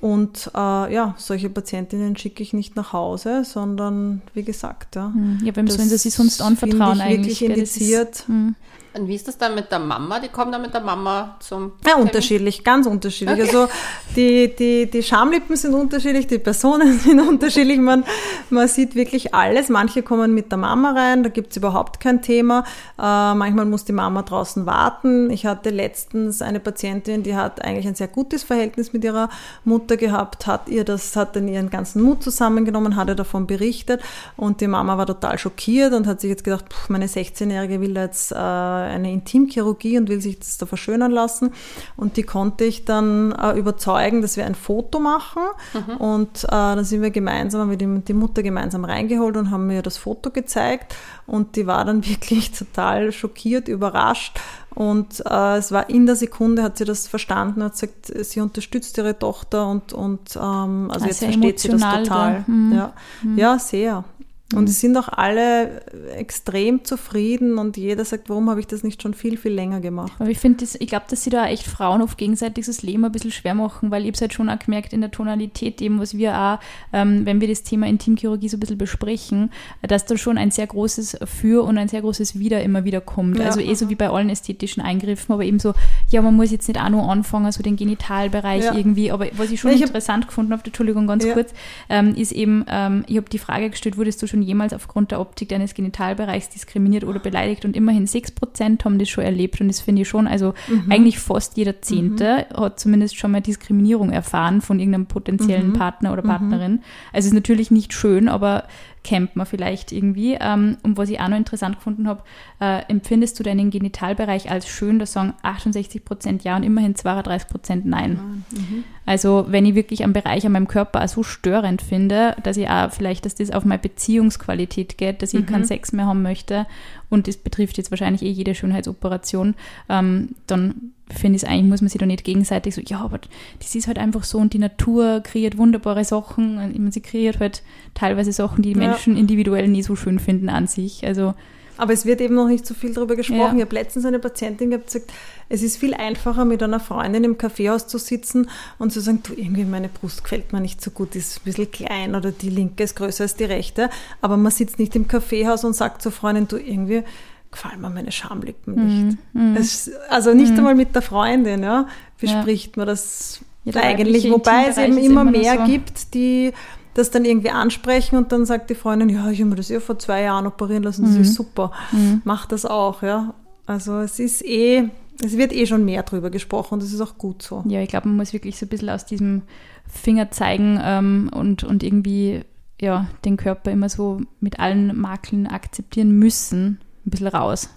Und 0.01 0.51
äh, 0.55 0.95
ja, 0.95 1.15
solche 1.19 1.51
Patientinnen 1.51 2.17
schicke 2.17 2.43
ich 2.43 2.55
nicht 2.55 2.77
nach 2.77 2.95
Hause, 2.95 3.45
sondern 3.45 4.23
wie 4.33 4.45
gesagt, 4.45 4.97
ja. 4.97 5.13
Hm, 5.13 5.41
ja, 5.43 5.55
wem 5.55 5.69
sollen 5.69 5.89
sie 5.89 5.99
sich 5.99 6.15
sonst 6.15 6.41
anvertrauen 6.41 6.97
ich 6.97 7.03
eigentlich? 7.03 7.41
Wirklich 7.41 7.59
indiziert. 7.59 8.11
Ist, 8.11 8.29
hm. 8.29 8.55
Und 8.95 9.07
wie 9.07 9.15
ist 9.15 9.29
das 9.29 9.37
dann 9.39 9.55
mit 9.55 9.71
der 9.71 9.79
Mama? 9.79 10.19
Die 10.19 10.29
kommen 10.29 10.51
dann 10.51 10.63
mit 10.63 10.73
der 10.73 10.81
Mama 10.81 11.37
zum. 11.41 11.73
Ja, 11.85 11.93
Termin? 11.93 12.07
unterschiedlich, 12.07 12.65
ganz 12.65 12.87
unterschiedlich. 12.87 13.39
Okay. 13.39 13.49
Also 13.49 13.69
die, 14.17 14.55
die, 14.57 14.91
die 14.91 15.03
Schamlippen 15.03 15.57
sind 15.57 15.75
unterschiedlich, 15.75 16.27
die 16.27 16.39
Personen 16.39 16.99
sind 17.05 17.21
unterschiedlich. 17.21 17.79
Man, 17.79 18.05
man 18.51 18.67
sieht 18.67 18.95
wirklich 18.95 19.35
alles. 19.35 19.69
Manche 19.69 20.03
kommen 20.03 20.35
mit 20.35 20.51
der 20.51 20.59
Mama 20.59 20.93
rein, 20.93 21.23
da 21.23 21.29
gibt 21.29 21.51
es 21.51 21.59
überhaupt 21.59 22.01
kein 22.01 22.23
Thema. 22.23 22.65
Äh, 22.99 23.35
manchmal 23.35 23.67
muss 23.67 23.85
die 23.85 23.93
Mama 23.93 24.23
draußen 24.23 24.65
warten. 24.67 25.31
Ich 25.31 25.47
hatte 25.47 25.71
letztens 25.71 26.41
eine 26.43 26.59
Patientin, 26.59 27.23
die 27.23 27.37
hat 27.37 27.63
eigentlich 27.65 27.87
ein 27.87 27.95
sehr 27.95 28.09
gutes 28.09 28.43
Verhältnis 28.43 28.93
mit 28.93 29.05
ihrer 29.05 29.29
Mutter 29.65 29.97
gehabt, 29.97 30.47
hat 30.47 30.69
ihr 30.69 30.85
das, 30.85 31.15
hat 31.15 31.37
dann 31.37 31.47
ihren 31.47 31.71
ganzen 31.71 32.03
Mut 32.03 32.23
zusammengenommen, 32.23 32.97
hat 32.97 33.09
ihr 33.09 33.15
davon 33.15 33.47
berichtet 33.47 34.01
und 34.37 34.61
die 34.61 34.67
Mama 34.67 34.97
war 34.97 35.07
total 35.07 35.39
schockiert 35.39 35.93
und 35.93 36.07
hat 36.07 36.21
sich 36.21 36.31
jetzt 36.31 36.45
gedacht, 36.45 36.67
pff, 36.73 36.89
meine 36.89 37.07
16-Jährige 37.07 37.81
will 37.81 37.97
jetzt 37.97 38.33
äh, 38.33 38.78
eine 38.79 39.13
Intimchirurgie 39.13 39.99
und 39.99 40.09
will 40.09 40.21
sich 40.21 40.39
das 40.39 40.59
da 40.59 40.67
verschönern 40.67 41.13
lassen. 41.13 41.53
Und 41.97 42.17
die 42.17 42.23
konnte 42.23 42.65
ich 42.65 42.85
dann 42.85 43.33
äh, 43.33 43.59
überzeugen, 43.59 44.23
dass 44.23 44.37
wir 44.37 44.47
ein 44.47 44.55
Foto 44.55 45.01
machen. 45.01 45.43
Mhm. 45.75 45.97
Und 45.97 46.45
äh, 46.45 46.49
dann 46.49 46.85
sind 46.85 47.03
wir 47.03 47.11
gemeinsam, 47.11 47.63
haben 47.63 47.71
wir 47.71 47.77
die, 47.77 48.05
die 48.05 48.15
Mutter 48.15 48.43
gemeinsam 48.43 48.85
reingeholt 48.85 49.37
und 49.37 49.51
haben 49.51 49.67
mir 49.67 49.83
das 49.83 49.97
Foto 49.97 50.31
gezeigt. 50.31 50.95
Und 51.27 51.57
die 51.57 51.67
war 51.67 51.85
dann 51.85 52.07
wirklich 52.09 52.53
total 52.53 53.13
schockiert, 53.13 53.69
überrascht. 53.69 54.39
Und 54.75 55.25
äh, 55.27 55.57
es 55.57 55.73
war 55.73 55.91
in 55.91 56.07
der 56.07 56.15
Sekunde, 56.15 56.63
hat 56.63 56.79
sie 56.79 56.85
das 56.85 57.09
verstanden, 57.09 57.65
hat 57.65 57.73
gesagt, 57.73 58.13
sie 58.25 58.41
unterstützt 58.41 58.97
ihre 58.97 59.19
Tochter 59.19 59.67
und, 59.67 59.93
und 59.93 60.37
ähm, 60.37 60.89
also, 60.93 60.93
also 60.93 61.07
jetzt 61.07 61.25
versteht 61.25 61.59
sie 61.59 61.69
das 61.69 61.81
total. 61.81 62.45
Mhm. 62.47 62.73
Ja. 62.73 62.93
Mhm. 63.23 63.39
ja, 63.39 63.59
sehr. 63.59 64.05
Und 64.55 64.63
mhm. 64.63 64.67
sie 64.69 64.73
sind 64.73 64.97
auch 64.97 65.09
alle 65.09 65.83
extrem 66.17 66.83
zufrieden 66.83 67.59
und 67.59 67.77
jeder 67.77 68.03
sagt, 68.07 68.31
warum 68.31 68.49
habe 68.49 68.61
ich 68.61 68.67
das 68.67 68.83
nicht 68.83 69.03
schon 69.03 69.13
viel, 69.13 69.37
viel 69.37 69.53
länger 69.53 69.81
gemacht? 69.81 70.13
Aber 70.19 70.31
ich 70.31 70.39
finde, 70.39 70.65
ich 70.65 70.89
glaube, 70.89 71.05
dass 71.11 71.23
sie 71.23 71.29
da 71.29 71.47
echt 71.47 71.67
Frauen 71.67 72.01
auf 72.01 72.17
gegenseitiges 72.17 72.81
Leben 72.81 73.05
ein 73.05 73.13
bisschen 73.13 73.31
schwer 73.31 73.55
machen, 73.55 73.91
weil 73.91 74.03
ich 74.03 74.07
habe 74.07 74.15
es 74.15 74.21
halt 74.23 74.33
schon 74.33 74.49
auch 74.49 74.59
gemerkt 74.59 74.95
in 74.95 75.03
der 75.03 75.11
Tonalität, 75.11 75.83
eben 75.83 76.01
was 76.01 76.17
wir 76.17 76.35
auch, 76.35 76.59
ähm, 76.95 77.27
wenn 77.27 77.43
wir 77.43 77.49
das 77.49 77.63
Thema 77.63 77.89
Intimchirurgie 77.89 78.49
so 78.49 78.57
ein 78.57 78.61
bisschen 78.61 78.79
besprechen, 78.79 79.51
dass 79.83 80.07
da 80.07 80.17
schon 80.17 80.39
ein 80.39 80.51
sehr 80.51 80.67
großes 80.67 81.19
Für 81.25 81.65
und 81.65 81.77
ein 81.77 81.89
sehr 81.89 82.01
großes 82.01 82.39
Wider 82.39 82.63
immer 82.63 82.85
wieder 82.85 83.03
kommt. 83.03 83.39
Ja. 83.39 83.47
Also 83.47 83.61
eh 83.61 83.75
so 83.75 83.91
wie 83.91 83.97
bei 83.97 84.09
allen 84.09 84.31
ästhetischen 84.31 84.83
Eingriffen, 84.83 85.35
aber 85.35 85.45
eben 85.45 85.59
so, 85.59 85.75
ja, 86.09 86.23
man 86.23 86.35
muss 86.35 86.51
jetzt 86.51 86.69
nicht 86.69 86.81
auch 86.81 86.89
nur 86.89 87.07
anfangen, 87.07 87.53
so 87.53 87.63
den 87.63 87.77
Genitalbereich 87.77 88.65
ja. 88.65 88.75
irgendwie. 88.75 89.13
Aber 89.13 89.27
was 89.33 89.51
ich 89.51 89.61
schon 89.61 89.73
ich 89.73 89.83
interessant 89.83 90.27
gefunden 90.27 90.53
habe, 90.53 90.63
Entschuldigung, 90.65 91.07
ganz 91.07 91.27
ja. 91.27 91.35
kurz, 91.35 91.53
ähm, 91.91 92.15
ist 92.15 92.33
eben, 92.33 92.65
ähm, 92.67 93.05
ich 93.09 93.19
habe 93.19 93.29
die 93.29 93.39
Frage 93.39 93.69
gestellt, 93.69 93.99
wurdest 93.99 94.23
du 94.23 94.27
schon 94.27 94.38
schon 94.39 94.43
jemals 94.43 94.73
aufgrund 94.73 95.11
der 95.11 95.21
Optik 95.21 95.49
deines 95.49 95.75
Genitalbereichs 95.75 96.49
diskriminiert 96.49 97.05
oder 97.05 97.19
beleidigt 97.19 97.65
und 97.65 97.77
immerhin 97.77 98.07
6% 98.07 98.85
haben 98.85 98.99
das 98.99 99.09
schon 99.09 99.25
erlebt 99.25 99.61
und 99.61 99.69
das 99.69 99.81
finde 99.81 100.03
ich 100.03 100.09
schon, 100.09 100.27
also 100.27 100.55
mhm. 100.69 100.91
eigentlich 100.91 101.19
fast 101.19 101.57
jeder 101.57 101.81
Zehnte 101.83 102.47
mhm. 102.51 102.57
hat 102.57 102.81
zumindest 102.81 103.17
schon 103.17 103.33
mal 103.33 103.41
Diskriminierung 103.41 104.11
erfahren 104.11 104.61
von 104.61 104.79
irgendeinem 104.79 105.07
potenziellen 105.07 105.69
mhm. 105.69 105.73
Partner 105.75 106.13
oder 106.13 106.23
mhm. 106.23 106.29
Partnerin. 106.29 106.73
Also 107.13 107.21
es 107.21 107.27
ist 107.27 107.35
natürlich 107.35 107.71
nicht 107.71 107.93
schön, 107.93 108.29
aber 108.29 108.65
kennt 109.09 109.37
man 109.37 109.47
vielleicht 109.47 109.91
irgendwie. 109.91 110.37
Ähm, 110.39 110.77
und 110.83 110.99
was 110.99 111.09
ich 111.09 111.19
auch 111.19 111.29
noch 111.29 111.39
interessant 111.39 111.77
gefunden 111.77 112.07
habe, 112.07 112.23
äh, 112.61 112.83
empfindest 112.91 113.39
du 113.39 113.43
deinen 113.43 113.71
Genitalbereich 113.71 114.51
als 114.51 114.69
schön? 114.69 114.99
Da 114.99 115.07
sagen 115.07 115.33
68 115.41 116.05
Prozent 116.05 116.45
ja 116.45 116.57
und 116.57 116.63
immerhin 116.63 116.95
32 116.95 117.49
Prozent 117.49 117.87
nein. 117.87 118.45
Mhm. 118.51 118.85
Also 119.07 119.47
wenn 119.49 119.65
ich 119.65 119.75
wirklich 119.75 120.05
einen 120.05 120.13
Bereich 120.13 120.45
an 120.45 120.53
meinem 120.53 120.69
Körper 120.69 121.03
auch 121.03 121.09
so 121.09 121.23
störend 121.23 121.81
finde, 121.81 122.37
dass 122.43 122.59
ich 122.59 122.69
auch 122.69 122.93
vielleicht, 122.93 123.25
dass 123.25 123.35
das 123.35 123.51
auf 123.51 123.65
meine 123.65 123.79
Beziehungsqualität 123.79 124.99
geht, 124.99 125.23
dass 125.23 125.33
ich 125.33 125.41
mhm. 125.41 125.47
keinen 125.47 125.65
Sex 125.65 125.93
mehr 125.93 126.05
haben 126.05 126.21
möchte 126.21 126.67
und 127.09 127.29
das 127.29 127.39
betrifft 127.39 127.79
jetzt 127.79 127.91
wahrscheinlich 127.91 128.21
eh 128.21 128.31
jede 128.31 128.55
Schönheitsoperation, 128.55 129.55
ähm, 129.89 130.35
dann 130.47 130.93
finde 131.11 131.37
ich 131.37 131.43
es 131.43 131.49
eigentlich, 131.49 131.71
muss 131.71 131.81
man 131.81 131.89
sich 131.89 131.99
da 131.99 132.07
nicht 132.07 132.25
gegenseitig 132.25 132.75
so, 132.75 132.81
ja, 132.81 133.01
aber 133.01 133.19
das 133.59 133.75
ist 133.75 133.87
halt 133.87 133.99
einfach 133.99 134.25
so 134.25 134.39
und 134.39 134.53
die 134.53 134.59
Natur 134.59 135.21
kreiert 135.23 135.59
wunderbare 135.59 136.05
Sachen 136.05 136.59
und 136.59 136.93
sie 136.93 137.01
kreiert 137.01 137.41
halt 137.41 137.63
teilweise 137.95 138.33
Sachen, 138.33 138.63
die 138.63 138.69
die 138.73 138.81
ja. 138.81 138.89
Menschen 138.89 139.17
individuell 139.17 139.69
nie 139.69 139.83
so 139.83 139.97
schön 139.97 140.19
finden 140.19 140.49
an 140.49 140.67
sich. 140.67 141.07
Also 141.07 141.35
aber 141.79 141.93
es 141.93 142.05
wird 142.05 142.21
eben 142.21 142.35
noch 142.35 142.49
nicht 142.49 142.67
so 142.67 142.75
viel 142.75 142.93
darüber 142.93 143.15
gesprochen. 143.15 143.39
Ja. 143.39 143.55
Ich 143.55 143.63
habe 143.63 143.75
letztens 143.75 144.05
eine 144.05 144.19
Patientin 144.19 144.71
gehabt, 144.71 144.87
gesagt, 144.87 145.13
es 145.49 145.63
ist 145.63 145.79
viel 145.79 145.95
einfacher, 145.95 146.45
mit 146.45 146.61
einer 146.61 146.81
Freundin 146.81 147.23
im 147.23 147.39
Kaffeehaus 147.39 147.87
zu 147.87 147.99
sitzen 147.99 148.51
und 148.79 148.93
zu 148.93 149.01
sagen, 149.01 149.21
du, 149.23 149.33
irgendwie 149.33 149.65
meine 149.65 149.89
Brust 149.89 150.25
gefällt 150.25 150.53
mir 150.53 150.61
nicht 150.61 150.83
so 150.83 150.91
gut, 150.91 151.15
die 151.15 151.19
ist 151.19 151.39
ein 151.39 151.45
bisschen 151.45 151.71
klein 151.71 152.17
oder 152.17 152.33
die 152.33 152.51
linke 152.51 152.83
ist 152.83 152.97
größer 152.97 153.23
als 153.23 153.37
die 153.37 153.45
rechte. 153.45 153.91
Aber 154.21 154.37
man 154.37 154.51
sitzt 154.51 154.81
nicht 154.81 154.97
im 154.97 155.07
Kaffeehaus 155.07 155.65
und 155.65 155.75
sagt 155.75 156.03
zur 156.03 156.11
Freundin, 156.11 156.49
du, 156.49 156.57
irgendwie 156.57 157.05
gefallen 157.51 157.81
mir 157.81 157.91
meine 157.91 158.13
Schamlippen 158.13 158.75
nicht. 158.75 159.19
Mm, 159.33 159.53
mm. 159.53 159.57
Es, 159.57 159.91
also 160.11 160.35
nicht 160.35 160.53
mm. 160.55 160.59
einmal 160.59 160.75
mit 160.75 160.95
der 160.95 161.03
Freundin, 161.03 161.63
ja, 161.63 161.87
bespricht 162.21 162.77
ja. 162.77 162.81
man 162.81 162.87
das 162.87 163.41
ja, 163.65 163.83
eigentlich. 163.83 164.31
Wobei 164.31 164.67
es 164.69 164.79
eben 164.79 164.99
immer 164.99 165.25
mehr 165.25 165.59
so. 165.59 165.65
gibt, 165.65 166.15
die 166.15 166.53
das 166.95 167.11
dann 167.11 167.25
irgendwie 167.25 167.51
ansprechen 167.51 168.17
und 168.17 168.33
dann 168.33 168.45
sagt 168.45 168.71
die 168.71 168.75
Freundin, 168.75 169.09
ja, 169.09 169.31
ich 169.31 169.41
habe 169.41 169.51
mir 169.51 169.57
das 169.57 169.69
ja 169.69 169.79
vor 169.81 169.99
zwei 169.99 170.23
Jahren 170.23 170.47
operieren 170.47 170.83
lassen, 170.83 171.05
das 171.05 171.13
mhm. 171.13 171.21
ist 171.21 171.35
super, 171.35 171.71
mhm. 171.93 172.23
mach 172.25 172.47
das 172.47 172.67
auch, 172.67 173.03
ja. 173.03 173.35
Also 173.67 173.99
es 173.99 174.19
ist 174.19 174.45
eh, 174.45 174.89
es 175.23 175.37
wird 175.37 175.53
eh 175.53 175.67
schon 175.67 175.85
mehr 175.85 176.03
drüber 176.03 176.31
gesprochen 176.31 176.75
und 176.75 176.83
das 176.83 176.93
ist 176.93 177.01
auch 177.01 177.17
gut 177.19 177.43
so. 177.43 177.63
Ja, 177.69 177.81
ich 177.81 177.89
glaube, 177.89 178.09
man 178.09 178.17
muss 178.17 178.33
wirklich 178.33 178.59
so 178.59 178.67
ein 178.67 178.69
bisschen 178.69 178.91
aus 178.91 179.07
diesem 179.07 179.43
Finger 179.87 180.31
zeigen 180.31 180.81
ähm, 180.83 181.31
und, 181.33 181.65
und 181.65 181.83
irgendwie 181.83 182.43
ja, 182.81 183.07
den 183.25 183.37
Körper 183.37 183.71
immer 183.71 183.89
so 183.89 184.21
mit 184.41 184.59
allen 184.59 184.99
Makeln 184.99 185.47
akzeptieren 185.47 186.13
müssen, 186.13 186.81
ein 187.07 187.11
bisschen 187.11 187.29
raus. 187.29 187.69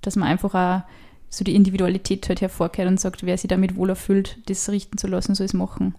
Dass 0.00 0.16
man 0.16 0.28
einfach 0.28 0.54
auch 0.54 0.82
so 1.30 1.44
die 1.44 1.54
Individualität 1.54 2.28
halt 2.28 2.40
hervorkehrt 2.40 2.88
und 2.88 3.00
sagt, 3.00 3.24
wer 3.26 3.36
sich 3.36 3.48
damit 3.48 3.76
wohl 3.76 3.90
erfüllt, 3.90 4.38
das 4.46 4.68
richten 4.68 4.98
zu 4.98 5.06
lassen, 5.06 5.34
soll 5.34 5.46
es 5.46 5.54
machen. 5.54 5.94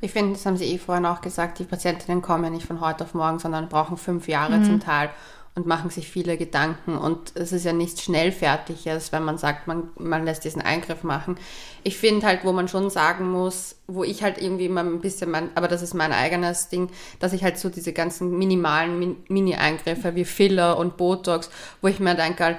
Ich 0.00 0.12
finde, 0.12 0.32
das 0.32 0.46
haben 0.46 0.56
Sie 0.56 0.64
eh 0.64 0.78
vorhin 0.78 1.06
auch 1.06 1.20
gesagt, 1.20 1.58
die 1.58 1.64
Patientinnen 1.64 2.22
kommen 2.22 2.44
ja 2.44 2.50
nicht 2.50 2.66
von 2.66 2.80
heute 2.80 3.04
auf 3.04 3.14
morgen, 3.14 3.38
sondern 3.38 3.68
brauchen 3.68 3.96
fünf 3.96 4.28
Jahre 4.28 4.58
mhm. 4.58 4.64
zum 4.64 4.80
Teil 4.80 5.10
und 5.54 5.66
machen 5.66 5.90
sich 5.90 6.08
viele 6.08 6.36
Gedanken. 6.36 6.96
Und 6.96 7.32
es 7.34 7.52
ist 7.52 7.64
ja 7.64 7.72
nichts 7.72 8.02
Schnellfertiges, 8.02 9.12
wenn 9.12 9.22
man 9.22 9.36
sagt, 9.36 9.66
man, 9.66 9.90
man 9.98 10.24
lässt 10.24 10.44
diesen 10.44 10.62
Eingriff 10.62 11.02
machen. 11.02 11.36
Ich 11.82 11.98
finde 11.98 12.26
halt, 12.26 12.44
wo 12.44 12.52
man 12.52 12.68
schon 12.68 12.88
sagen 12.88 13.30
muss, 13.30 13.76
wo 13.86 14.02
ich 14.02 14.22
halt 14.22 14.40
irgendwie 14.40 14.66
immer 14.66 14.80
ein 14.80 15.00
bisschen, 15.00 15.30
mein, 15.30 15.50
aber 15.54 15.68
das 15.68 15.82
ist 15.82 15.94
mein 15.94 16.12
eigenes 16.12 16.68
Ding, 16.68 16.90
dass 17.20 17.34
ich 17.34 17.44
halt 17.44 17.58
so 17.58 17.68
diese 17.68 17.92
ganzen 17.92 18.38
minimalen 18.38 19.16
Mini-Eingriffe 19.28 20.14
wie 20.14 20.24
Filler 20.24 20.78
und 20.78 20.96
Botox, 20.96 21.50
wo 21.82 21.88
ich 21.88 22.00
mir 22.00 22.14
denke, 22.14 22.44
halt, 22.44 22.58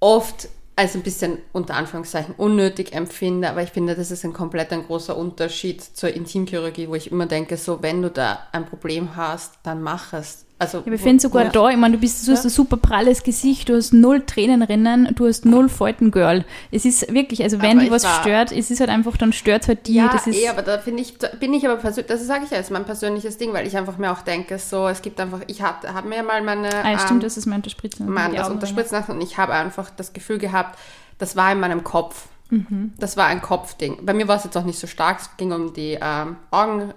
oft 0.00 0.48
als 0.76 0.94
ein 0.94 1.02
bisschen 1.02 1.38
unter 1.52 1.74
Anführungszeichen 1.74 2.34
unnötig 2.36 2.92
empfinde, 2.92 3.48
aber 3.48 3.62
ich 3.62 3.70
finde, 3.70 3.94
das 3.94 4.10
ist 4.10 4.24
ein 4.24 4.32
komplett 4.32 4.72
ein 4.72 4.84
großer 4.86 5.16
Unterschied 5.16 5.82
zur 5.82 6.12
Intimchirurgie, 6.12 6.88
wo 6.88 6.94
ich 6.94 7.12
immer 7.12 7.26
denke, 7.26 7.56
so 7.56 7.82
wenn 7.82 8.02
du 8.02 8.10
da 8.10 8.46
ein 8.52 8.66
Problem 8.66 9.14
hast, 9.16 9.54
dann 9.62 9.82
mach 9.82 10.12
es. 10.12 10.46
Also, 10.56 10.84
ja, 10.86 10.92
ich 10.92 11.00
finde 11.00 11.20
sogar 11.20 11.44
ja. 11.44 11.50
da, 11.50 11.68
ich 11.68 11.76
meine, 11.76 11.96
du 11.96 12.00
bist, 12.00 12.26
du 12.26 12.32
hast 12.32 12.44
ein 12.44 12.50
super 12.50 12.76
pralles 12.76 13.24
Gesicht, 13.24 13.68
du 13.68 13.74
hast 13.74 13.92
null 13.92 14.24
Tränenrinnen, 14.24 15.12
du 15.16 15.26
hast 15.26 15.44
null 15.44 15.68
Falten-Girl. 15.68 16.44
Es 16.70 16.84
ist 16.84 17.12
wirklich, 17.12 17.42
also 17.42 17.60
wenn 17.60 17.80
dich 17.80 17.90
was 17.90 18.06
stört, 18.20 18.52
es 18.52 18.70
ist 18.70 18.78
halt 18.78 18.88
einfach, 18.88 19.16
dann 19.16 19.32
stört 19.32 19.62
es 19.62 19.68
halt 19.68 19.86
die. 19.88 19.94
Ja, 19.94 20.08
das 20.08 20.28
ist 20.28 20.36
eh, 20.36 20.48
aber 20.48 20.62
da 20.62 20.78
finde 20.78 21.02
ich, 21.02 21.18
da 21.18 21.28
bin 21.40 21.52
ich 21.54 21.66
aber 21.66 21.76
persönlich, 21.76 22.06
das 22.06 22.24
sage 22.24 22.44
ich 22.44 22.50
ja, 22.50 22.58
ist 22.58 22.70
mein 22.70 22.84
persönliches 22.84 23.36
Ding, 23.36 23.52
weil 23.52 23.66
ich 23.66 23.76
einfach 23.76 23.98
mir 23.98 24.12
auch 24.12 24.22
denke, 24.22 24.58
so, 24.58 24.86
es 24.86 25.02
gibt 25.02 25.18
einfach, 25.20 25.40
ich 25.48 25.60
habe 25.60 25.92
hab 25.92 26.04
mir 26.04 26.16
ja 26.16 26.22
mal 26.22 26.40
meine. 26.40 26.68
Ah, 26.84 26.92
ja, 26.92 26.98
stimmt, 27.00 27.22
ähm, 27.22 27.26
das 27.26 27.36
ist 27.36 27.46
mein 27.46 27.56
Unterspritzen. 27.56 28.08
Mein, 28.08 28.34
das 28.34 28.48
Unterspritzen 28.48 29.02
und 29.08 29.20
ich 29.22 29.36
habe 29.36 29.54
einfach 29.54 29.90
das 29.90 30.12
Gefühl 30.12 30.38
gehabt, 30.38 30.78
das 31.18 31.34
war 31.34 31.50
in 31.50 31.58
meinem 31.58 31.82
Kopf. 31.82 32.28
Mhm. 32.50 32.92
Das 32.98 33.16
war 33.16 33.26
ein 33.26 33.42
Kopfding. 33.42 34.04
Bei 34.06 34.14
mir 34.14 34.28
war 34.28 34.36
es 34.36 34.44
jetzt 34.44 34.56
auch 34.56 34.64
nicht 34.64 34.78
so 34.78 34.86
stark. 34.86 35.18
Es 35.20 35.36
ging 35.36 35.50
um 35.50 35.72
die 35.72 35.98
ähm, 36.00 36.36
Augen, 36.50 36.92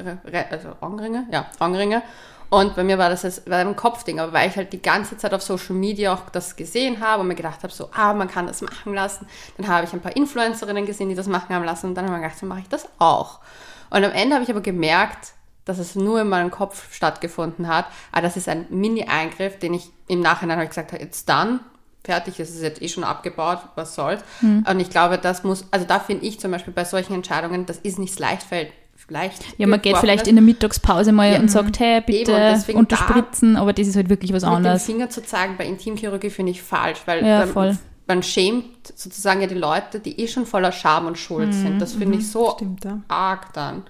also 0.51 0.69
Augenringe, 0.81 1.25
ja, 1.31 1.47
Augenringe. 1.59 2.03
Und 2.49 2.75
bei 2.75 2.83
mir 2.83 2.97
war 2.97 3.09
das 3.09 3.23
jetzt, 3.23 3.49
war 3.49 3.59
ein 3.59 3.75
Kopfding, 3.75 4.19
aber 4.19 4.31
weil 4.31 4.49
ich 4.49 4.55
halt 4.55 4.71
die 4.71 4.81
ganze 4.81 5.17
Zeit 5.17 5.33
auf 5.33 5.41
Social 5.41 5.75
Media 5.75 6.13
auch 6.13 6.29
das 6.29 6.55
gesehen 6.55 7.01
habe 7.01 7.21
und 7.21 7.27
mir 7.27 7.35
gedacht 7.35 7.63
habe, 7.63 7.73
so, 7.73 7.89
ah, 7.93 8.13
man 8.13 8.29
kann 8.29 8.47
das 8.47 8.61
machen 8.61 8.93
lassen. 8.93 9.27
Dann 9.57 9.67
habe 9.67 9.85
ich 9.85 9.93
ein 9.93 9.99
paar 9.99 10.15
Influencerinnen 10.15 10.85
gesehen, 10.85 11.09
die 11.09 11.15
das 11.15 11.27
machen 11.27 11.53
haben 11.53 11.65
lassen 11.65 11.87
und 11.87 11.95
dann 11.95 12.05
habe 12.05 12.15
ich 12.15 12.21
mir 12.21 12.27
gedacht, 12.27 12.39
so 12.39 12.45
mache 12.45 12.61
ich 12.61 12.69
das 12.69 12.87
auch. 12.99 13.39
Und 13.89 14.03
am 14.03 14.11
Ende 14.11 14.35
habe 14.35 14.43
ich 14.43 14.49
aber 14.49 14.61
gemerkt, 14.61 15.33
dass 15.65 15.79
es 15.79 15.95
nur 15.95 16.21
in 16.21 16.29
meinem 16.29 16.49
Kopf 16.49 16.93
stattgefunden 16.93 17.67
hat. 17.67 17.87
Aber 18.11 18.21
das 18.21 18.37
ist 18.37 18.47
ein 18.47 18.65
Mini-Eingriff, 18.69 19.59
den 19.59 19.73
ich 19.73 19.91
im 20.07 20.21
Nachhinein 20.21 20.57
habe 20.57 20.67
gesagt 20.67 20.93
habe, 20.93 21.03
jetzt 21.03 21.27
dann, 21.27 21.59
fertig, 22.05 22.39
es 22.39 22.51
ist 22.51 22.61
jetzt 22.61 22.81
eh 22.81 22.87
schon 22.87 23.03
abgebaut, 23.03 23.59
was 23.75 23.93
soll's. 23.93 24.21
Mhm. 24.39 24.65
Und 24.69 24.79
ich 24.79 24.89
glaube, 24.89 25.17
das 25.17 25.43
muss, 25.43 25.65
also 25.71 25.85
da 25.85 25.99
finde 25.99 26.25
ich 26.25 26.39
zum 26.39 26.51
Beispiel 26.51 26.73
bei 26.73 26.85
solchen 26.85 27.13
Entscheidungen, 27.13 27.65
das 27.65 27.77
ist 27.79 27.99
nicht 27.99 28.17
leichtfällig 28.17 28.71
leicht. 29.09 29.43
Ja, 29.57 29.67
man 29.67 29.81
geht 29.81 29.97
vielleicht 29.97 30.27
in 30.27 30.35
der 30.35 30.43
Mittagspause 30.43 31.11
mal 31.11 31.31
ja. 31.31 31.39
und 31.39 31.49
sagt, 31.49 31.79
hey, 31.79 32.01
bitte 32.01 32.61
unterspritzen, 32.73 33.55
da, 33.55 33.61
aber 33.61 33.73
das 33.73 33.87
ist 33.87 33.95
halt 33.95 34.09
wirklich 34.09 34.33
was 34.33 34.43
anderes. 34.43 34.81
Mit 34.81 34.87
dem 34.87 34.95
Finger 34.95 35.09
zu 35.09 35.23
zeigen 35.23 35.55
bei 35.57 35.65
Intimchirurgie 35.65 36.29
finde 36.29 36.51
ich 36.51 36.61
falsch, 36.61 36.99
weil 37.05 37.25
ja, 37.25 37.45
man, 37.53 37.79
man, 38.07 38.23
schämt 38.23 38.87
sozusagen 38.95 39.41
ja 39.41 39.47
die 39.47 39.55
Leute, 39.55 39.99
die 39.99 40.19
eh 40.19 40.27
schon 40.27 40.45
voller 40.45 40.71
Scham 40.71 41.05
und 41.07 41.17
Schuld 41.17 41.49
mhm. 41.49 41.53
sind. 41.53 41.81
Das 41.81 41.93
finde 41.93 42.15
mhm. 42.15 42.19
ich 42.19 42.31
so 42.31 42.51
Stimmt, 42.55 42.83
ja. 42.85 42.99
arg 43.07 43.53
dann. 43.53 43.83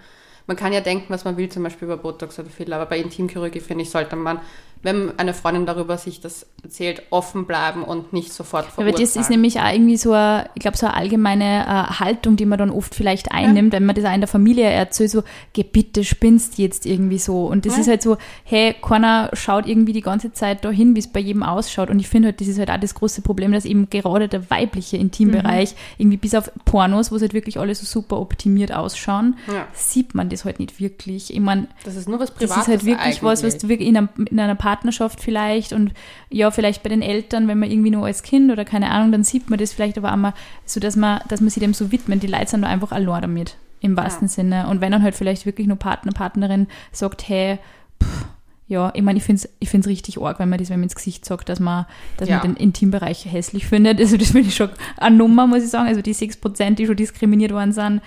Man 0.45 0.55
kann 0.55 0.71
ja 0.71 0.79
denken, 0.79 1.07
was 1.09 1.25
man 1.25 1.35
will, 1.35 1.49
zum 1.49 1.63
Beispiel 1.63 1.87
über 1.87 1.97
Botox 1.97 2.39
oder 2.39 2.49
Filler, 2.49 2.77
aber 2.77 2.85
bei 2.85 2.99
Intimchirurgie, 2.99 3.59
finde 3.59 3.83
ich, 3.83 3.89
sollte 3.89 4.15
man 4.15 4.39
wenn 4.83 5.17
eine 5.17 5.33
Freundin 5.33 5.65
darüber 5.65 5.97
sich 5.97 6.21
das 6.21 6.45
erzählt, 6.63 7.03
offen 7.09 7.45
bleiben 7.45 7.83
und 7.83 8.13
nicht 8.13 8.33
sofort 8.33 8.65
verurteilen. 8.65 8.95
Aber 8.95 9.01
das 9.01 9.15
ist 9.15 9.29
nämlich 9.29 9.59
auch 9.59 9.71
irgendwie 9.71 9.97
so 9.97 10.11
eine, 10.11 10.49
ich 10.55 10.61
glaube, 10.61 10.77
so 10.77 10.85
eine 10.85 10.95
allgemeine 10.95 11.65
äh, 11.65 11.93
Haltung, 11.99 12.35
die 12.35 12.45
man 12.45 12.57
dann 12.59 12.69
oft 12.69 12.95
vielleicht 12.95 13.31
einnimmt, 13.31 13.73
ja. 13.73 13.79
wenn 13.79 13.85
man 13.85 13.95
das 13.95 14.05
auch 14.05 14.13
in 14.13 14.21
der 14.21 14.27
Familie 14.27 14.65
erzählt, 14.65 15.11
so, 15.11 15.23
geh 15.53 15.63
bitte, 15.63 16.03
spinnst 16.03 16.57
jetzt 16.57 16.85
irgendwie 16.85 17.19
so. 17.19 17.45
Und 17.45 17.65
das 17.65 17.75
ja. 17.75 17.81
ist 17.81 17.87
halt 17.87 18.01
so, 18.01 18.17
hey, 18.43 18.75
keiner 18.81 19.29
schaut 19.33 19.67
irgendwie 19.67 19.93
die 19.93 20.01
ganze 20.01 20.33
Zeit 20.33 20.65
dahin, 20.65 20.95
wie 20.95 20.99
es 20.99 21.07
bei 21.07 21.19
jedem 21.19 21.43
ausschaut. 21.43 21.89
Und 21.89 21.99
ich 21.99 22.07
finde 22.07 22.29
halt, 22.29 22.41
das 22.41 22.47
ist 22.47 22.59
halt 22.59 22.69
auch 22.69 22.79
das 22.79 22.95
große 22.95 23.21
Problem, 23.21 23.51
dass 23.51 23.65
eben 23.65 23.89
gerade 23.89 24.27
der 24.27 24.49
weibliche 24.49 24.97
Intimbereich, 24.97 25.71
mhm. 25.71 25.77
irgendwie 25.97 26.17
bis 26.17 26.35
auf 26.35 26.51
Pornos, 26.65 27.11
wo 27.11 27.15
es 27.15 27.21
halt 27.21 27.33
wirklich 27.33 27.59
alle 27.59 27.73
so 27.75 27.85
super 27.85 28.19
optimiert 28.19 28.71
ausschauen, 28.73 29.37
ja. 29.47 29.67
sieht 29.73 30.15
man 30.15 30.29
das 30.29 30.45
halt 30.45 30.59
nicht 30.59 30.79
wirklich. 30.79 31.33
Ich 31.33 31.39
meine, 31.39 31.67
das 31.83 31.95
ist 31.95 32.09
nur 32.09 32.19
was 32.19 32.31
Privates 32.31 32.55
Das 32.55 32.63
ist 32.63 32.67
halt 32.67 32.85
wirklich 32.85 32.99
eigentlich. 32.99 33.23
was, 33.23 33.43
was 33.43 33.57
du 33.57 33.69
wirklich 33.69 33.87
in 33.87 33.97
einer, 33.97 34.09
in 34.29 34.39
einer 34.39 34.55
Partnerschaft 34.67 35.21
vielleicht 35.21 35.71
und 35.71 35.93
ja, 36.29 36.51
vielleicht 36.51 36.83
bei 36.83 36.89
den 36.89 37.01
Eltern, 37.01 37.47
wenn 37.47 37.57
man 37.57 37.71
irgendwie 37.71 37.89
nur 37.89 38.05
als 38.05 38.21
Kind 38.21 38.51
oder 38.51 38.65
keine 38.65 38.91
Ahnung, 38.91 39.13
dann 39.13 39.23
sieht 39.23 39.49
man 39.49 39.57
das 39.57 39.71
vielleicht 39.71 39.97
aber 39.97 40.11
einmal 40.11 40.33
so, 40.65 40.81
dass 40.81 40.97
man, 40.97 41.21
dass 41.29 41.39
man 41.39 41.49
sich 41.49 41.63
dem 41.63 41.73
so 41.73 41.93
widmet. 41.93 42.21
Die 42.21 42.27
Leute 42.27 42.47
sind 42.47 42.63
da 42.63 42.67
einfach 42.67 42.91
allein 42.91 43.21
damit, 43.21 43.55
im 43.79 43.95
wahrsten 43.95 44.27
ja. 44.27 44.33
Sinne. 44.33 44.67
Und 44.67 44.81
wenn 44.81 44.91
dann 44.91 45.03
halt 45.03 45.15
vielleicht 45.15 45.45
wirklich 45.45 45.67
nur 45.67 45.77
Partner, 45.77 46.11
Partnerin 46.11 46.67
sagt, 46.91 47.29
hey, 47.29 47.59
pff, 48.03 48.25
ja, 48.67 48.91
ich 48.93 49.01
meine, 49.01 49.19
ich 49.19 49.23
finde 49.23 49.43
es 49.43 49.49
ich 49.59 49.69
find's 49.69 49.87
richtig 49.87 50.21
arg, 50.21 50.37
wenn 50.39 50.49
man 50.49 50.59
das 50.59 50.69
wenn 50.69 50.81
man 50.81 50.83
ins 50.83 50.95
Gesicht 50.95 51.23
sagt, 51.23 51.47
dass 51.47 51.61
man, 51.61 51.85
dass 52.17 52.27
ja. 52.27 52.39
man 52.39 52.55
den 52.55 52.57
Intimbereich 52.57 53.25
hässlich 53.25 53.67
findet. 53.67 54.01
Also 54.01 54.17
das 54.17 54.31
finde 54.31 54.49
ich 54.49 54.55
schon 54.55 54.69
eine 54.97 55.15
Nummer, 55.15 55.47
muss 55.47 55.63
ich 55.63 55.69
sagen. 55.69 55.87
Also 55.87 56.01
die 56.01 56.13
6%, 56.13 56.75
die 56.75 56.87
schon 56.87 56.97
diskriminiert 56.97 57.53
worden 57.53 57.71
sind, 57.71 58.01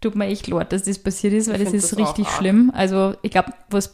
tut 0.00 0.14
mir 0.14 0.26
echt 0.26 0.46
leid, 0.46 0.72
dass 0.72 0.84
das 0.84 1.00
passiert 1.00 1.32
ist, 1.32 1.48
weil 1.48 1.60
ich 1.60 1.64
das 1.64 1.74
ist 1.74 1.90
das 1.90 1.98
richtig 1.98 2.28
schlimm. 2.28 2.70
Also 2.72 3.16
ich 3.22 3.32
glaube, 3.32 3.52
was 3.70 3.92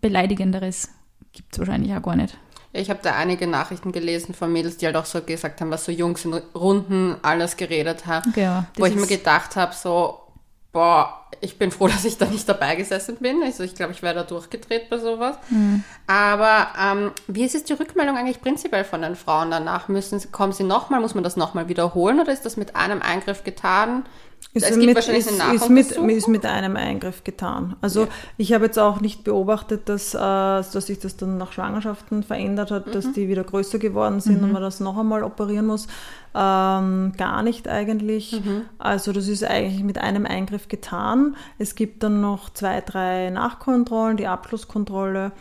Beleidigenderes 0.00 0.88
gibt 1.36 1.52
es 1.52 1.58
wahrscheinlich 1.58 1.94
auch 1.94 2.02
gar 2.02 2.16
nicht. 2.16 2.36
Ich 2.72 2.90
habe 2.90 3.00
da 3.02 3.14
einige 3.14 3.46
Nachrichten 3.46 3.92
gelesen 3.92 4.34
von 4.34 4.52
Mädels, 4.52 4.76
die 4.76 4.86
halt 4.86 4.96
auch 4.96 5.04
so 5.04 5.22
gesagt 5.22 5.60
haben, 5.60 5.70
was 5.70 5.84
so 5.84 5.92
Jungs 5.92 6.24
in 6.24 6.34
Runden 6.54 7.16
alles 7.22 7.56
geredet 7.56 8.06
haben. 8.06 8.32
Ja, 8.36 8.66
wo 8.76 8.84
ich 8.86 8.94
mir 8.94 9.06
gedacht 9.06 9.56
habe, 9.56 9.74
so, 9.74 10.20
boah, 10.72 11.25
ich 11.40 11.58
bin 11.58 11.70
froh, 11.70 11.88
dass 11.88 12.04
ich 12.04 12.18
da 12.18 12.26
nicht 12.26 12.48
dabei 12.48 12.76
gesessen 12.76 13.16
bin. 13.16 13.42
Also 13.42 13.62
ich 13.62 13.74
glaube, 13.74 13.92
ich 13.92 14.02
wäre 14.02 14.14
da 14.14 14.22
durchgedreht 14.22 14.88
bei 14.90 14.98
sowas. 14.98 15.36
Mhm. 15.50 15.84
Aber 16.06 16.68
ähm, 16.80 17.10
wie 17.26 17.44
ist 17.44 17.54
jetzt 17.54 17.68
die 17.68 17.74
Rückmeldung 17.74 18.16
eigentlich 18.16 18.40
prinzipiell 18.40 18.84
von 18.84 19.02
den 19.02 19.16
Frauen 19.16 19.50
danach? 19.50 19.88
Müssen, 19.88 20.20
kommen 20.32 20.52
sie 20.52 20.64
nochmal, 20.64 21.00
muss 21.00 21.14
man 21.14 21.24
das 21.24 21.36
nochmal 21.36 21.68
wiederholen 21.68 22.20
oder 22.20 22.32
ist 22.32 22.44
das 22.44 22.56
mit 22.56 22.76
einem 22.76 23.02
Eingriff 23.02 23.44
getan? 23.44 24.04
Ist 24.52 24.64
es 24.64 24.74
gibt 24.74 24.86
mit, 24.86 24.94
wahrscheinlich 24.96 25.26
ist, 25.26 25.42
ist 25.52 25.68
mit, 25.68 25.90
ist 26.12 26.28
mit 26.28 26.46
einem 26.46 26.76
Eingriff 26.76 27.24
getan. 27.24 27.76
Also 27.82 28.02
ja. 28.02 28.08
ich 28.38 28.52
habe 28.54 28.64
jetzt 28.66 28.78
auch 28.78 29.00
nicht 29.00 29.22
beobachtet, 29.22 29.88
dass, 29.88 30.14
äh, 30.14 30.18
dass 30.18 30.86
sich 30.86 30.98
das 30.98 31.16
dann 31.16 31.36
nach 31.36 31.52
Schwangerschaften 31.52 32.22
verändert 32.22 32.70
hat, 32.70 32.86
mhm. 32.86 32.92
dass 32.92 33.12
die 33.12 33.28
wieder 33.28 33.44
größer 33.44 33.78
geworden 33.78 34.20
sind 34.20 34.38
mhm. 34.38 34.44
und 34.44 34.52
man 34.52 34.62
das 34.62 34.80
noch 34.80 34.96
einmal 34.96 35.24
operieren 35.24 35.66
muss. 35.66 35.88
Ähm, 36.34 37.12
gar 37.18 37.42
nicht 37.42 37.68
eigentlich. 37.68 38.32
Mhm. 38.32 38.62
Also 38.78 39.12
das 39.12 39.28
ist 39.28 39.44
eigentlich 39.44 39.82
mit 39.82 39.98
einem 39.98 40.24
Eingriff 40.24 40.68
getan. 40.68 41.15
Es 41.58 41.74
gibt 41.74 42.02
dann 42.02 42.20
noch 42.20 42.50
zwei, 42.50 42.80
drei 42.80 43.30
Nachkontrollen, 43.30 44.16
die 44.16 44.26
Abschlusskontrolle, 44.26 45.32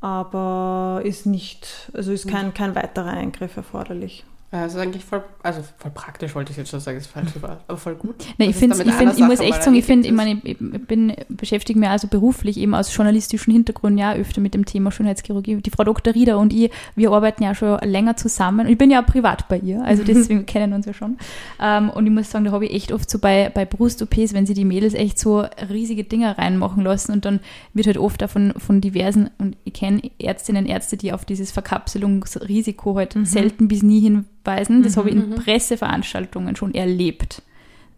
aber 0.00 1.00
ist 1.04 1.26
nicht, 1.26 1.90
also 1.94 2.12
ist 2.12 2.28
kein, 2.28 2.54
kein 2.54 2.74
weiterer 2.74 3.10
Eingriff 3.10 3.56
erforderlich. 3.56 4.24
Ja, 4.50 4.62
das 4.62 4.74
ist 4.74 4.80
eigentlich 4.80 5.04
voll, 5.04 5.22
also 5.42 5.62
voll 5.76 5.90
praktisch, 5.90 6.34
wollte 6.34 6.52
ich 6.52 6.56
jetzt 6.56 6.70
schon 6.70 6.80
sagen, 6.80 6.96
ist 6.96 7.08
falsch, 7.08 7.32
aber 7.42 7.76
voll 7.76 7.96
gut. 7.96 8.14
Nee, 8.38 8.46
ich, 8.46 8.56
find's, 8.56 8.78
ich, 8.78 8.90
find, 8.92 9.12
ich 9.12 9.22
muss 9.22 9.40
echt 9.40 9.62
sagen, 9.62 9.76
ich 9.76 9.84
finde, 9.84 10.08
ich 10.08 10.14
meine, 10.14 10.40
ich 10.42 10.56
bin, 10.58 11.14
beschäftige 11.28 11.78
mich 11.78 11.90
also 11.90 12.08
beruflich 12.08 12.56
eben 12.56 12.74
aus 12.74 12.94
journalistischen 12.96 13.52
Hintergrund 13.52 13.98
ja 13.98 14.14
öfter 14.14 14.40
mit 14.40 14.54
dem 14.54 14.64
Thema 14.64 14.90
Schönheitschirurgie. 14.90 15.56
Die 15.56 15.68
Frau 15.68 15.84
Dr. 15.84 16.14
Rieder 16.14 16.38
und 16.38 16.54
ich, 16.54 16.70
wir 16.96 17.10
arbeiten 17.10 17.42
ja 17.42 17.54
schon 17.54 17.78
länger 17.80 18.16
zusammen. 18.16 18.60
Und 18.60 18.72
ich 18.72 18.78
bin 18.78 18.90
ja 18.90 19.02
privat 19.02 19.48
bei 19.48 19.58
ihr, 19.58 19.84
also 19.84 20.02
deswegen 20.06 20.46
kennen 20.46 20.72
uns 20.72 20.86
ja 20.86 20.94
schon. 20.94 21.18
Ähm, 21.60 21.90
und 21.90 22.06
ich 22.06 22.12
muss 22.12 22.30
sagen, 22.30 22.46
da 22.46 22.52
habe 22.52 22.64
ich 22.64 22.72
echt 22.72 22.90
oft 22.90 23.10
so 23.10 23.18
bei, 23.18 23.50
bei 23.52 23.66
Brust-OPs, 23.66 24.32
wenn 24.32 24.46
sie 24.46 24.54
die 24.54 24.64
Mädels 24.64 24.94
echt 24.94 25.18
so 25.18 25.44
riesige 25.68 26.04
Dinger 26.04 26.38
reinmachen 26.38 26.82
lassen 26.82 27.12
und 27.12 27.26
dann 27.26 27.40
wird 27.74 27.86
halt 27.86 27.98
oft 27.98 28.22
davon 28.22 28.54
von 28.56 28.80
diversen, 28.80 29.28
und 29.36 29.58
ich 29.64 29.74
kenne 29.74 30.00
Ärztinnen, 30.18 30.64
Ärzte, 30.64 30.96
die 30.96 31.12
auf 31.12 31.26
dieses 31.26 31.52
Verkapselungsrisiko 31.52 32.96
halt 32.96 33.14
mhm. 33.14 33.26
selten 33.26 33.68
bis 33.68 33.82
nie 33.82 34.00
hin 34.00 34.24
weisen. 34.48 34.82
Das 34.82 34.96
mhm, 34.96 34.98
habe 34.98 35.10
ich 35.10 35.16
in 35.16 35.30
mhm. 35.30 35.34
Presseveranstaltungen 35.36 36.56
schon 36.56 36.74
erlebt. 36.74 37.42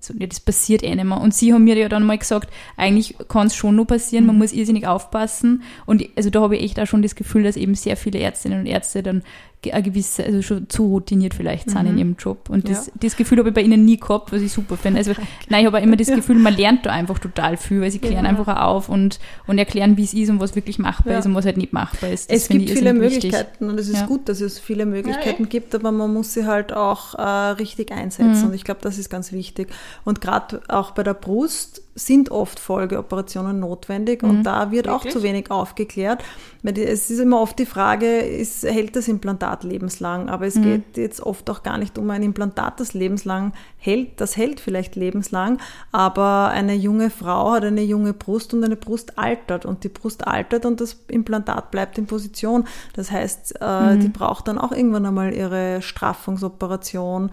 So, 0.02 0.14
ja, 0.18 0.26
das 0.26 0.40
passiert 0.40 0.82
eh 0.82 0.94
nicht 0.94 1.04
mehr. 1.04 1.20
Und 1.20 1.34
sie 1.34 1.52
haben 1.52 1.64
mir 1.64 1.76
ja 1.76 1.88
dann 1.88 2.04
mal 2.04 2.18
gesagt, 2.18 2.50
eigentlich 2.76 3.16
kann 3.28 3.46
es 3.46 3.54
schon 3.54 3.76
nur 3.76 3.86
passieren, 3.86 4.26
man 4.26 4.36
mhm. 4.36 4.42
muss 4.42 4.52
irrsinnig 4.52 4.86
aufpassen. 4.86 5.62
Und 5.86 6.04
also 6.16 6.30
da 6.30 6.40
habe 6.40 6.56
ich 6.56 6.64
echt 6.64 6.80
auch 6.80 6.86
schon 6.86 7.02
das 7.02 7.14
Gefühl, 7.14 7.42
dass 7.42 7.56
eben 7.56 7.74
sehr 7.74 7.96
viele 7.96 8.18
Ärztinnen 8.18 8.60
und 8.60 8.66
Ärzte 8.66 9.02
dann 9.02 9.22
eine 9.64 9.82
gewisse, 9.82 10.24
also 10.24 10.40
schon 10.40 10.68
zu 10.70 10.86
routiniert 10.86 11.34
vielleicht 11.34 11.66
mhm. 11.66 11.70
sind 11.72 11.86
in 11.86 11.92
mhm. 11.92 11.98
ihrem 11.98 12.16
Job. 12.18 12.48
Und 12.48 12.68
das, 12.68 12.86
ja. 12.86 12.92
das 13.00 13.16
Gefühl 13.16 13.38
habe 13.38 13.50
ich 13.50 13.54
bei 13.54 13.60
ihnen 13.60 13.84
nie 13.84 13.98
gehabt, 13.98 14.32
was 14.32 14.40
ich 14.40 14.52
super 14.52 14.76
finde. 14.76 14.98
Also, 14.98 15.10
okay. 15.12 15.22
nein, 15.48 15.60
ich 15.60 15.66
habe 15.66 15.80
immer 15.80 15.96
das 15.96 16.08
Gefühl, 16.08 16.36
man 16.36 16.56
lernt 16.56 16.86
da 16.86 16.90
einfach 16.90 17.18
total 17.18 17.56
viel, 17.56 17.80
weil 17.80 17.90
sie 17.90 17.98
klären 17.98 18.24
genau. 18.24 18.40
einfach 18.40 18.60
auf 18.60 18.88
und, 18.88 19.20
und 19.46 19.58
erklären, 19.58 19.96
wie 19.98 20.04
es 20.04 20.14
ist 20.14 20.30
und 20.30 20.40
was 20.40 20.56
wirklich 20.56 20.78
machbar 20.78 21.12
ja. 21.12 21.18
ist 21.18 21.26
und 21.26 21.34
was 21.34 21.44
halt 21.44 21.58
nicht 21.58 21.74
machbar 21.74 22.10
ist. 22.10 22.30
Das 22.30 22.42
es 22.42 22.48
gibt 22.48 22.70
viele 22.70 22.94
Möglichkeiten 22.94 23.68
und 23.68 23.78
es 23.78 23.88
ist 23.88 24.00
ja. 24.00 24.06
gut, 24.06 24.28
dass 24.30 24.40
es 24.40 24.58
viele 24.58 24.86
Möglichkeiten 24.86 25.48
gibt, 25.48 25.74
aber 25.74 25.92
man 25.92 26.12
muss 26.12 26.32
sie 26.32 26.46
halt 26.46 26.72
auch 26.72 27.14
äh, 27.14 27.22
richtig 27.22 27.92
einsetzen. 27.92 28.40
Mhm. 28.40 28.48
Und 28.48 28.54
ich 28.54 28.64
glaube, 28.64 28.80
das 28.82 28.96
ist 28.96 29.10
ganz 29.10 29.30
wichtig. 29.32 29.68
Und 30.04 30.22
gerade 30.22 30.62
auch 30.68 30.92
bei 30.92 31.02
der 31.02 31.14
Brust 31.14 31.82
sind 32.06 32.30
oft 32.30 32.58
Folgeoperationen 32.58 33.60
notwendig 33.60 34.22
mhm. 34.22 34.30
und 34.30 34.42
da 34.44 34.70
wird 34.70 34.86
Wirklich? 34.86 35.12
auch 35.12 35.18
zu 35.18 35.22
wenig 35.22 35.50
aufgeklärt. 35.50 36.22
Es 36.62 37.10
ist 37.10 37.18
immer 37.18 37.40
oft 37.40 37.58
die 37.58 37.66
Frage, 37.66 38.18
ist, 38.18 38.64
hält 38.64 38.96
das 38.96 39.08
Implantat 39.08 39.64
lebenslang? 39.64 40.28
Aber 40.28 40.46
es 40.46 40.56
mhm. 40.56 40.62
geht 40.62 40.96
jetzt 40.96 41.20
oft 41.20 41.48
auch 41.50 41.62
gar 41.62 41.78
nicht 41.78 41.98
um 41.98 42.10
ein 42.10 42.22
Implantat, 42.22 42.80
das 42.80 42.94
lebenslang 42.94 43.52
hält. 43.78 44.20
Das 44.20 44.36
hält 44.36 44.60
vielleicht 44.60 44.96
lebenslang, 44.96 45.58
aber 45.92 46.48
eine 46.48 46.74
junge 46.74 47.10
Frau 47.10 47.52
hat 47.52 47.64
eine 47.64 47.82
junge 47.82 48.12
Brust 48.12 48.52
und 48.54 48.64
eine 48.64 48.76
Brust 48.76 49.18
altert 49.18 49.64
und 49.64 49.84
die 49.84 49.88
Brust 49.88 50.26
altert 50.26 50.66
und 50.66 50.80
das 50.80 50.96
Implantat 51.08 51.70
bleibt 51.70 51.98
in 51.98 52.06
Position. 52.06 52.64
Das 52.94 53.10
heißt, 53.10 53.54
äh, 53.60 53.94
mhm. 53.94 54.00
die 54.00 54.08
braucht 54.08 54.48
dann 54.48 54.58
auch 54.58 54.72
irgendwann 54.72 55.06
einmal 55.06 55.32
ihre 55.32 55.82
Straffungsoperation 55.82 57.30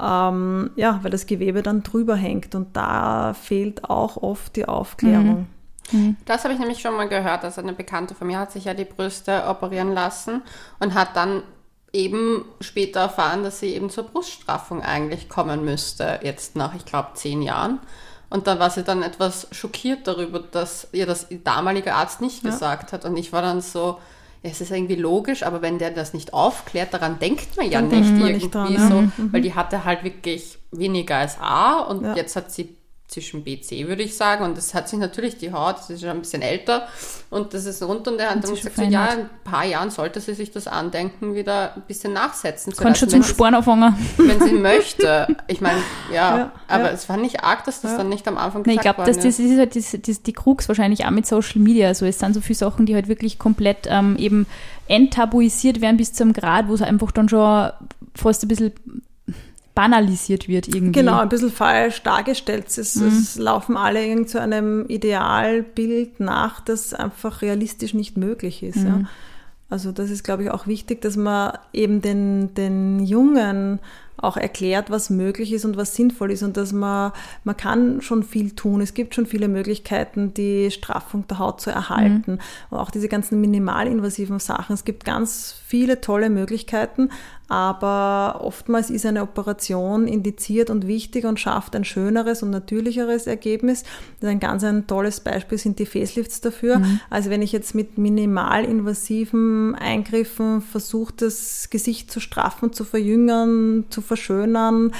ähm, 0.00 0.70
ja, 0.76 1.00
weil 1.02 1.10
das 1.10 1.26
Gewebe 1.26 1.62
dann 1.62 1.82
drüber 1.82 2.16
hängt 2.16 2.54
und 2.54 2.76
da 2.76 3.34
fehlt 3.34 3.88
auch 3.88 4.16
oft 4.16 4.56
die 4.56 4.66
Aufklärung. 4.66 5.46
Mhm. 5.90 6.00
mhm. 6.00 6.16
Das 6.24 6.44
habe 6.44 6.54
ich 6.54 6.60
nämlich 6.60 6.80
schon 6.80 6.96
mal 6.96 7.08
gehört, 7.08 7.44
dass 7.44 7.58
eine 7.58 7.72
Bekannte 7.72 8.14
von 8.14 8.26
mir 8.26 8.38
hat 8.38 8.52
sich 8.52 8.64
ja 8.64 8.74
die 8.74 8.84
Brüste 8.84 9.46
operieren 9.46 9.92
lassen 9.92 10.42
und 10.78 10.94
hat 10.94 11.16
dann 11.16 11.42
eben 11.92 12.44
später 12.60 13.00
erfahren, 13.00 13.42
dass 13.42 13.60
sie 13.60 13.74
eben 13.74 13.90
zur 13.90 14.04
Bruststraffung 14.04 14.82
eigentlich 14.82 15.28
kommen 15.28 15.64
müsste, 15.64 16.20
jetzt 16.22 16.54
nach, 16.54 16.74
ich 16.74 16.84
glaube, 16.84 17.10
zehn 17.14 17.42
Jahren. 17.42 17.78
Und 18.30 18.46
dann 18.46 18.58
war 18.58 18.68
sie 18.68 18.82
dann 18.82 19.02
etwas 19.02 19.48
schockiert 19.52 20.06
darüber, 20.06 20.40
dass 20.40 20.88
ihr 20.92 21.06
das 21.06 21.28
damalige 21.44 21.94
Arzt 21.94 22.20
nicht 22.20 22.44
ja. 22.44 22.50
gesagt 22.50 22.92
hat. 22.92 23.04
Und 23.06 23.16
ich 23.16 23.32
war 23.32 23.40
dann 23.40 23.62
so, 23.62 23.98
es 24.42 24.60
ist 24.60 24.70
irgendwie 24.70 24.94
logisch, 24.96 25.42
aber 25.42 25.62
wenn 25.62 25.78
der 25.78 25.90
das 25.90 26.14
nicht 26.14 26.32
aufklärt, 26.32 26.94
daran 26.94 27.18
denkt 27.18 27.56
man 27.56 27.70
ja 27.70 27.80
Dann 27.80 27.88
nicht 27.90 28.08
irgendwie 28.10 28.32
nicht 28.34 28.54
dran, 28.54 28.72
ja. 28.72 28.88
so, 28.88 28.94
Mhm. 29.02 29.32
weil 29.32 29.40
die 29.42 29.54
hatte 29.54 29.84
halt 29.84 30.04
wirklich 30.04 30.58
weniger 30.70 31.16
als 31.16 31.38
A 31.40 31.80
und 31.80 32.04
Ja. 32.04 32.14
jetzt 32.14 32.36
hat 32.36 32.50
sie 32.52 32.76
zwischen 33.08 33.42
B, 33.42 33.58
C, 33.60 33.88
würde 33.88 34.02
ich 34.02 34.16
sagen. 34.16 34.44
Und 34.44 34.56
das 34.58 34.74
hat 34.74 34.88
sich 34.88 34.98
natürlich 34.98 35.38
die 35.38 35.50
Haut, 35.50 35.78
das 35.78 35.90
ist 35.90 36.02
schon 36.02 36.10
ein 36.10 36.20
bisschen 36.20 36.42
älter 36.42 36.88
und 37.30 37.54
das 37.54 37.64
ist 37.64 37.82
rund 37.82 38.06
und 38.06 38.20
er 38.20 38.30
hat 38.30 38.44
dann 38.44 38.54
gesagt, 38.54 38.76
so, 38.76 38.82
ja, 38.82 39.06
in 39.06 39.20
ein 39.20 39.30
paar 39.44 39.64
Jahren 39.64 39.90
sollte 39.90 40.20
sie 40.20 40.34
sich 40.34 40.50
das 40.50 40.66
Andenken 40.66 41.34
wieder 41.34 41.74
ein 41.74 41.82
bisschen 41.88 42.12
nachsetzen 42.12 42.74
zu 42.74 42.82
Kannst 42.82 43.00
schon 43.00 43.08
zum 43.08 43.22
Sparen 43.22 43.54
anfangen. 43.54 43.94
wenn 44.18 44.40
sie 44.40 44.52
möchte. 44.52 45.26
Ich 45.46 45.62
meine, 45.62 45.78
ja, 46.12 46.36
Ja, 46.36 46.52
aber 46.68 46.84
ja. 46.84 46.90
es 46.90 47.08
war 47.08 47.16
nicht 47.16 47.42
arg, 47.42 47.64
dass 47.64 47.80
das 47.80 47.96
dann 47.96 48.10
nicht 48.10 48.28
am 48.28 48.36
Anfang 48.36 48.62
Nee, 48.66 48.72
ich 48.72 48.78
gesagt 48.78 48.96
glaube, 48.96 49.10
dass 49.10 49.24
das 49.24 49.38
ist 49.38 49.58
halt 49.58 49.74
das, 49.74 49.96
das, 50.02 50.22
die 50.22 50.32
Krux 50.34 50.68
wahrscheinlich 50.68 51.06
auch 51.06 51.10
mit 51.10 51.26
Social 51.26 51.60
Media. 51.60 51.88
Also 51.88 52.04
es 52.04 52.18
sind 52.18 52.34
so 52.34 52.42
viele 52.42 52.58
Sachen, 52.58 52.84
die 52.84 52.94
halt 52.94 53.08
wirklich 53.08 53.38
komplett 53.38 53.86
ähm, 53.88 54.16
eben 54.18 54.46
enttabuisiert 54.86 55.80
werden 55.80 55.96
bis 55.96 56.12
zum 56.12 56.34
Grad, 56.34 56.68
wo 56.68 56.74
es 56.74 56.82
einfach 56.82 57.10
dann 57.12 57.28
schon 57.28 57.70
fast 58.14 58.42
ein 58.42 58.48
bisschen 58.48 58.72
banalisiert 59.78 60.48
wird 60.48 60.66
irgendwie. 60.66 60.90
Genau, 60.90 61.20
ein 61.20 61.28
bisschen 61.28 61.52
falsch 61.52 62.02
dargestellt. 62.02 62.66
Es, 62.76 62.96
Mhm. 62.96 63.06
es 63.06 63.38
laufen 63.38 63.76
alle 63.76 64.04
irgend 64.04 64.28
zu 64.28 64.40
einem 64.40 64.86
Idealbild 64.88 66.18
nach, 66.18 66.60
das 66.60 66.94
einfach 66.94 67.42
realistisch 67.42 67.94
nicht 67.94 68.16
möglich 68.16 68.64
ist. 68.64 68.78
Mhm. 68.78 68.86
Ja. 68.86 69.00
Also 69.70 69.92
das 69.92 70.10
ist, 70.10 70.24
glaube 70.24 70.42
ich, 70.42 70.50
auch 70.50 70.66
wichtig, 70.66 71.00
dass 71.00 71.16
man 71.16 71.52
eben 71.72 72.02
den, 72.02 72.54
den 72.54 73.04
Jungen 73.06 73.78
auch 74.16 74.36
erklärt, 74.36 74.90
was 74.90 75.10
möglich 75.10 75.52
ist 75.52 75.64
und 75.64 75.76
was 75.76 75.94
sinnvoll 75.94 76.32
ist 76.32 76.42
und 76.42 76.56
dass 76.56 76.72
man, 76.72 77.12
man 77.44 77.56
kann 77.56 78.00
schon 78.00 78.24
viel 78.24 78.50
tun. 78.50 78.80
Es 78.80 78.94
gibt 78.94 79.14
schon 79.14 79.26
viele 79.26 79.46
Möglichkeiten, 79.46 80.34
die 80.34 80.72
Straffung 80.72 81.28
der 81.28 81.38
Haut 81.38 81.60
zu 81.60 81.70
erhalten. 81.70 82.40
Und 82.70 82.78
auch 82.78 82.90
diese 82.90 83.06
ganzen 83.06 83.40
minimalinvasiven 83.40 84.40
Sachen. 84.40 84.74
Es 84.74 84.84
gibt 84.84 85.04
ganz 85.04 85.54
viele 85.64 86.00
tolle 86.00 86.30
Möglichkeiten, 86.30 87.10
aber 87.48 88.40
oftmals 88.42 88.90
ist 88.90 89.06
eine 89.06 89.22
Operation 89.22 90.06
indiziert 90.06 90.68
und 90.68 90.86
wichtig 90.86 91.24
und 91.24 91.40
schafft 91.40 91.74
ein 91.74 91.84
schöneres 91.84 92.42
und 92.42 92.50
natürlicheres 92.50 93.26
Ergebnis. 93.26 93.84
Das 94.20 94.28
ist 94.28 94.28
ein 94.28 94.40
ganz 94.40 94.64
ein 94.64 94.86
tolles 94.86 95.20
Beispiel 95.20 95.56
sind 95.56 95.78
die 95.78 95.86
Facelifts 95.86 96.42
dafür. 96.42 96.82
Also 97.10 97.30
wenn 97.30 97.40
ich 97.40 97.52
jetzt 97.52 97.74
mit 97.74 97.96
minimalinvasiven 97.96 99.74
Eingriffen 99.74 100.60
versuche, 100.60 101.14
das 101.16 101.70
Gesicht 101.70 102.10
zu 102.10 102.20
straffen, 102.20 102.72
zu 102.72 102.84
verjüngern, 102.84 103.86
zu 103.88 104.02
verschönern, 104.02 104.92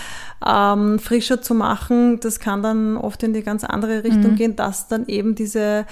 ähm, 0.47 0.99
frischer 0.99 1.43
zu 1.43 1.55
machen, 1.55 2.19
das 2.21 2.41
kann 2.41 2.63
dann 2.63 2.97
oft 2.97 3.23
in 3.23 3.35
die 3.35 3.43
ganz 3.43 3.63
andere 3.63 4.05
Richtung 4.05 4.37
gehen, 4.37 4.57
dass 4.57 4.89
dann 4.89 5.07
eben 5.07 5.35
diese 5.35 5.85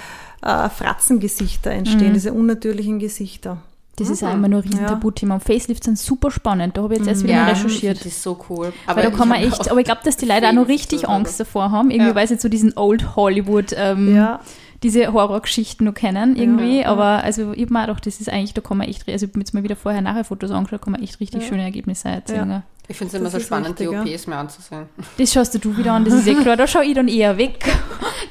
äh, 0.42 0.69
Fratzengesichter 0.71 1.71
entstehen, 1.71 2.14
diese 2.14 2.33
unnatürlichen 2.33 2.99
Gesichter. 2.99 3.59
Das 3.97 4.11
ist 4.11 4.23
auch 4.23 4.33
immer 4.35 4.49
nur 4.49 4.61
ein 4.61 4.69
riesen 4.69 4.83
Ja. 4.83 4.89
Tabuthema. 4.89 5.35
Und 5.35 5.43
Facelifts 5.45 5.87
sind 5.87 5.99
super 5.99 6.31
spannend. 6.31 6.77
Da 6.77 6.83
habe 6.83 6.93
ich 6.95 6.99
jetzt 7.01 7.09
erst 7.09 7.23
wieder 7.25 7.33
Ja, 7.33 7.47
recherchiert. 7.47 7.99
Das 8.01 8.07
ist 8.07 8.23
so 8.23 8.39
cool. 8.51 8.73
Weil 8.87 9.03
da 9.05 9.11
kann 9.11 9.29
man 9.29 9.39
echt, 9.41 9.71
aber 9.71 9.81
ich 9.81 9.87
glaube, 9.87 10.03
dass 10.05 10.17
die 10.19 10.27
Leute 10.27 10.49
auch 10.49 10.53
noch 10.53 10.69
richtig. 10.69 11.09
Angst 11.09 11.41
davor 11.41 11.71
haben, 11.71 11.91
irgendwie, 11.91 12.11
Ja. 12.11 12.15
weil 12.15 12.29
sie 12.29 12.37
so 12.37 12.49
diesen 12.51 12.77
Old 12.77 13.17
Hollywood, 13.17 13.75
ähm, 13.77 14.15
Ja. 14.15 14.41
diese 14.83 15.11
Horrorgeschichten 15.13 15.87
noch 15.87 15.95
kennen, 15.95 16.37
irgendwie. 16.37 16.81
Ja. 16.81 16.89
Aber 16.89 17.25
also 17.25 17.53
ich 17.53 17.63
habe 17.63 17.73
mir 17.73 17.81
auch 17.81 17.87
gedacht, 17.87 18.07
das 18.07 18.21
ist 18.21 18.29
eigentlich, 18.31 18.53
da 18.53 18.61
kann 18.61 18.77
man 18.77 18.87
echt, 18.87 19.09
also 19.09 19.25
ich 19.25 19.31
habe 19.31 19.39
mir 19.39 19.43
jetzt 19.45 19.55
mal 19.55 19.63
wieder 19.63 19.77
vorher 19.77 20.03
nachher 20.03 20.25
Fotos 20.25 20.51
angeschaut, 20.51 20.83
kann 20.83 20.93
man 20.93 21.03
echt 21.03 21.19
richtig 21.21 21.47
schöne 21.47 21.63
Ergebnisse 21.63 22.09
erzählen. 22.09 22.63
Ja. 22.87 22.92
Ja. 22.92 22.92
Ich 22.92 22.96
finde 22.96 23.09
es 23.09 23.20
immer 23.20 23.25
Das 23.31 23.33
so 23.35 23.40
spannend, 23.40 23.81
wichtig, 23.81 23.92
ja. 23.92 24.05
die 24.05 24.14
OPs 24.14 24.27
mir 24.29 24.37
anzusehen. 24.37 24.87
Das 25.18 25.33
schaust 25.33 25.64
du 25.64 25.77
wieder 25.77 25.92
an, 25.92 26.05
das 26.05 26.14
ist 26.14 26.27
eh 26.29 26.35
klar, 26.42 26.57
da 26.57 26.66
schaue 26.66 26.85
ich 26.85 26.94
dann 26.94 27.09
eher 27.09 27.37
weg. 27.37 27.64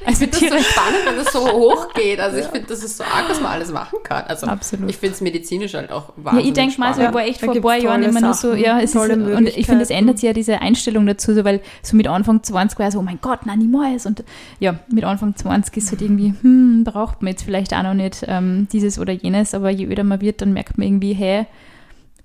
Also 0.05 0.25
Das 0.27 0.41
ist 0.41 0.49
so 0.51 0.57
spannend, 0.59 0.99
wenn 1.05 1.15
das 1.17 1.33
so 1.33 1.39
hoch 1.51 1.93
geht. 1.93 2.19
Also 2.19 2.37
ich 2.37 2.45
finde, 2.45 2.67
das 2.67 2.83
ist 2.83 2.97
so 2.97 3.03
arg, 3.03 3.25
was 3.27 3.41
man 3.41 3.51
alles 3.53 3.71
machen 3.71 3.99
kann. 4.03 4.23
Also 4.27 4.47
Absolut. 4.47 4.89
ich 4.89 4.97
finde 4.97 5.15
es 5.15 5.21
medizinisch 5.21 5.73
halt 5.73 5.91
auch 5.91 6.09
Ja, 6.09 6.23
wahnsinnig 6.25 6.47
ich 6.47 6.53
denke 6.53 6.79
mal, 6.79 6.93
so, 6.93 7.01
ich 7.01 7.07
spannend. 7.07 7.15
war 7.15 7.21
echt 7.25 7.41
Da 7.41 7.45
vor 7.47 7.55
ein 7.55 7.61
paar 7.61 7.77
Jahren 7.77 8.03
immer 8.03 8.21
nur 8.21 8.33
so, 8.33 8.53
ja, 8.53 8.79
es 8.79 8.91
tolle 8.93 9.15
ist, 9.15 9.37
und 9.37 9.47
ich 9.47 9.65
finde, 9.65 9.81
es 9.81 9.89
ändert 9.89 10.19
sich 10.19 10.27
ja 10.27 10.33
diese 10.33 10.61
Einstellung 10.61 11.05
dazu, 11.05 11.33
so, 11.33 11.43
weil 11.43 11.59
so 11.81 11.95
mit 11.97 12.07
Anfang 12.07 12.43
20 12.43 12.79
war 12.79 12.91
so, 12.91 12.99
oh 12.99 13.01
mein 13.01 13.19
Gott, 13.21 13.45
nein, 13.45 13.59
niemals. 13.59 14.05
Und 14.05 14.23
ja, 14.59 14.79
mit 14.89 15.03
Anfang 15.03 15.35
20 15.35 15.75
ist 15.77 15.91
halt 15.91 16.01
irgendwie, 16.01 16.33
hm, 16.41 16.83
braucht 16.85 17.21
man 17.21 17.31
jetzt 17.31 17.43
vielleicht 17.43 17.73
auch 17.73 17.83
noch 17.83 17.93
nicht 17.93 18.23
ähm, 18.27 18.67
dieses 18.71 18.99
oder 18.99 19.11
jenes, 19.11 19.53
aber 19.53 19.69
je 19.69 19.85
öder 19.85 20.03
man 20.03 20.21
wird, 20.21 20.41
dann 20.41 20.53
merkt 20.53 20.77
man 20.77 20.87
irgendwie, 20.87 21.13
hä, 21.13 21.45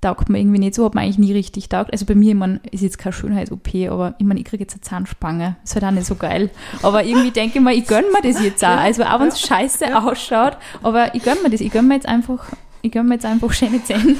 taugt 0.00 0.28
man 0.28 0.40
irgendwie 0.40 0.58
nicht 0.58 0.74
so, 0.74 0.84
hat 0.84 0.94
man 0.94 1.04
eigentlich 1.04 1.18
nie 1.18 1.32
richtig 1.32 1.68
taugt. 1.68 1.92
Also 1.92 2.06
bei 2.06 2.14
mir, 2.14 2.30
ich 2.30 2.38
mein, 2.38 2.60
ist 2.70 2.82
jetzt 2.82 2.98
keine 2.98 3.12
Schönheits-OP, 3.12 3.68
aber 3.90 4.14
ich 4.18 4.24
meine, 4.24 4.40
ich 4.40 4.46
kriege 4.46 4.62
jetzt 4.62 4.74
eine 4.74 4.80
Zahnspange. 4.80 5.56
Ist 5.62 5.74
halt 5.74 5.84
auch 5.84 5.90
nicht 5.90 6.06
so 6.06 6.14
geil. 6.14 6.50
Aber 6.82 7.04
irgendwie 7.04 7.30
denke 7.30 7.58
ich 7.58 7.64
mir, 7.64 7.74
ich 7.74 7.86
gönne 7.86 8.06
mir 8.10 8.22
das 8.22 8.42
jetzt 8.42 8.64
auch. 8.64 8.68
Also 8.68 9.02
auch 9.04 9.20
wenn 9.20 9.28
es 9.28 9.40
scheiße 9.40 9.96
ausschaut, 9.98 10.56
aber 10.82 11.14
ich 11.14 11.22
gönne 11.22 11.42
mir 11.42 11.50
das. 11.50 11.60
Ich 11.60 11.70
gönne 11.70 11.88
mir 11.88 11.94
jetzt 11.94 12.08
einfach, 12.08 12.46
ich 12.82 12.90
gönne 12.92 13.08
mir 13.08 13.14
jetzt 13.14 13.26
einfach 13.26 13.52
schöne 13.52 13.82
Zähne. 13.84 14.16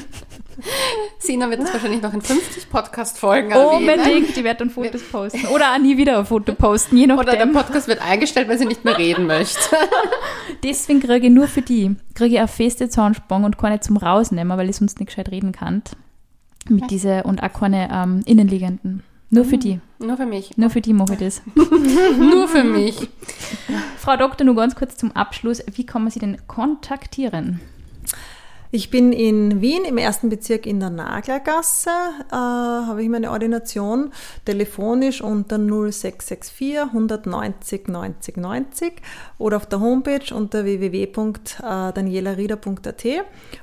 Sina 1.19 1.51
wird 1.51 1.63
das 1.63 1.73
wahrscheinlich 1.73 2.03
noch 2.03 2.13
in 2.13 2.21
50 2.21 2.71
Podcast-Folgen 2.71 3.51
erwähnen. 3.51 3.99
Unbedingt, 3.99 4.37
die 4.37 4.45
wird 4.45 4.61
dann 4.61 4.71
Fotos 4.71 5.03
posten. 5.03 5.47
Oder 5.47 5.75
auch 5.75 5.79
nie 5.79 5.97
wieder 5.97 6.19
ein 6.19 6.27
Foto 6.27 6.55
posten, 6.55 6.97
je 6.97 7.05
Oder 7.05 7.25
der 7.25 7.47
nachdem. 7.47 7.53
Podcast 7.53 7.89
wird 7.89 8.03
eingestellt, 8.03 8.49
weil 8.49 8.59
sie 8.59 8.67
nicht 8.67 8.85
mehr 8.85 8.99
reden 8.99 9.27
möchte. 9.27 9.59
Deswegen 10.63 11.01
kriege 11.01 11.27
ich 11.27 11.33
nur 11.33 11.49
für 11.49 11.63
die, 11.63 11.97
kriege 12.15 12.35
ich 12.35 12.39
eine 12.39 12.49
feste 12.49 12.89
Zahnspange 12.89 13.47
und 13.47 13.59
keine 13.59 13.81
zum 13.81 13.97
Rausnehmen, 13.97 14.57
weil 14.57 14.69
ich 14.69 14.77
sonst 14.77 14.99
nicht 14.99 15.09
gescheit 15.09 15.31
reden 15.31 15.53
kann. 15.53 15.83
Mit 16.69 16.91
diese 16.91 17.23
und 17.23 17.43
auch 17.43 17.53
keine 17.53 17.89
ähm, 17.91 18.23
innenliegenden. 18.27 19.03
Nur 19.31 19.45
für 19.45 19.59
die. 19.59 19.81
Nur 20.01 20.17
für 20.17 20.27
mich. 20.27 20.57
Nur 20.57 20.71
für 20.71 20.81
die 20.81 20.93
mache 20.93 21.13
ich 21.13 21.19
das. 21.21 21.43
Nur 21.55 22.49
für 22.49 22.65
mich. 22.65 23.09
Frau 23.97 24.17
Doktor, 24.17 24.45
nur 24.45 24.57
ganz 24.57 24.75
kurz 24.75 24.97
zum 24.97 25.13
Abschluss. 25.13 25.63
Wie 25.73 25.87
kann 25.87 26.03
man 26.03 26.11
Sie 26.11 26.19
denn 26.19 26.39
kontaktieren? 26.49 27.61
Ich 28.73 28.91
bin 28.91 29.13
in 29.13 29.61
Wien 29.61 29.85
im 29.85 29.99
ersten 29.99 30.29
Bezirk 30.29 30.65
in 30.65 30.79
der 30.79 30.91
Naglergasse, 30.91 31.91
äh, 32.31 32.35
habe 32.35 33.03
ich 33.03 33.09
meine 33.09 33.33
Ordination 33.33 34.13
telefonisch 34.45 35.23
unter 35.23 35.59
0664 35.59 36.79
190 36.79 37.89
90 37.89 38.37
90 38.37 38.93
oder 39.39 39.57
auf 39.57 39.67
der 39.67 39.81
Homepage 39.81 40.33
unter 40.33 40.65
www.danielarieder.at 40.65 43.05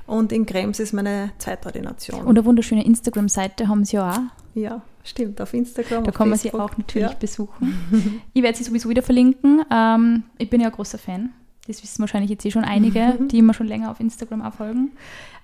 und 0.06 0.30
in 0.32 0.44
Krems 0.44 0.78
ist 0.78 0.92
meine 0.92 1.30
Zweitordination. 1.38 2.20
Und 2.20 2.28
eine 2.36 2.44
wunderschöne 2.44 2.84
Instagram-Seite 2.84 3.66
haben 3.68 3.86
Sie 3.86 3.96
ja 3.96 4.10
auch. 4.10 4.20
ja, 4.54 4.82
stimmt, 5.04 5.40
auf 5.40 5.54
Instagram. 5.54 6.04
Da 6.04 6.10
auf 6.10 6.16
kann 6.16 6.28
man 6.28 6.38
sie 6.38 6.50
Facebook. 6.50 6.70
auch 6.72 6.76
natürlich 6.76 7.08
Ja. 7.10 7.16
besuchen. 7.18 8.20
Ich 8.34 8.42
werde 8.42 8.58
sie 8.58 8.64
sowieso 8.64 8.90
wieder 8.90 9.02
verlinken. 9.02 9.62
Ähm, 9.72 10.24
ich 10.36 10.50
bin 10.50 10.60
ja 10.60 10.66
ein 10.68 10.74
großer 10.74 10.98
Fan. 10.98 11.32
Das 11.68 11.82
wissen 11.82 12.00
wahrscheinlich 12.00 12.30
jetzt 12.30 12.44
eh 12.46 12.50
schon 12.50 12.64
einige, 12.64 13.18
die 13.30 13.38
immer 13.38 13.52
schon 13.52 13.66
länger 13.66 13.90
auf 13.90 14.00
Instagram 14.00 14.40
abfolgen. 14.40 14.92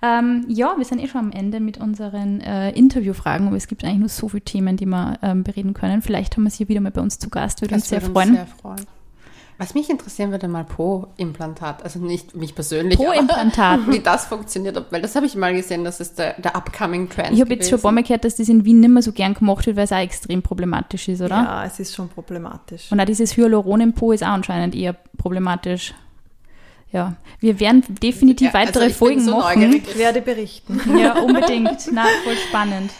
Ähm, 0.01 0.45
ja, 0.49 0.75
wir 0.77 0.85
sind 0.85 0.99
eh 0.99 1.07
schon 1.07 1.21
am 1.21 1.33
Ende 1.33 1.61
mit 1.61 1.79
unseren 1.79 2.41
äh, 2.41 2.71
Interviewfragen, 2.71 3.47
aber 3.47 3.57
es 3.57 3.69
gibt 3.69 3.85
eigentlich 3.85 3.99
nur 3.99 4.09
so 4.09 4.29
viele 4.29 4.43
Themen, 4.43 4.79
die 4.79 4.87
wir 4.87 5.19
ähm, 5.23 5.45
bereden 5.45 5.75
können. 5.75 6.01
Vielleicht 6.01 6.37
haben 6.37 6.45
wir 6.45 6.51
sie 6.51 6.69
wieder 6.69 6.81
mal 6.81 6.91
bei 6.91 7.03
uns 7.03 7.19
zu 7.19 7.29
Gast, 7.29 7.61
würde 7.61 7.75
uns 7.75 7.89
sehr 7.89 8.01
würde 8.01 8.13
freuen. 8.13 8.35
sehr 8.35 8.47
freuen. 8.47 8.87
Was 9.57 9.75
mich 9.75 9.89
interessieren 9.89 10.33
würde, 10.33 10.49
mal 10.49 10.65
Po-Implantat. 10.65 11.85
Also 11.85 12.01
nicht 12.01 12.35
mich 12.35 12.57
persönlich, 12.57 12.99
Po-Implantat. 12.99 13.81
aber 13.81 13.93
wie 13.93 14.01
das 14.01 14.27
funktioniert. 14.27 14.83
Weil 14.91 15.01
das 15.01 15.15
habe 15.15 15.27
ich 15.27 15.37
mal 15.37 15.55
gesehen, 15.55 15.85
das 15.85 16.01
ist 16.01 16.19
der, 16.19 16.41
der 16.41 16.57
upcoming 16.57 17.09
Trend 17.09 17.33
Ich 17.33 17.41
habe 17.41 17.55
jetzt 17.55 17.71
schon 17.71 17.79
ein 17.79 17.83
paar 17.83 17.93
Mal 17.93 18.03
gehört, 18.03 18.25
dass 18.25 18.37
das 18.37 18.49
in 18.49 18.65
Wien 18.65 18.81
nicht 18.81 18.91
mehr 18.91 19.03
so 19.03 19.13
gern 19.13 19.35
gemacht 19.35 19.67
wird, 19.67 19.77
weil 19.77 19.85
es 19.85 19.93
auch 19.93 19.99
extrem 19.99 20.43
problematisch 20.43 21.09
ist, 21.09 21.21
oder? 21.21 21.37
Ja, 21.37 21.65
es 21.65 21.79
ist 21.79 21.95
schon 21.95 22.09
problematisch. 22.09 22.91
Und 22.91 22.99
auch 22.99 23.05
dieses 23.05 23.37
Hyaluron 23.37 23.81
im 23.81 23.93
Po 23.93 24.11
ist 24.11 24.25
auch 24.25 24.29
anscheinend 24.29 24.75
eher 24.75 24.97
problematisch. 25.17 25.95
Ja, 26.95 27.15
wir 27.41 27.59
werden 27.61 27.83
definitiv 28.01 28.53
Ja, 28.55 28.61
also 28.61 28.69
weitere 28.69 28.87
bin 28.87 28.95
Folgen 28.95 29.21
so 29.21 29.33
machen. 29.33 29.61
neugierig. 29.61 29.89
Ich 29.89 29.99
werde 29.99 30.23
berichten. 30.23 30.81
Ja, 30.99 31.19
unbedingt. 31.19 31.91
Na, 31.93 32.05
voll 32.23 32.37
spannend. 32.49 32.91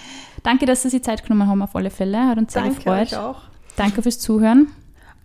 Danke, 0.43 0.67
dass 0.67 0.83
Sie 0.83 0.91
sich 0.91 1.03
Zeit 1.05 1.23
genommen 1.23 1.49
haben 1.49 1.63
auf 1.63 1.75
alle 1.77 1.91
Fälle. 1.91 2.27
Hat 2.27 2.37
uns 2.37 2.53
sehr 2.53 2.63
Danke 2.63 2.77
gefreut. 2.79 3.01
euch 3.13 3.17
auch. 3.17 3.43
Danke 3.77 4.03
fürs 4.03 4.19
Zuhören. 4.19 4.67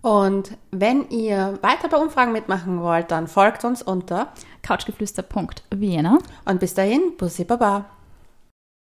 Und 0.02 0.52
wenn 0.72 1.10
ihr 1.10 1.58
weiter 1.62 1.90
bei 1.90 1.98
Umfragen 1.98 2.32
mitmachen 2.32 2.80
wollt, 2.82 3.12
dann 3.12 3.28
folgt 3.28 3.66
uns 3.66 3.82
unter. 3.82 4.28
Couchgeflüster.vienna. 4.62 6.20
Und 6.46 6.60
bis 6.60 6.74
dahin, 6.74 7.02
Bussi 7.18 7.44
Baba. 7.44 7.86